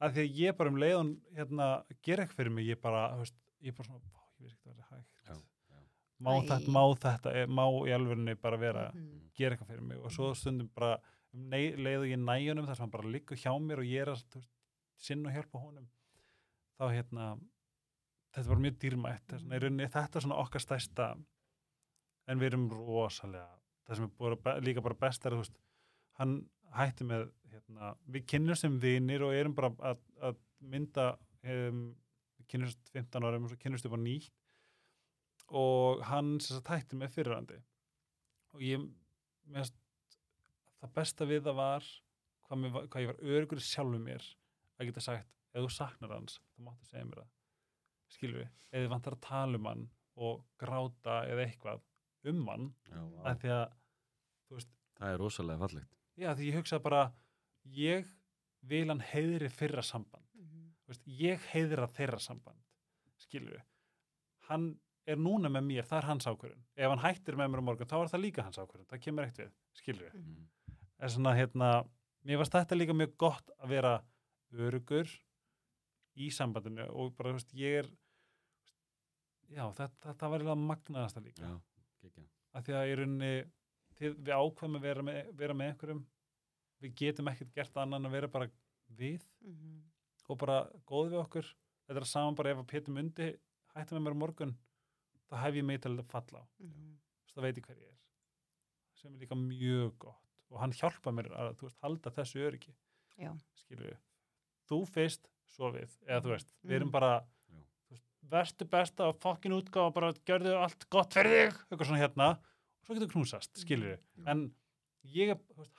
[0.00, 1.66] Að því að ég bara um leiðun hérna,
[2.02, 4.76] gera eitthvað fyrir mig, ég bara, veist, ég bara svona, "Vá, ég veist ekki hvað
[4.76, 5.80] það er hægt Já, já.
[6.20, 6.48] má, Æ.
[6.48, 9.30] þetta, má þetta, eh, má í alvörinni bara vera Mhm.
[9.34, 10.98] gera eitthvað fyrir mig og svo stundum bara
[11.34, 14.02] um nei, leið og ég næjunum þar sem hann bara liggur hjá mér og ég
[14.02, 14.44] er að
[14.96, 15.88] sinna og hjálpa honum
[16.78, 17.40] þá hérna
[18.34, 21.16] þetta var mjög dýrmætt í rauninni þetta er svona okkar stæsta
[22.28, 23.48] en við erum rosalega
[23.88, 25.50] það sem er búið að be- líka bara best er að
[26.18, 30.38] hann hætti með hérna, við kynnum sem vinir og erum bara að, að
[30.70, 31.06] mynda
[31.42, 31.82] um,
[32.50, 34.30] kynnumst 15 árum og kynnumst upp á nýtt.
[35.50, 37.58] Og hann sagt hætti með fyrirrandi
[38.54, 38.82] og ég
[39.50, 39.68] mér
[40.80, 41.88] það besta við það var
[42.46, 44.26] hvað, mér, hvað ég var örugur sjálfur mér
[44.78, 47.36] að geta sagt, ef þú saknar hans þá máttu segja mér það.
[48.20, 49.86] Við, ef þið vantar að tala um hann
[50.20, 51.84] og gráta eða eitthvað
[52.30, 52.66] um hann,
[53.24, 53.64] að því að
[54.50, 57.02] veist, það er rosalega fallegt já því ég hugsaði bara
[57.80, 58.10] ég
[58.70, 60.26] vil hann heiðri fyrra samband.
[60.36, 60.66] Mhm.
[60.84, 62.60] Þú veist, ég heiðra þeirra samband
[63.20, 63.66] skilur við
[64.50, 64.64] hann
[65.06, 66.62] er núna með mér, það er hans ákvörðun.
[66.76, 69.24] Ef hann hættir með mér á morgun, þá er það líka hans ákvörðun það kemur
[69.26, 70.46] ekkert við, skilur við Mhm.
[71.00, 71.68] er svona hérna,
[72.24, 73.92] mér varst þetta líka mjög gott að vera
[74.52, 75.08] örugur
[76.16, 77.88] í sambandinu og bara, þú veist, ég er
[79.50, 81.42] já, þetta, það var eiginlega magnaðasta líka.
[81.42, 81.60] Já,
[82.02, 82.24] gekkja
[82.54, 83.32] af því að í rauninni
[84.00, 86.04] þið, við ákveðum að vera með, vera með einhverjum
[86.82, 88.50] við getum ekkert gert annað en að vera bara
[88.96, 89.82] við Mhm.
[90.28, 91.54] og bara góð við okkur.
[91.88, 93.36] Þetta er saman bara ef að Pétur Mundi
[93.74, 94.56] hætti með mér morgun
[95.30, 96.44] þá hef ég mig til að falla á.
[96.60, 96.96] Mhm.
[97.24, 97.98] Þess, það veit ég hver ég er
[98.94, 100.22] sem er líka mjög gott.
[100.50, 102.74] Og hann hjálpa mér að þú veist, halda þessu öryggi.
[103.70, 103.96] Við
[104.68, 105.90] þú fyrst, svo við.
[106.06, 106.92] Eða þú veist, við erum Mhm.
[106.92, 107.24] bara
[108.30, 112.28] verstu besta og fokkin útgáfa bara gjörðu allt gott fyrir þig eitthvað svona hérna.
[112.38, 114.28] Og svo getur knúsast, skilur við Já.
[114.30, 114.54] en
[115.04, 115.34] ég,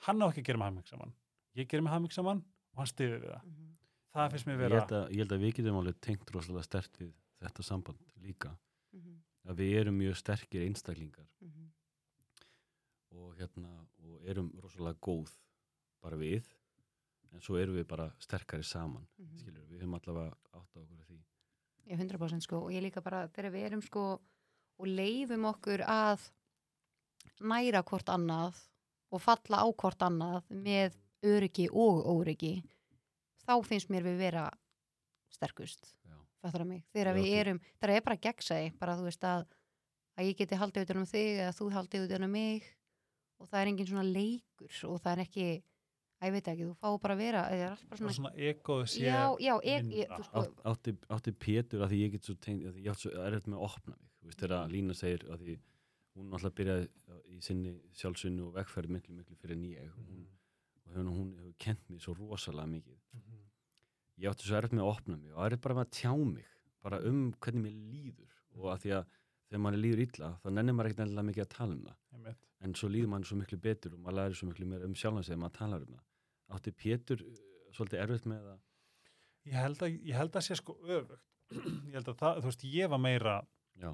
[0.06, 1.12] hann á ekki að gera með haming saman
[1.56, 2.42] ég gerir með haming saman
[2.72, 3.68] og hann stiður við það Mhm.
[4.14, 6.62] það finnst mér ég vera held, að, ég held að við getum alveg tengt rosalega
[6.64, 7.12] stert við
[7.42, 8.56] þetta samband líka
[8.92, 9.22] Mhm.
[9.48, 11.70] að við erum mjög sterkir einstaklingar Mhm.
[13.12, 15.30] og hérna og erum rosalega góð
[16.02, 16.44] bara við
[17.32, 19.38] en svo erum við bara sterkari saman Mhm.
[19.38, 21.18] skilur, við höfum allavega átt á okkur á því
[21.86, 24.20] Ég er 100% sko og ég líka bara þegar við erum sko
[24.78, 26.30] og leifum okkur að
[27.40, 28.54] næra hvort annað
[29.12, 32.54] og falla á hvort annað með öryggi og óryggi
[33.44, 34.46] þá finnst mér við vera
[35.32, 35.94] sterkust,
[36.42, 39.44] þegar við erum, það er bara gegnsæði bara þú veist að
[40.18, 42.66] að ég geti haldið utan um þig eða þú haldið utan um mig
[43.40, 45.46] og það er engin svona leikur og það er ekki,
[46.20, 48.84] að ég veit ekki þú fá bara að vera, það er svona, svona svona egoð
[48.92, 50.18] sé já, já, ég, ég, minna.
[50.18, 53.48] þú sko Átt, átti, átti Pétur að því ég get svo því ég svo erfitt
[53.48, 54.36] með að opna mig.
[54.38, 55.56] Þegar Lína segir að því
[56.16, 56.88] hún náttúrulega byrjaði
[57.32, 59.94] í sinni sjálfsynnu og vegferði miklu miklu fyrir en ég.
[59.96, 60.26] Hún,
[60.84, 63.00] og hún, hún hefur kent mér svo rosalega mikið.
[63.18, 63.40] Mhm.
[64.22, 66.48] ég átti svo erfitt með að opna mig og erfitt bara með að tjá mig
[66.82, 68.34] bara um hvernig mér líður.
[68.58, 69.04] Og að því að
[69.48, 72.36] þegar mann líður illa þá nennir maður ekkert ennilega mikið að tala um það.
[72.62, 75.24] En svo líður mann svo miklu betur og maður lærir svo miklu meira um sjálfan
[75.24, 76.04] sig þegar maður talar um það.
[76.52, 77.40] Átti Pétur uh,
[77.72, 78.60] svolítið erfitt með að
[79.48, 81.28] ég held að, ég held að sé sko öfugt.
[81.90, 83.32] Ég held að það, þú veist, ég var meira
[83.76, 83.90] já,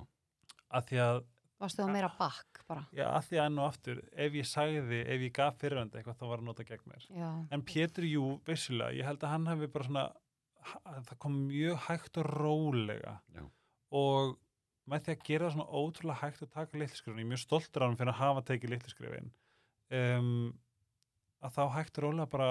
[0.78, 1.16] að því að
[1.60, 5.00] varstu þá meira bakk bara Já, að því að enn og aftur, ef ég sagði,
[5.14, 7.06] ef ég gaf fyriröndi eitthvað, þá var að nota gegn mér.
[7.10, 10.04] já, En Pétur, jú, vissulega, ég held að hann hefði bara svona,
[10.72, 13.20] ha- það kom mjög hægt og rólega.
[13.34, 13.44] Já.
[13.90, 14.36] Og
[14.88, 17.82] með því að gera það svona ótrúlega hægt að taka litliskrifin, ég er mjög stoltur
[17.82, 19.30] á hann fyrir að hafa tekið litliskrifin,
[19.90, 20.58] um,
[21.42, 22.50] að þá hægt og rólega bara,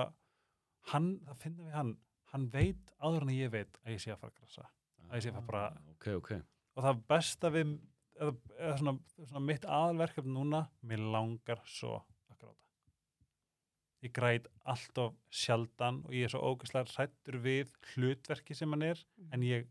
[0.93, 1.93] hann, það finna við hann,
[2.33, 4.67] hann veit áður en ég veit að ég sé að fara að grasa.
[5.07, 6.31] Að ég sé að bara- Ah, ok, ok
[6.77, 7.79] og það besta við
[8.17, 11.97] eða, eða svona, svona mitt aðalverkefni núna mér langar svo
[12.29, 12.53] að gráta.
[14.05, 18.87] Ég græt allt of sjaldan og ég er svo ógæslega hrættur við hlutverki sem hann
[18.91, 19.03] er
[19.33, 19.69] en ég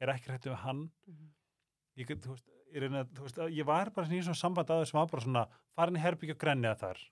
[0.00, 0.84] er ekki hrættur við hann.
[1.06, 1.32] Mhm.
[1.96, 5.10] ég, veist, ég, reyna, þú veist, ég var bara í svona samband að þessum var
[5.12, 5.46] bara svona
[5.76, 7.02] farin í herbyggja og grenniða þar.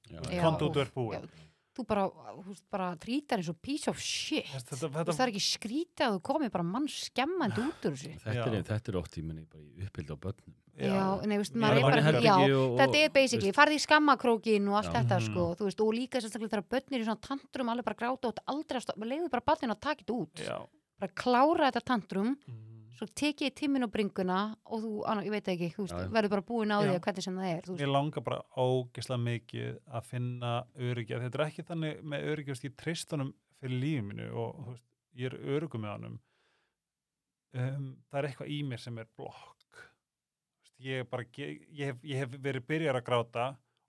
[0.40, 1.50] Kontu út og er búin já.
[1.74, 4.46] Þú bara, þú veist, bara trýtar eins og piece of shit.
[4.50, 7.96] Þetta, veist, þetta, það er ekki skrítið að þú komið bara mann skemmandi út úr
[7.96, 8.12] þessu.
[8.24, 9.46] Þetta, er, þetta er oft í minni
[9.86, 10.54] uppbyldi á börnum.
[10.74, 14.78] Já, nei, veist, maður er bara já, og, þetta er basically, farði í skammakrókin og
[14.80, 14.96] allt Já.
[14.96, 15.26] þetta Mhm.
[15.28, 18.40] sko, þú veist, og líka sérstaklega þegar börnir í svona tantrum alveg bara gráta og
[18.46, 20.34] aldrei að leiðu bara barninu að taka þetta út.
[20.42, 20.66] Já.
[20.98, 22.63] Bara klára þetta tantrum mm.
[22.98, 26.32] Svo tekið ég tíminn og bringuna og þú, annað, ég veit ekki, þú veist, verður
[26.34, 30.04] bara búin á því að hvernig sem það er, Mér langar bara ógeðslega mikið að
[30.10, 31.18] finna öryggi.
[31.24, 35.32] Þetta er ekki þannig með öryggi, ég treyst honum fyrir lífið mínu og veist, ég
[35.32, 36.20] er öryggum með honum.
[37.54, 39.78] Um, það er eitthvað í mér sem er blokk.
[39.78, 43.44] Veist, Ég, er bara, ég, ég, hef, ég hef verið byrjar að gráta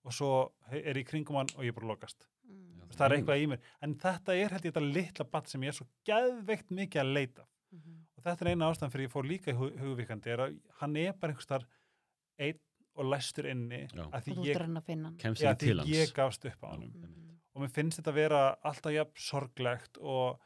[0.06, 0.32] og svo
[0.70, 2.28] er ég í kringum hann og ég er bara lokast.
[2.46, 3.64] mm, Það er eitthvað í mér.
[3.82, 7.14] En þetta er held ég þetta litla batt sem ég er svo geðveikt mikið að
[7.18, 7.48] leita.
[7.74, 10.60] mhm, Og þetta er eina ástæðan fyrir ég fór líka í hug- hugvíkandi er að
[10.80, 11.66] hann er bara einhvers þar
[12.40, 12.60] einn
[12.96, 14.06] og læstur inni Já.
[14.08, 17.40] að því ég að að hann Já, til því ég gafst upp á honum Mhm.
[17.56, 20.40] og mér finnst þetta að vera alltaf jafn sorglegt og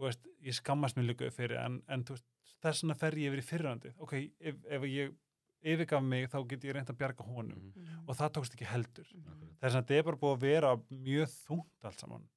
[0.00, 3.92] veist, ég skammast mér líka fyrir en, en þess vegna fer ég yfir í fyrrandi
[3.98, 5.14] ok, ef, ef ég
[5.62, 7.72] yfirgaf mig þá get ég reynt að bjarga honum.
[7.76, 8.08] Mhm.
[8.08, 9.58] og það tókst ekki heldur Mhm.
[9.60, 12.28] þess að þetta er bara búið að vera mjög þungt allt saman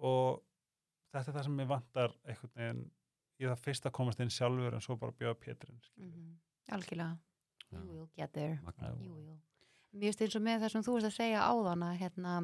[0.00, 0.42] og
[1.14, 2.90] þetta er það sem mér vantar einhvern veginn
[3.44, 6.10] ég það fyrst að komast inn sjálfur en svo bara bjóða Péturinn skilur.
[6.10, 6.34] Mhm.
[6.74, 7.18] algjörlega.
[7.72, 8.60] You will get there.
[8.64, 8.94] Magna.
[9.02, 9.38] you will.
[9.94, 12.34] Mér finnst eins og með það sem þú veist að segja áðan að hérna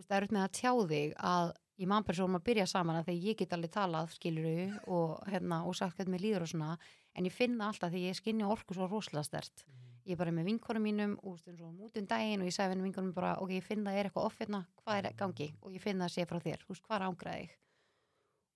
[0.00, 2.66] það er upp með að tjá þig að ég man bara svo um að byrja
[2.70, 6.46] saman að þegar ég get alveg talað skiluru og hérna og sagt hvernig mér líður
[6.46, 6.72] og svona
[7.14, 9.64] en ég finna alltaf því ég skinni orku svo rosalega stert
[10.06, 12.78] ég er bara með vinkonum mínum og eins og út um daginn og ég sagði
[12.78, 15.48] við vinkonum bara ok, ég finn það er eitthvað off hérna, hvað er í gangi?
[15.60, 17.56] Og ég finn það að sé frá þér, þú veist, hvað er ángraði þig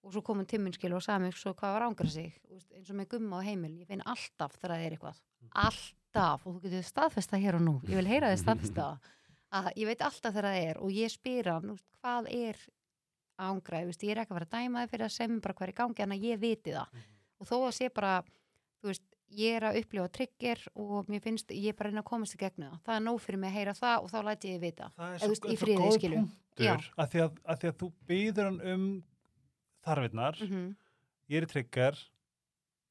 [0.05, 2.99] og svo komum timminn skil og sagði mig svo hvað var ángrað sig, eins og
[2.99, 5.21] með gumma á heimil ég finn alltaf þegar það er eitthvað.
[5.65, 6.45] Alltaf.
[6.45, 7.75] Og þú getur staðfesta hér og nú.
[7.89, 8.89] Ég vil heyra þið staðfesta
[9.55, 12.61] að ég veit alltaf þegar það er og ég veist, hvað er
[13.89, 15.67] veist, ég er ekki að vera að dæma þið fyrir að segja mér bara hvað
[15.67, 17.03] er í gangi en ég viti það.
[17.41, 18.15] Og þó að sé bara
[18.81, 22.11] þú veist, ég er að upplifa trigger og mér finnst, ég er bara reyna að
[22.13, 22.79] komast í gegnu það.
[22.87, 24.91] Það er nóg fyrir mig að heyra það og þá læti ég vita.
[24.99, 26.87] Það er svo, í svo góð punktur.
[26.95, 28.87] Að því að, að því að þú býður hann um
[29.85, 30.74] þarfinnar mm -hmm.
[31.28, 32.01] ég er í trigger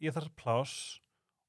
[0.03, 1.01] ég þarf pláss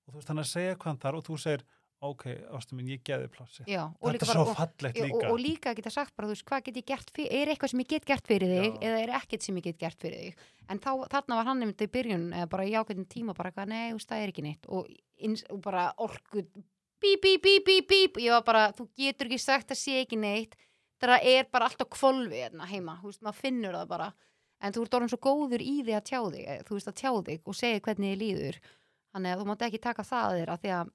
[0.04, 1.64] og þú veist hann að segja hvað hann þarf og þú segir
[2.04, 5.38] ok, ástu mín, ég geði plássi Já, þetta er svo og, fallegt líka og, og
[5.40, 7.88] líka geta sagt bara, þú veist, hvað get ég gert fyrir, er eitthvað sem ég
[7.94, 8.80] get gert fyrir þig Já.
[8.88, 10.44] eða er ekkert sem ég get gert fyrir þig?
[10.68, 13.98] En þá, þarna var hann nefndi í byrjun bara í ákveðin tíma bara nei, þú
[13.98, 14.68] veist, það er ekki neitt.
[14.72, 14.92] Og,
[15.28, 19.40] ins, og bara orku bíp, bíp, bíp, bíp, bíp ég var bara, þú getur ekki
[19.42, 20.56] sagt að sé ekki neitt.
[21.04, 24.12] Það er bara alltaf kvolfi hérna heima, þú veist, maður finnur það bara
[24.65, 26.99] en þú ert orðin svo góður í því að tjá þig eh, þú veist, að
[27.03, 28.59] tjá þig og segja hvernig þið líður.
[29.15, 30.93] Þannig að þú mátt ekki taka það að þér að því að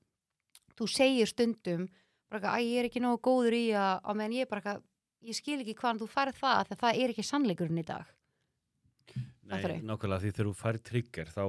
[0.79, 1.87] þú segir stundum
[2.29, 4.83] bara að ég er ekki nógu góður í að á meðan ég bara eitthvað,
[5.29, 8.11] ég skil ekki hvaðan þú færð það þegar það er ekki sannleikurinn í dag.
[9.49, 11.43] Nei, nákvæmlega því þegar þú fær trigger þá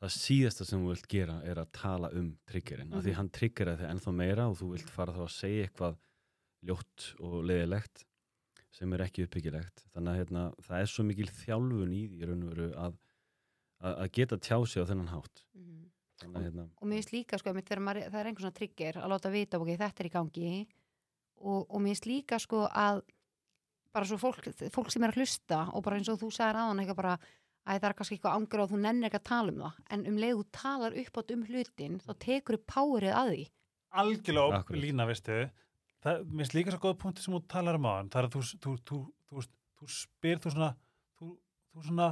[0.00, 3.16] það síðasta sem þú vilt gera er að tala um triggerinn, af því Mhm.
[3.18, 5.96] hann triggera þig ennþá meira og þú vilt fara þá að segja eitthvað
[6.64, 8.04] ljótt og leiðilegt
[8.74, 9.84] sem er ekki uppbyggilegt.
[9.94, 12.98] Þannig að hérna, það er svo mikil þjálfun í því í raun og veru að,
[13.80, 15.42] að, að geta tjá sig á þennan hátt.
[16.20, 19.12] Þannig að hérna, og mér finnst líka sko, maður, það er einhvern svona trigger að
[19.14, 20.52] láta vita, ok, þetta er í gangi.
[21.40, 23.02] Og, og mér finnst líka sko að
[23.90, 26.82] bara svo fólk, fólk sem er að hlusta og bara eins og þú sagðir aðan
[26.82, 29.64] eitthvað bara að það er kannski eitthvað angur og þú nennir ekki að tala um
[29.64, 29.80] það.
[29.94, 33.48] En um leið þú talar upp átt um hlutin þá tekur upp powerið að því.
[34.00, 35.40] Algjörlega lína, veistu
[36.04, 38.28] það, mér finnst líka svo góð punkti sem þú talar um á hann það er
[38.28, 38.98] að þú, þú, þú,
[39.30, 39.44] þú, þú,
[39.80, 40.70] þú spyr þú svona
[41.20, 41.30] þú,
[41.74, 42.08] þú svona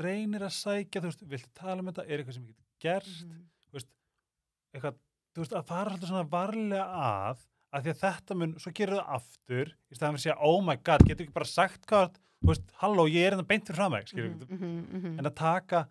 [0.00, 3.10] reynir að sækja þú veist, viltu tala um þetta, er eitthvað sem ég get gert
[3.24, 3.46] Mhm.
[4.74, 4.98] eitthvað,
[5.34, 8.96] þú veist, að fara alltaf svona varlega að að því að þetta mun, svo gerir
[8.98, 12.48] það aftur í staðan að segja, oh my god, getur ekki bara sagt hvað, þú
[12.50, 15.18] veist, halló, ég er hérna beint fyrir fram mig, skilur, Mhm, mhm, mhm.
[15.20, 15.84] en að taka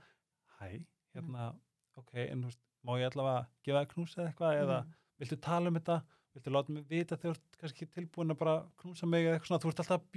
[0.59, 0.83] hæ,
[1.15, 1.55] hérna
[1.97, 4.93] ok, en þú veist, má ég allavega gefa það knús eða eitthvað, eða Mhm.
[5.19, 6.01] viltu tala um þetta,
[6.35, 9.49] viltu láta mig vita þegar þú ert kannski tilbúin að bara knúsa mig eða eitthvað
[9.49, 10.11] svona, þú ert alltaf að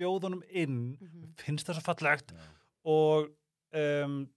[0.00, 1.34] bjóða honum inn, Mhm.
[1.36, 2.40] finnst það svo fallegt já,
[2.84, 3.28] og
[3.72, 4.28] um,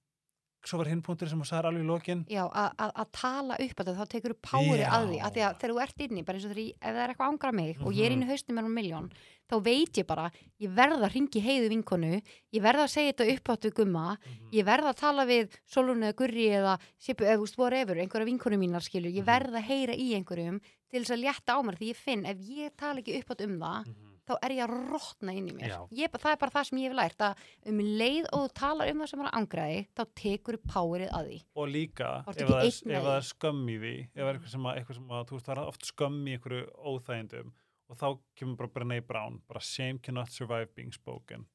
[0.66, 3.88] svo var hinn punktur sem þú sagði alveg í lokin Já, að- tala upp að
[3.88, 6.38] það, þá tekur þú powerið að því, að því að þegar þú ert inni, bara
[6.38, 8.22] eins og ég, ef það er eitthvað ángra mig og ég er Mhm.
[8.22, 9.12] inn í haustum með um miljón,
[9.50, 10.32] þá veit ég bara,
[10.62, 12.22] ég verð að ringi heiðu vinkonu,
[12.54, 14.18] ég verð að segja þetta upp áttu gumma,
[14.52, 18.58] ég verð að tala við Solun eða Gurri eða Sipu, eða veist, whatever, einhverja vinkonu
[18.58, 19.26] mínar skilur, ég Mhm.
[19.26, 22.38] verð að heyra í einhverjum til þess að létta á mér, því ég finn, ef
[22.38, 23.86] ég tala ekki upp átt um það,
[24.28, 25.74] þá er ég að rotna inn í mér.
[25.96, 27.42] Ég, það er bara það sem ég hef lært, að
[27.72, 31.12] um leið og þú talar um það sem er að ángra þig, þá tekur powerið
[31.18, 31.40] að því.
[31.60, 34.54] og líka ef það, er, ef það er skömm í því ef það er eitthvað
[34.56, 36.64] sem að, eitthvað sem að þú veist það er oft skömm í einhverju
[36.94, 37.52] óþægindum
[37.90, 38.08] og þá
[38.40, 41.46] kemur bara Brené Brown bara shame cannot survive being spoken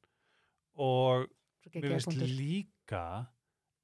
[0.79, 1.27] og
[1.73, 2.29] finnst punktur.
[2.29, 3.03] líka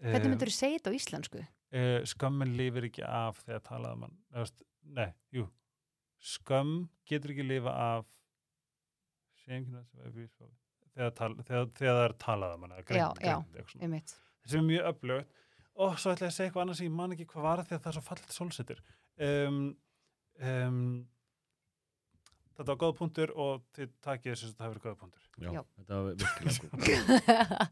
[0.06, 1.42] Hvernig myndur þú segja þetta á íslensku?
[1.42, 5.48] uh, skömmin lifir ekki af þegar talað um hann Eða, veist, nei, jú
[6.26, 8.06] skömm getur ekki lifa af
[9.46, 10.58] cannot survive being spoken
[10.96, 13.38] þegar, tal, þegar, þegar það er talað um hann eða greint- Já, já.
[13.54, 13.84] greint svona.
[13.88, 14.16] Einmitt.
[14.46, 15.42] sem er mjög öflugt
[15.76, 17.76] og svo ætla ég að segja eitthvað annars sem ég man ekki hvað var því
[17.76, 18.80] að það er svo fallit sólsettur
[19.20, 19.60] um,
[20.40, 20.80] um,
[22.56, 25.62] þetta var góð punktur og þið takið þess að það hefur góð punktur Já, Já.
[25.76, 27.66] þetta var virkilega góð.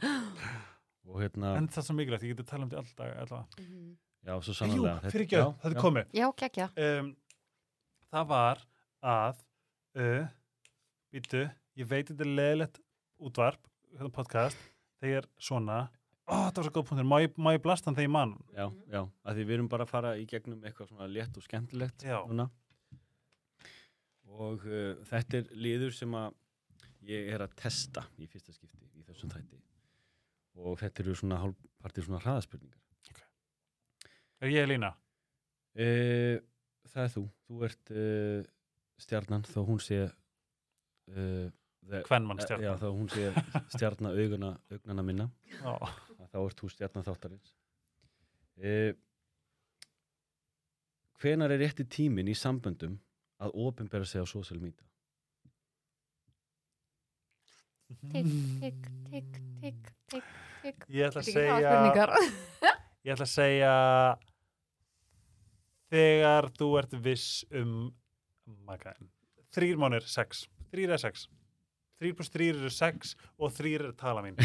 [1.03, 3.47] Og hérna, en það er svo mikilvægt, ég geti tala um þetta alltaf allavega.
[4.23, 5.11] já, svo Jú, sannlega.
[5.11, 6.67] fyrir ekki þetta er komið Já, geggja.
[6.85, 7.09] um,
[8.13, 8.61] það var
[9.13, 9.41] að
[9.99, 10.27] uh,
[11.11, 11.41] býtu,
[11.79, 12.79] ég veit þetta er leðilegt
[13.23, 14.59] útvarp, hérna podcast
[15.03, 15.79] þegar svona,
[16.29, 18.35] ó þetta var svo góð punktur má ég, má ég blasta hann þegar ég man
[18.35, 18.45] hann?
[18.53, 21.45] Já, já, að því við erum bara að fara í gegnum eitthvað svona létt og
[21.45, 22.19] skemmtilegt Já.
[22.29, 22.47] núna.
[24.33, 26.39] Og uh, þetta er liður sem að
[27.05, 29.59] ég er að testa í fyrsta skipti í þessum þætti.
[30.63, 32.79] Og þetta eru svona hálfpartir svona hraðaspurningar.
[34.43, 34.93] er ég Lína?
[35.73, 36.37] Uh,
[36.93, 37.25] það er þú.
[37.47, 38.51] Þú ert uh,
[39.01, 41.49] stjarnan þó hún sé uh,
[42.07, 43.29] Kvenmann Já, þá hún sé
[43.75, 45.29] stjarnar auguna, augnana minna.
[45.59, 45.75] Já.
[46.31, 47.53] þá ert þú stjarnar þáttarins.
[48.57, 48.93] Uh,
[51.21, 52.99] hvenar er rétti tíminn í samböndum
[53.43, 54.87] að ofinbera sig á social media?
[57.93, 58.29] Tikk,
[58.61, 60.29] tikk, tikk, tikk, tikk,
[60.63, 60.85] tikk.
[60.89, 62.05] Ég ætla að segja.
[63.03, 63.73] Ég ætla að segja
[65.93, 67.91] þegar þú ert viss um
[68.65, 69.11] makaðin.
[69.53, 70.47] Þrýr mánir, sex.
[70.71, 71.27] Þrýr er sex.
[72.03, 74.35] Þrýr pluss þrýr eru sex og þrýr er tala mín.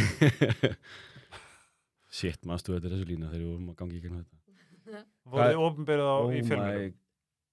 [2.19, 5.01] Shit, maður stuði þetta þessu lína þegar við vorum að gangi gegnum þetta.
[5.29, 6.93] Voruð þið ofinbyrðið á oh í my fjölmjölum?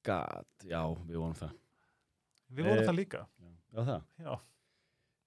[0.06, 1.56] god, já, við vorum það.
[2.54, 3.22] Við vorum Eh, það líka.
[3.26, 4.04] Já, já það.
[4.28, 4.34] Já.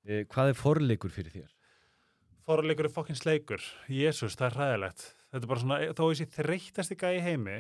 [0.08, 1.50] Uh, hvað er forleikur fyrir þér?
[2.46, 3.66] Fórleikur er fokkin sleikur.
[3.90, 5.02] Jésús, það er hræðilegt.
[5.32, 7.58] Þetta er bara svona, þó þessi þreyttasti gæi í heimi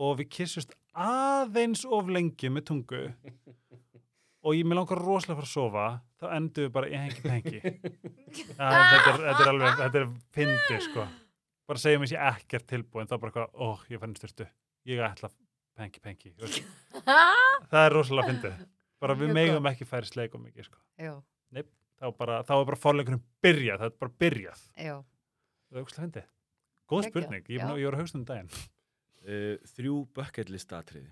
[0.00, 3.02] og við kissust aðeins of lengi með tungu
[4.44, 5.88] og ég með langar rosalega fara að sofa
[6.20, 7.60] þá endum við bara í hengi pengi
[8.60, 11.06] þetta, er, þetta er alveg þetta er fyndi sko.
[11.70, 14.46] Bara segjum við sér ekkert tilbúin þá bara eitthvað, ó, ég fann styrtu
[14.90, 15.30] ég ætla
[15.80, 16.32] pengi pengi
[17.70, 18.64] það er rosalega fyndið.
[19.00, 20.80] Bara við megum ekki færi sleikum mikið sko.
[21.00, 21.14] Já,
[21.56, 24.66] þá, bara, þá er bara fórleikurinn byrjað það er bara byrjað.
[24.76, 24.96] Já.
[25.70, 26.28] það er ógustlega fyndið.
[26.90, 28.52] Góð spurning, ég, ég voru að hugsa um daginn.
[29.20, 31.10] Uh, þrjú bucket list atriði.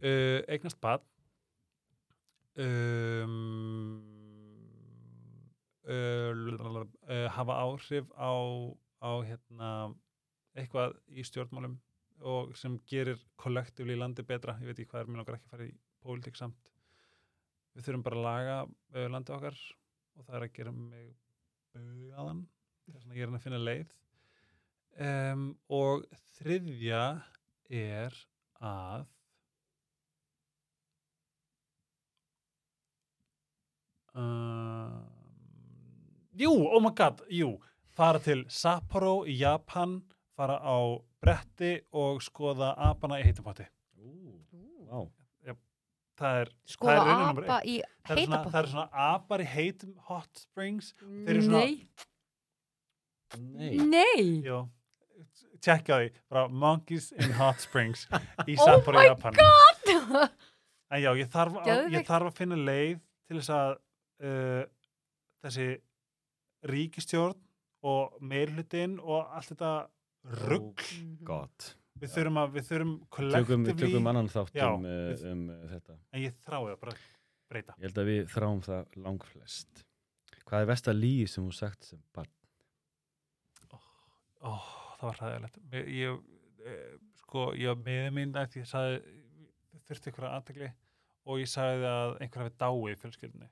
[0.00, 1.04] uh, eignast bad
[7.36, 8.32] hafa áhrif á,
[9.00, 9.70] á hérna,
[10.58, 11.78] eitthvað í stjórnmálum
[12.20, 14.58] og sem gerir kollektífli í landi betra.
[14.60, 15.74] Ég veit ekki hvað er, mér langar ekki að fara í
[16.04, 16.72] pólitík samt.
[17.74, 18.56] Við þurfum bara að laga
[19.14, 19.58] landi okkar
[20.18, 21.12] og það er að gera mig
[21.72, 22.42] bugaðan
[22.90, 23.96] þess vegna ég er að finna leið.
[25.00, 26.04] Um, og
[26.36, 27.02] þriðja
[27.80, 28.16] er
[28.60, 29.06] að
[34.14, 35.04] um,
[36.40, 37.54] jú, oh my god, jú.
[37.96, 39.98] Fara til Sapporo í Japan
[40.38, 40.78] fara á
[41.20, 43.26] bretti og skoða apana í
[46.20, 49.92] það er, Skoða apa í það er, svona, heita það er svona apar í heitum
[50.08, 51.62] hot springs svona-
[53.40, 54.42] Nei, Nei.
[55.62, 58.06] tjekka því, bara Monkeys in Hot Springs
[58.48, 59.36] í Oh Sapporo my í Japan.
[59.38, 60.30] God.
[60.90, 62.96] en já, ég þarf, að, ég þarf að finna leið
[63.28, 63.74] til þess að
[64.20, 64.64] uh,
[65.44, 65.68] þessi
[66.70, 67.36] ríkistjórn
[67.88, 69.74] og meirhlutin og allt þetta
[70.46, 71.24] rugg Mhm.
[71.24, 71.74] Gott.
[72.00, 72.92] við þurfum að, við þurfum
[73.32, 75.96] Tökum, við tökum annan þátt Já, um, uh, við- um uh, þetta.
[76.12, 76.80] en ég þrái að
[77.50, 79.84] breyta Ég held að við þráum það langflest.
[80.46, 82.28] Hvað er versta lígi sem þú sagt sem barn?
[84.40, 84.52] Ó,
[84.98, 86.20] það var hræðilegt ég, ég,
[86.64, 89.00] eh, sko, ég var með mín að ég sagði,
[89.88, 90.70] þurfti ykkur aðtegli
[91.26, 93.50] og ég sagði að einhver hafi dáið í fjölskyldinni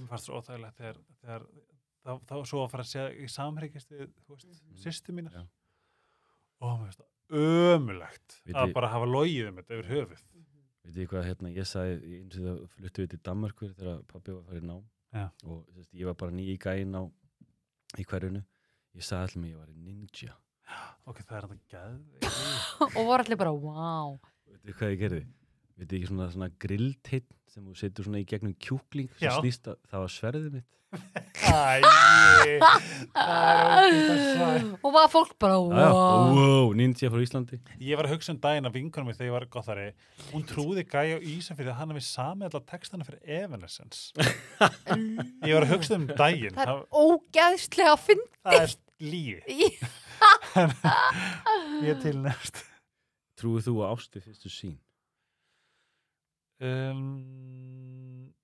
[0.00, 1.46] mér fannst það óþægilegt þegar, þegar
[2.04, 4.78] þá, þá svo að fara að segja í samhryggist við, þú veist, Mhm.
[4.84, 5.44] sýstu mínar Já.
[6.60, 7.10] og mér finnst það
[7.74, 10.24] ömulegt Veit að ég- bara hafa logið um þetta yfir höfuð
[10.84, 14.32] Veit þið hvað hérna, ég sagði eins og það fluttu við til Danmarkur þegar pabbi
[14.32, 14.84] var að fara í nám
[15.14, 15.30] Já.
[15.44, 17.02] og sérst, ég var bara nýi gæinn á
[17.98, 18.44] í hverjunu
[18.94, 20.34] ég sagði allir mig ég var í ninja
[21.06, 22.20] ok, það er þetta geð
[22.98, 25.24] og voru allir bara, wow Veit þið hvað ég gerði?
[25.74, 29.80] Veit ekki svona, svona grillteinn sem þú setur svona í gegnum kjúkling sem snýst að
[29.90, 30.70] það var sverðið mitt?
[30.94, 31.80] Æ,
[33.14, 37.58] það ógeðslega svæ og var fólk bara, wow wow, ninja frá Íslandi.
[37.82, 39.88] Ég var að hugsa um daginn að vinkunum þegar ég var gothari.
[40.30, 44.14] Hún trúði gæja á Ísafirði að hann hefði samið allar textana fyrir Evanescence.
[44.14, 46.54] Ég var að hugsa um daginn.
[46.54, 49.36] Það það, er ógeðslega að finna það er lígi
[51.84, 52.62] Ég til nefst
[53.40, 54.76] Trúið þú að ástu fyrstu sín?
[56.60, 58.34] Um,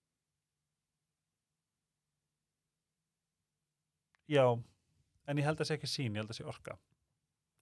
[4.30, 4.44] Já
[5.30, 6.74] en ég held að sé ekki sín, ég held að sé orka.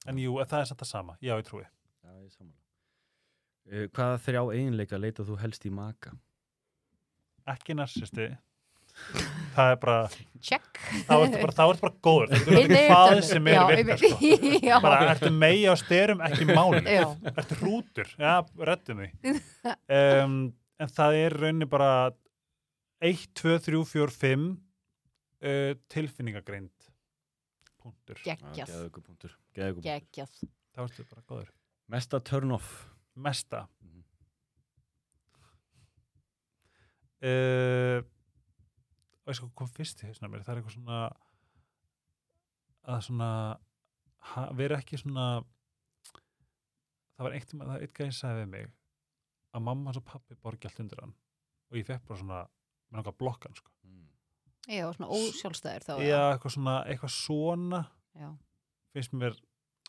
[0.08, 1.64] En jú, það er samt það sama, já ég trúi.
[2.04, 2.64] Já, ég sammála.
[3.68, 6.14] Uh, Hvaða þrjá eiginleika leitað þú helst í maka?
[7.48, 8.26] ekki narsisti
[9.58, 9.96] það er bara,
[10.48, 10.68] check.
[11.08, 12.28] þá ertu bara, ertu bara góður.
[12.34, 14.78] Það er Einmitt, hvað sem er virkar sko.
[14.86, 16.82] bara ertu megi á styrum, ekki máli.
[17.34, 18.34] Ertu hrútur, já,
[18.70, 19.08] rettum því
[19.98, 20.38] um,
[20.78, 21.90] en það er rauninni bara
[23.04, 26.74] 1, 2, 3, 4, 5 uh, tilfinningagreind
[27.78, 28.68] punktur, geggjað.
[30.74, 31.50] Þá ertu bara góður.
[31.88, 32.68] Mesta turn off.
[33.18, 33.64] Mesta.
[33.82, 34.02] Mhm.
[37.26, 37.98] uh,
[39.28, 40.98] veist hvað kom fyrst í hausna mér það er eitthvað svona
[42.88, 43.30] að svona
[44.58, 45.28] vera ekki svona
[47.16, 48.70] það var eitt, það eitt gæði sagði við mig
[49.56, 51.16] að mamma hans og pappi borgi allt undir hann
[51.68, 52.40] og ég fekk bara svona
[52.88, 53.72] með náttúrulega blokkan sko.
[53.84, 54.06] mm.
[54.72, 57.84] já, svona ósjálfstæður þá já, eitthvað svona, eitthvað svona
[58.16, 58.32] já.
[58.96, 59.38] finnst mér,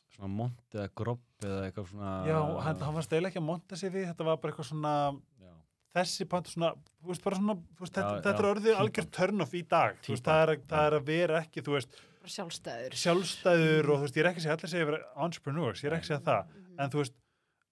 [0.09, 3.77] Svona mont eða grobb eða eitthvað svona já, hann, hann var steyla ekki að monta
[3.79, 4.93] sig við, þetta var bara eitthvað svona
[5.37, 5.51] Já.
[5.95, 8.69] Þessi pant svona, þú veist, bara svona þú veist, þetta, Já, þetta er já, orðið
[8.69, 8.81] típan.
[8.83, 10.67] algjör turn off í dag þú veist, það, er, já.
[10.69, 14.29] það er að vera ekki, þú veist, bara sjálfstæður sjálfstæður og þú veist, ég er
[14.29, 16.79] ekki að segja allir segja að vera entrepreneurs, ég er ekki að segja það Mhm.
[16.79, 17.15] en þú veist,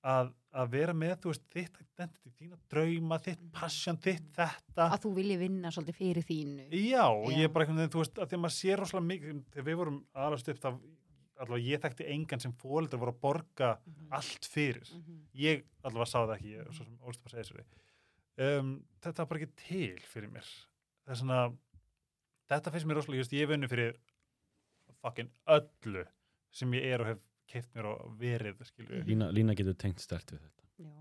[0.07, 5.01] að, að vera með þú veist, þitt identity, þína drauma þitt passion, þitt þetta að
[5.03, 7.37] þú vilji vinna svolítið fyrir þínu já, og Já.
[7.37, 9.77] ég er bara veginn, þú veist, að því að maður sér rosalega mikið, þegar við
[9.81, 10.69] vorum aðalast upp þá,
[11.37, 14.07] allavega ég þekkti engan sem fólöldur voru að borga Mhm.
[14.11, 15.19] allt fyrir Mhm.
[15.35, 17.65] ég allavega sá það ekki, ég svo sem ólst að segja sér
[18.37, 18.73] um,
[19.03, 20.47] þetta var bara ekki til fyrir mér
[21.05, 21.39] það er svona
[22.51, 23.95] þetta finnst mér rosalega, ég vunni fyrir
[25.01, 26.05] fucking öllu
[26.57, 28.57] sem ég er og hef keift mér og verið.
[29.07, 30.93] Lína, Lína getur tengt stert við þetta Já.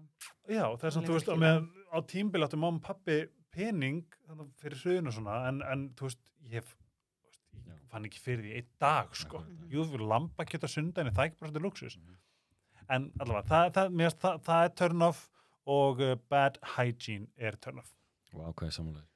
[0.49, 3.17] já, það er svona, þú veist, á meðan á tímbil áttu mamma og pappi
[3.53, 3.99] pening
[4.63, 6.71] fyrir hrun og svona, en, en þú veist, ég hef
[7.93, 9.67] fann ekki fyrir því einn dag, sko Akkurat.
[9.75, 12.17] jú, þú fyrir lamba geta sundaginn, það er ekki bara svona luxus Mhm.
[12.97, 15.21] en allavega, það, það, það, það er turn off
[15.67, 17.93] og uh, bad hygiene er turn off.
[18.35, 19.07] Og ákvæði samúlega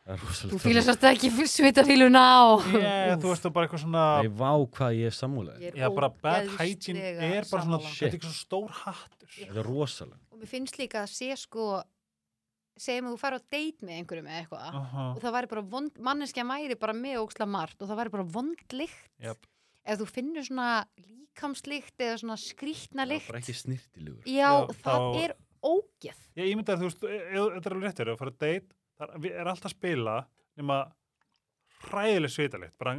[0.00, 2.40] Það er rosalega þú fýlar svolítið ekki svitafíluna á.
[2.72, 6.08] Yeah, þú veist, er bara eitthvað svona Nei, vá hvað ég er samúlega já, bara
[6.24, 9.28] bad hygiene er bara svona þetta er svo stór hattur.
[9.36, 10.20] Þetta er rosalega.
[10.32, 11.68] Og mér finnst líka að sé sko
[12.80, 15.64] segjum að þú fara á date með einhverju með eitthvað uh og það væri bara
[15.74, 19.46] vond, manneskja mæri bara með óksla margt og það væri bara vondlikt Jöp.
[19.84, 20.68] ef þú finnur svona
[21.04, 24.50] líkamslikt eða svona skrýtna Það likt er bara ekki snirtilugur já, Já,
[24.80, 26.20] það þá- er ógeð.
[26.38, 29.26] Ég ímyndar, þú veist, e- e- þetta er alveg réttir að fara að date, það
[29.30, 30.16] er- alltaf að spila
[30.56, 30.78] nema
[31.90, 32.94] hræðileg svitalikt bara,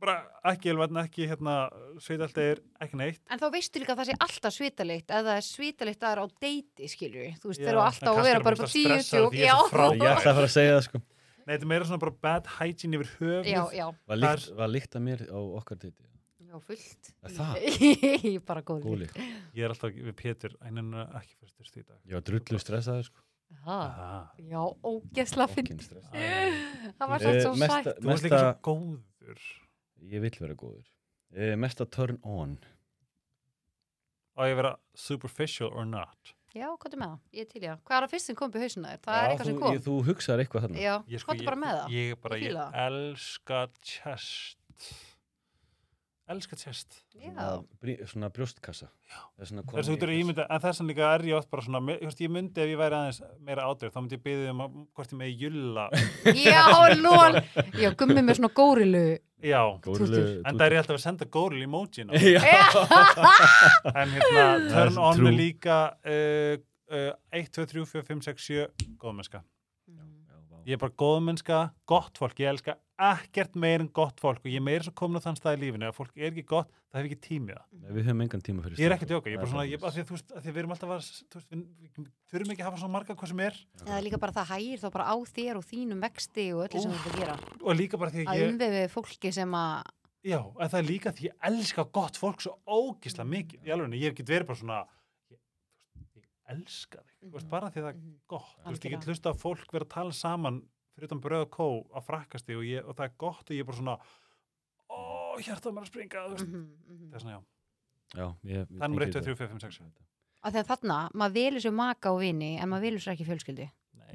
[0.00, 0.16] bara
[0.52, 1.56] ekki elvætna, ekki hérna
[2.00, 3.20] svitalegir, ekki neitt.
[3.30, 6.26] En þá veistu líka að það sé alltaf svitalikt eða svitalikt að það er á
[6.46, 9.54] deiti skilju þú veist, þeir eru alltaf að vera er bara ég er svo já.
[9.58, 11.02] Ég ætla að fara að segja það sko.
[11.48, 13.46] Nei, þetta er meira svona bara bad hygiene yfir höfuð.
[13.48, 16.07] Já, já, Var Það líkt, var líkt að mér á okkar deiti
[16.48, 17.56] já, fullt Er það?
[18.32, 21.98] Ég bara góð líkt ég er alltaf við Pétur, einan ekki fyrir styrst í dag.
[22.14, 23.24] Var drullu stressaður sko.
[23.64, 24.16] Ha, Aha.
[24.44, 27.86] já, ógeðsla finn það var Eh, svo svo sætt.
[28.02, 29.46] Þú ert líka svo góður.
[30.12, 30.84] Ég vill vera góður.
[31.32, 32.58] Uh, Mesta turn on.
[34.38, 36.34] Á ég vera superficial or not?
[36.54, 37.18] Já, hvað er með það?
[37.36, 39.00] Ég er til já hvað er að fyrst sem kom upp í hausuna þér?
[39.04, 39.74] það Já, er eitthvað sem þú, kom.
[39.74, 40.78] ég, þú hugsaðar eitthvað þarna.
[40.84, 40.94] Já,
[41.24, 41.90] hvað er bara með það?
[41.98, 42.78] ég, bara, Ég ég, það.
[42.86, 43.58] elska
[43.90, 44.88] chest
[46.28, 46.98] elska chest.
[47.16, 48.88] Já, Svona Svona brjóstkassa.
[49.08, 51.50] Það er svona þess að þú eru ímynda, en þess að líka er ég oft
[51.52, 54.52] bara svona, veist, ég myndi ef ég væri aðeins meira ádrið, þá myndi ég byggja
[54.54, 54.62] um
[54.96, 55.86] hvort ég megi julla,
[56.48, 56.64] já,
[57.00, 57.38] lól
[57.80, 59.04] já, gummi með svona górilu
[59.42, 59.60] já.
[59.84, 62.16] Górilu en það er ég alltaf að senda góril emoji ná.
[62.18, 62.42] Já.
[63.98, 66.58] En hérna, Það er turn on er líka uh,
[66.92, 69.40] uh, 1, 2, 3, 4, 5, 6, 7 góðmennska.
[69.88, 70.04] Já,
[70.66, 74.62] ég er bara góðmennska, gott fólk ég elska ekkert meir en gott fólk og ég
[74.64, 77.08] meira svo komin á þann stað í lífinu að fólk er ekki gott, það hefur
[77.08, 77.58] ekki tímið
[77.94, 79.12] Við höfum engan tíma fyrir ég er ekki að stráka.
[79.12, 80.62] djóka, ég er bara svona ég, að því að, þú veist, að því að við
[80.62, 83.60] erum alltaf að þú veist, við, þurfum ekki að hafa svona marga hvað sem er.
[83.86, 86.90] Eða líka bara það hægir þá bara á þér og þínum vexti og öllu sem
[86.90, 87.38] þú ert að gera.
[87.62, 89.94] Og líka bara því að að ég, umvefið fólki sem að
[90.28, 93.94] já, en það er líka því ég elska gott fólk svo ógisla mikið í alveg,
[93.94, 94.80] ég hef ekki verið bara svona
[95.30, 95.38] ég,
[96.50, 97.48] elska þig, Mhm.
[97.50, 98.14] bara því að það er Mhm.
[98.28, 100.62] gott, þú veist, ég get hlusta að fólk vera að tala saman
[100.98, 103.62] fyrir utan bröð og kó á frakkasti og, ég, og það er gott og ég
[103.64, 103.96] er bara svona
[104.90, 104.98] ó,
[105.38, 107.08] hjartað mér að springa þú veist, Mhm, mhm.
[107.12, 107.42] það er svona, já,
[108.18, 109.36] Já, ég, ég það nummer 1, tengi 2, þetta.
[109.36, 110.06] 3, 4, 5, 6
[110.48, 113.66] að þegar þarna, maður velur sér maka og vini en maður velur sér ekki fjölskyldu.
[113.98, 114.14] Nei,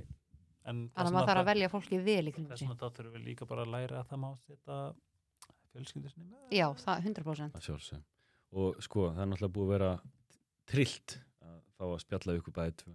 [0.64, 3.45] en þannig að maður þarf að velja fólki vel þess vegna þá þurfum við líka
[3.49, 4.77] bara að læra að það má setja
[5.73, 6.45] fjölskyldusinni með.
[6.55, 8.03] Já, það 100% að sjálfsög
[8.64, 9.91] og sko það er náttúrulega búið að vera
[10.69, 12.93] trillt að fá að spjalla ykkur bæði tvö.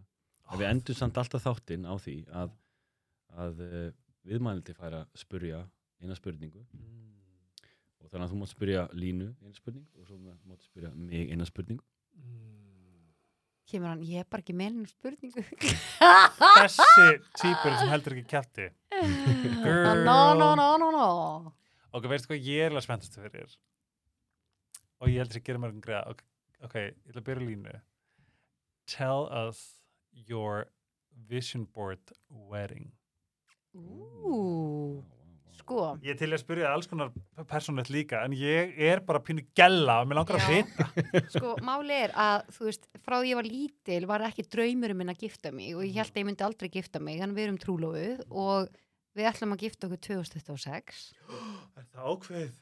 [0.48, 2.52] En við endum samt alltaf þáttinn á því að,
[3.36, 3.90] að uh,
[4.28, 5.62] viðmælindi færa að spurja
[6.02, 6.62] eina spurningu.
[6.72, 7.05] Mm.
[8.00, 10.16] og þannig að þú mátt spurja Línu eina spurning og svo
[10.48, 11.80] mátt spurja mig eina spurning
[12.18, 13.12] Mm.
[13.68, 15.42] kemur hann, ég er bara ekki með henni spurningu.
[16.59, 17.05] Þessi
[17.38, 18.64] típur sem heldur ekki kæfti
[19.62, 20.02] Girl.
[20.05, 21.52] no, no, no, no, no.
[21.94, 23.55] Ok, veistu hvað ég er alveg spenntastu fyrir
[24.98, 26.24] og ég held þess að gera mér um greið ok,
[26.66, 27.76] ok, ég ætla að byrja línu.
[28.90, 29.60] Tell us
[30.26, 30.66] your
[31.30, 32.90] vision board wedding
[33.78, 34.38] Ú,
[35.59, 35.84] sko.
[36.05, 37.12] Ég er til að spyrja alls konar
[37.48, 40.88] persónlegt líka en ég er bara pínu gella og mér langar að vita
[41.34, 45.14] Sko, máli er að, þú veist, frá því ég var lítil var ekki draumurum minn
[45.14, 47.60] að gifta mig og ég held að ég myndi aldrei gifta mig, þannig við erum
[47.62, 48.72] trúlófið og
[49.18, 51.05] við ætlum að gifta okkur 2026.
[51.78, 52.56] er það ákveð?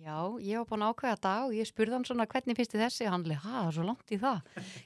[0.00, 2.82] Já, ég var búin að ákveða það og ég spurði hann svona hvernig finnst þið
[2.86, 4.38] þessi og hann leið, ha, það er svo langt í það.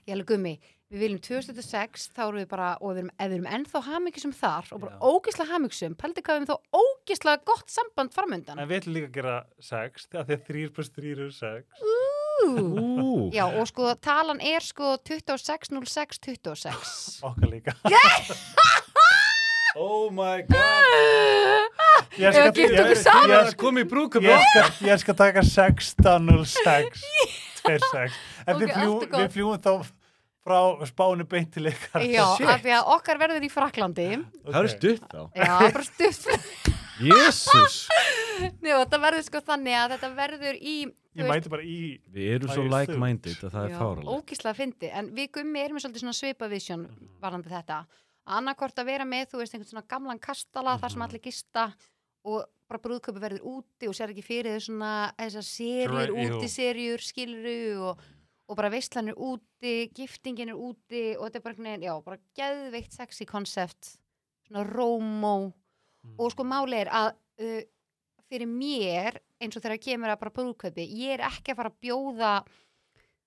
[0.07, 0.55] Ég alveg gummi,
[0.93, 4.65] við viljum 2006, þá erum við bara, og við erum, við erum ennþá hamingisum þar
[4.77, 5.01] og bara Já.
[5.13, 8.59] ógislega hamingisum, pældi hvað við erum þá ógislega gott samband framöndan.
[8.61, 9.37] en við ætlum líka að gera
[9.71, 11.83] sex þegar því að 3 plus 3 eru 6 Ú.
[12.47, 12.49] Ú,
[13.33, 17.25] Já, og sko, talan er sko 260626.
[17.25, 17.73] okkar líka
[19.77, 21.65] oh my god
[22.21, 22.39] ég
[22.83, 23.31] okkur saman.
[23.31, 27.05] ég, Það kom í brúkum ég, skal, ég skal taka 1606
[27.67, 29.21] 26 en Ok, við, fljú, allt er gott.
[29.21, 29.73] við fljúum þá
[30.47, 32.05] frá spánu beint til ykkar.
[32.07, 34.05] Já, af því að okkar verður í Fraklandi
[34.47, 35.23] Það eru stutt þá.
[35.35, 36.29] Já, bara stutt.
[37.11, 37.75] Jésús
[38.65, 40.77] Já, þetta verður sko þannig að þetta verður í
[41.17, 41.81] ég mæti bara í
[42.15, 45.81] Við erum svo Æ, like-minded að það er fáralega Ógíslega fyndi, en við gummi erum
[45.83, 46.87] svolítið svona svipa vision
[47.21, 47.83] varðandi þetta.
[48.39, 51.07] Annarkort að vera með, þú veist, einhvern svona gamlan kastala þar sem Mhm.
[51.11, 51.67] allir gista
[52.27, 57.61] og bara brúðköpi verður úti og sér ekki fyrir þau svona þessar serjur, útiserjur skiluru
[57.91, 58.03] og,
[58.51, 61.95] og bara veistlan er úti, giftingin er úti og þetta er bara, einhvern veginn, já,
[62.09, 63.95] bara geðveikt sexy konsept,
[64.49, 65.37] svona rómó.
[66.17, 67.63] Og sko máli er að uh,
[68.31, 71.81] fyrir mér eins og þegar kemur að bara brúðkaupi ég er ekki að fara að
[71.85, 72.33] bjóða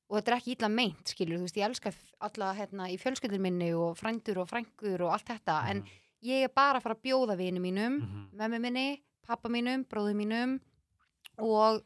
[0.10, 1.94] og þetta er ekki illa meint skilur þú veist ég elska
[2.28, 5.84] alla hérna í fjölskyldur minni og frændur og frængur og allt þetta en
[6.24, 8.30] ég er bara að fara að bjóða vinu mínum Mhm.
[8.38, 10.60] mömmu minni, pappa mínum, bróðu mínum
[11.38, 11.84] og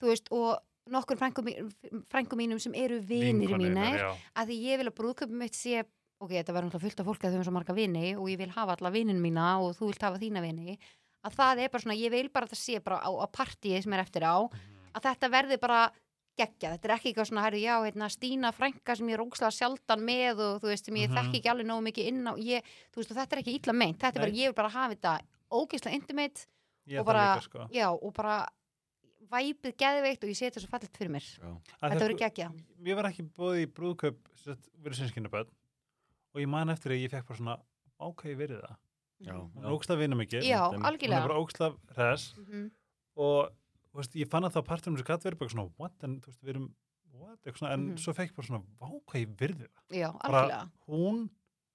[0.00, 0.58] þú veist og
[0.90, 4.00] nokkur frængu, mí- frængu mínum sem eru vinir mínir
[4.36, 5.84] að því ég vil að brúðköpum mitt sé
[6.20, 8.38] ok, þetta verður náttúrulega fullt af fólki að þau eru svo marga vini og ég
[8.38, 10.78] vil hafa alla vinin mína og þú vilt hafa þína vini
[11.24, 13.82] að það er bara svona, ég vil bara að það sé bara á, á partíi
[13.82, 14.92] sem er eftir á Mhm.
[14.94, 15.90] að þetta verði bara
[16.38, 19.52] geggja, þetta er ekki eitthvað svona, herri, já, hérna, Stína frænka sem ég er ógslag
[19.52, 21.16] sjaldan með og þú veist, sem ég Mhm.
[21.18, 23.98] þekki ekki alveg nógu mikið inn á ég, þú veist, þetta er ekki illa meint,
[23.98, 25.20] þetta er bara, ég vil bara hafa þetta
[25.52, 26.46] ógislega intimate
[26.88, 27.68] ég og bara, líka sko.
[27.70, 28.48] já, og bara
[29.32, 31.26] væpið geðveikt og ég sé þetta svo fallet fyrir mér.
[31.38, 31.50] Já.
[31.80, 32.52] Þetta verður geggja
[32.84, 33.66] ég var ekki búið í
[34.42, 35.48] sagt, verið sinnskynnaböld
[36.34, 37.56] og ég man eftir að ég fekk bara svona
[38.00, 38.76] ákveði verið það.
[39.22, 39.34] Já,
[39.70, 41.28] ógslag vinna mikið hún er algjörlega.
[41.28, 42.70] bara ógslag res Mhm.
[43.16, 43.52] og
[44.00, 46.26] veist, ég fann að það partur um þessu gatt verið bara svona what, en þú
[46.32, 46.74] veist, við erum
[47.12, 47.98] what, eitthvað svona, en Mhm.
[47.98, 49.98] svo fekk ég bara svona vákvæði virði það.
[50.00, 50.70] Já, algjörlega.
[50.88, 51.30] hún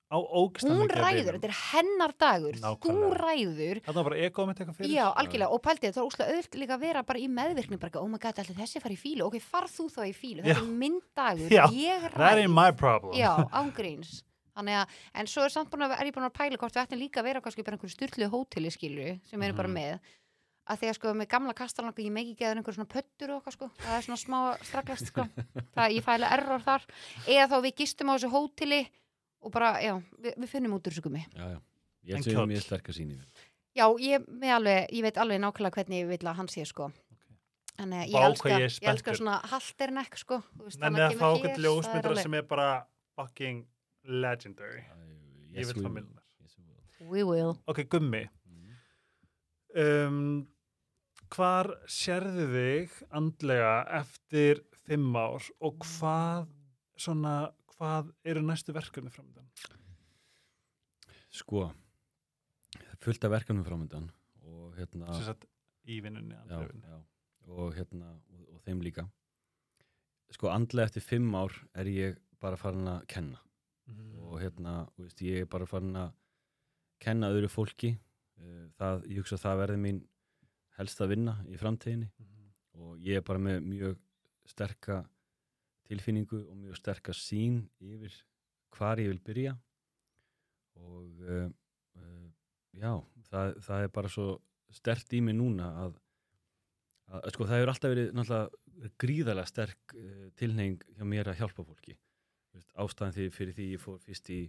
[0.07, 2.53] á ógslag hún ræður, þetta er hennar dagur.
[2.55, 3.17] Þú Nákvæmlega.
[3.19, 3.81] ræður.
[3.83, 4.93] Þarna var bara egoð mitt eitthvað fyrir.
[4.95, 7.99] Já, algjörlega, og pæltið, það er úslega auðvitað líka að vera bara í meðvirkni, bara,
[8.01, 10.63] oh my god, allir þessi fara í fílu, ok, far þú þá í fílu, þetta
[10.63, 13.13] er minn dagur, Já, ég that ain't my problem.
[13.19, 14.23] Já, ángríns,
[14.55, 16.87] þannig að, en svo er samt búin að, er ég búin að pæla hvort við
[16.87, 19.75] ættum líka að vera kannski bara einhverju styrlu hóteli, skilju, sem við erum bara Mhm.
[19.75, 19.99] með,
[20.67, 23.39] að því að sko með gamla kastalan ég megi ekki að einhverju svona pöttur og
[23.41, 25.25] eitthvað sko, það er svona smá straklast sko,
[25.77, 26.85] það ég fæla error þar,
[27.27, 28.81] eða þá við gistum á þessu hóteli
[29.41, 31.23] og bara, já, við, við finnum út úr þessu gummi.
[31.33, 31.59] já, já.
[32.07, 32.47] Ég En held sem kjóll?
[32.47, 33.17] mjög sterkar síni
[33.77, 34.23] Já, ég,
[34.55, 36.87] alveg, ég veit alveg nákvæmlega hvernig ég vil að hann sé sko.
[37.77, 40.39] Að ég Vá, elska, hvað ég ég elska svona halterneck sko.
[40.81, 42.69] en að kemur fá okkur það alveg- sem er bara
[43.15, 43.67] fucking
[44.03, 44.81] legendary
[45.53, 46.23] Ég vil fá myndirnar.
[46.99, 47.53] We will.
[47.69, 48.23] Ok, gummi.
[48.49, 48.73] Mm.
[49.77, 50.47] Um,
[51.33, 56.47] hvar sérðu þig andlega eftir fimm ár og hvað,
[56.99, 57.33] svona,
[57.75, 59.47] hvað eru næstu verkefni framöndan?
[61.37, 61.67] Sko,
[63.03, 64.07] fullt af verkefnum framöndan
[64.47, 65.45] og hérna sagt,
[65.87, 66.87] í vinnunni, andlega vinnu.
[66.87, 67.01] já,
[67.53, 69.05] og hérna og, og þeim líka
[70.33, 73.43] sko andlega eftir fimm ár er ég bara farin að kenna
[73.87, 74.17] Mhm.
[74.19, 76.09] og hérna, veist, ég er bara farin að
[76.99, 77.97] kenna öðru fólki
[78.37, 79.99] Eh, það, ég hugsa að það verði mín
[80.77, 82.09] helst að vinna í framtíðinni.
[82.17, 82.33] Mhm.
[82.77, 83.95] og ég er bara með mjög
[84.45, 85.03] sterka
[85.89, 88.13] tilfinningu og mjög sterka sín yfir
[88.75, 89.53] hvar ég vil byrja.
[90.77, 91.47] Og uh,
[91.97, 92.27] uh,
[92.77, 92.91] já,
[93.31, 94.27] það, það er bara svo
[94.69, 95.97] stert í mig núna að,
[97.07, 101.41] að, að sko það hefur alltaf verið náttúrulega gríðarlega sterk uh, tilneying hjá mér að
[101.41, 101.97] hjálpa fólki.
[102.51, 104.41] Þú veist, ástæðan því fyrir því ég fór fyrst í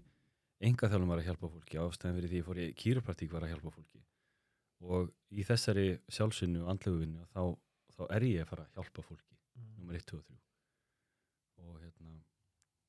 [0.68, 3.72] engaþjálfum var að hjálpa fólki ástæðan fyrir því ég fór í kýrupraktík var að hjálpa
[3.72, 4.04] fólki
[4.80, 7.42] og í þessari sjálfsynnu og andlegu vinnu þá,
[7.96, 9.74] þá er ég að fara að hjálpa fólki Mhm.
[9.78, 10.38] nummer 1, 2 og 3
[11.58, 12.20] og hérna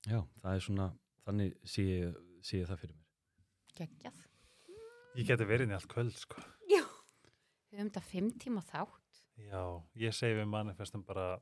[0.06, 0.88] já, það er svona,
[1.26, 3.06] þannig sé ég, sé ég það fyrir mér
[3.80, 4.18] Geggjað.
[5.16, 6.42] Ég geti verið inn í allt kvöld, sko.
[6.70, 6.84] Já.
[7.72, 9.22] Við höfum þetta fimm tíma þátt.
[9.40, 9.62] Já,
[9.96, 11.40] ég segi við manifestum bara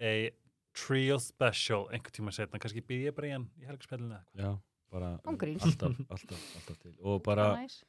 [0.00, 0.30] a
[0.74, 4.50] trio special einhver tíma setna, kannski býð ég bara í hann í helgspillinu eða já,
[4.90, 7.84] bara alltaf, alltaf, alltaf til og bara Nice.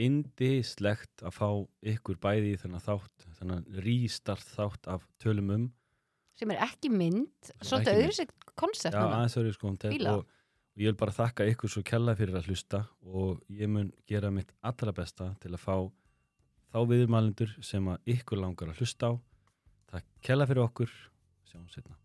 [0.00, 1.48] Indislegt að fá
[1.92, 5.70] ykkur bæði í þennan þátt þennan rístart þátt af tölum um
[6.38, 7.50] Sem er ekki mynd.
[7.60, 10.14] Svolítið sér koncept Já, aðeins verður sko Fíla.
[10.16, 13.92] og, og ég vil bara þakka ykkur svo kella fyrir að hlusta og ég mun
[14.08, 15.76] gera mitt allra besta til að fá
[16.72, 19.14] þá viðurmælendur sem að ykkur langar að hlusta á
[19.92, 20.94] Takk kella fyrir okkur
[21.44, 22.01] Sjáum setna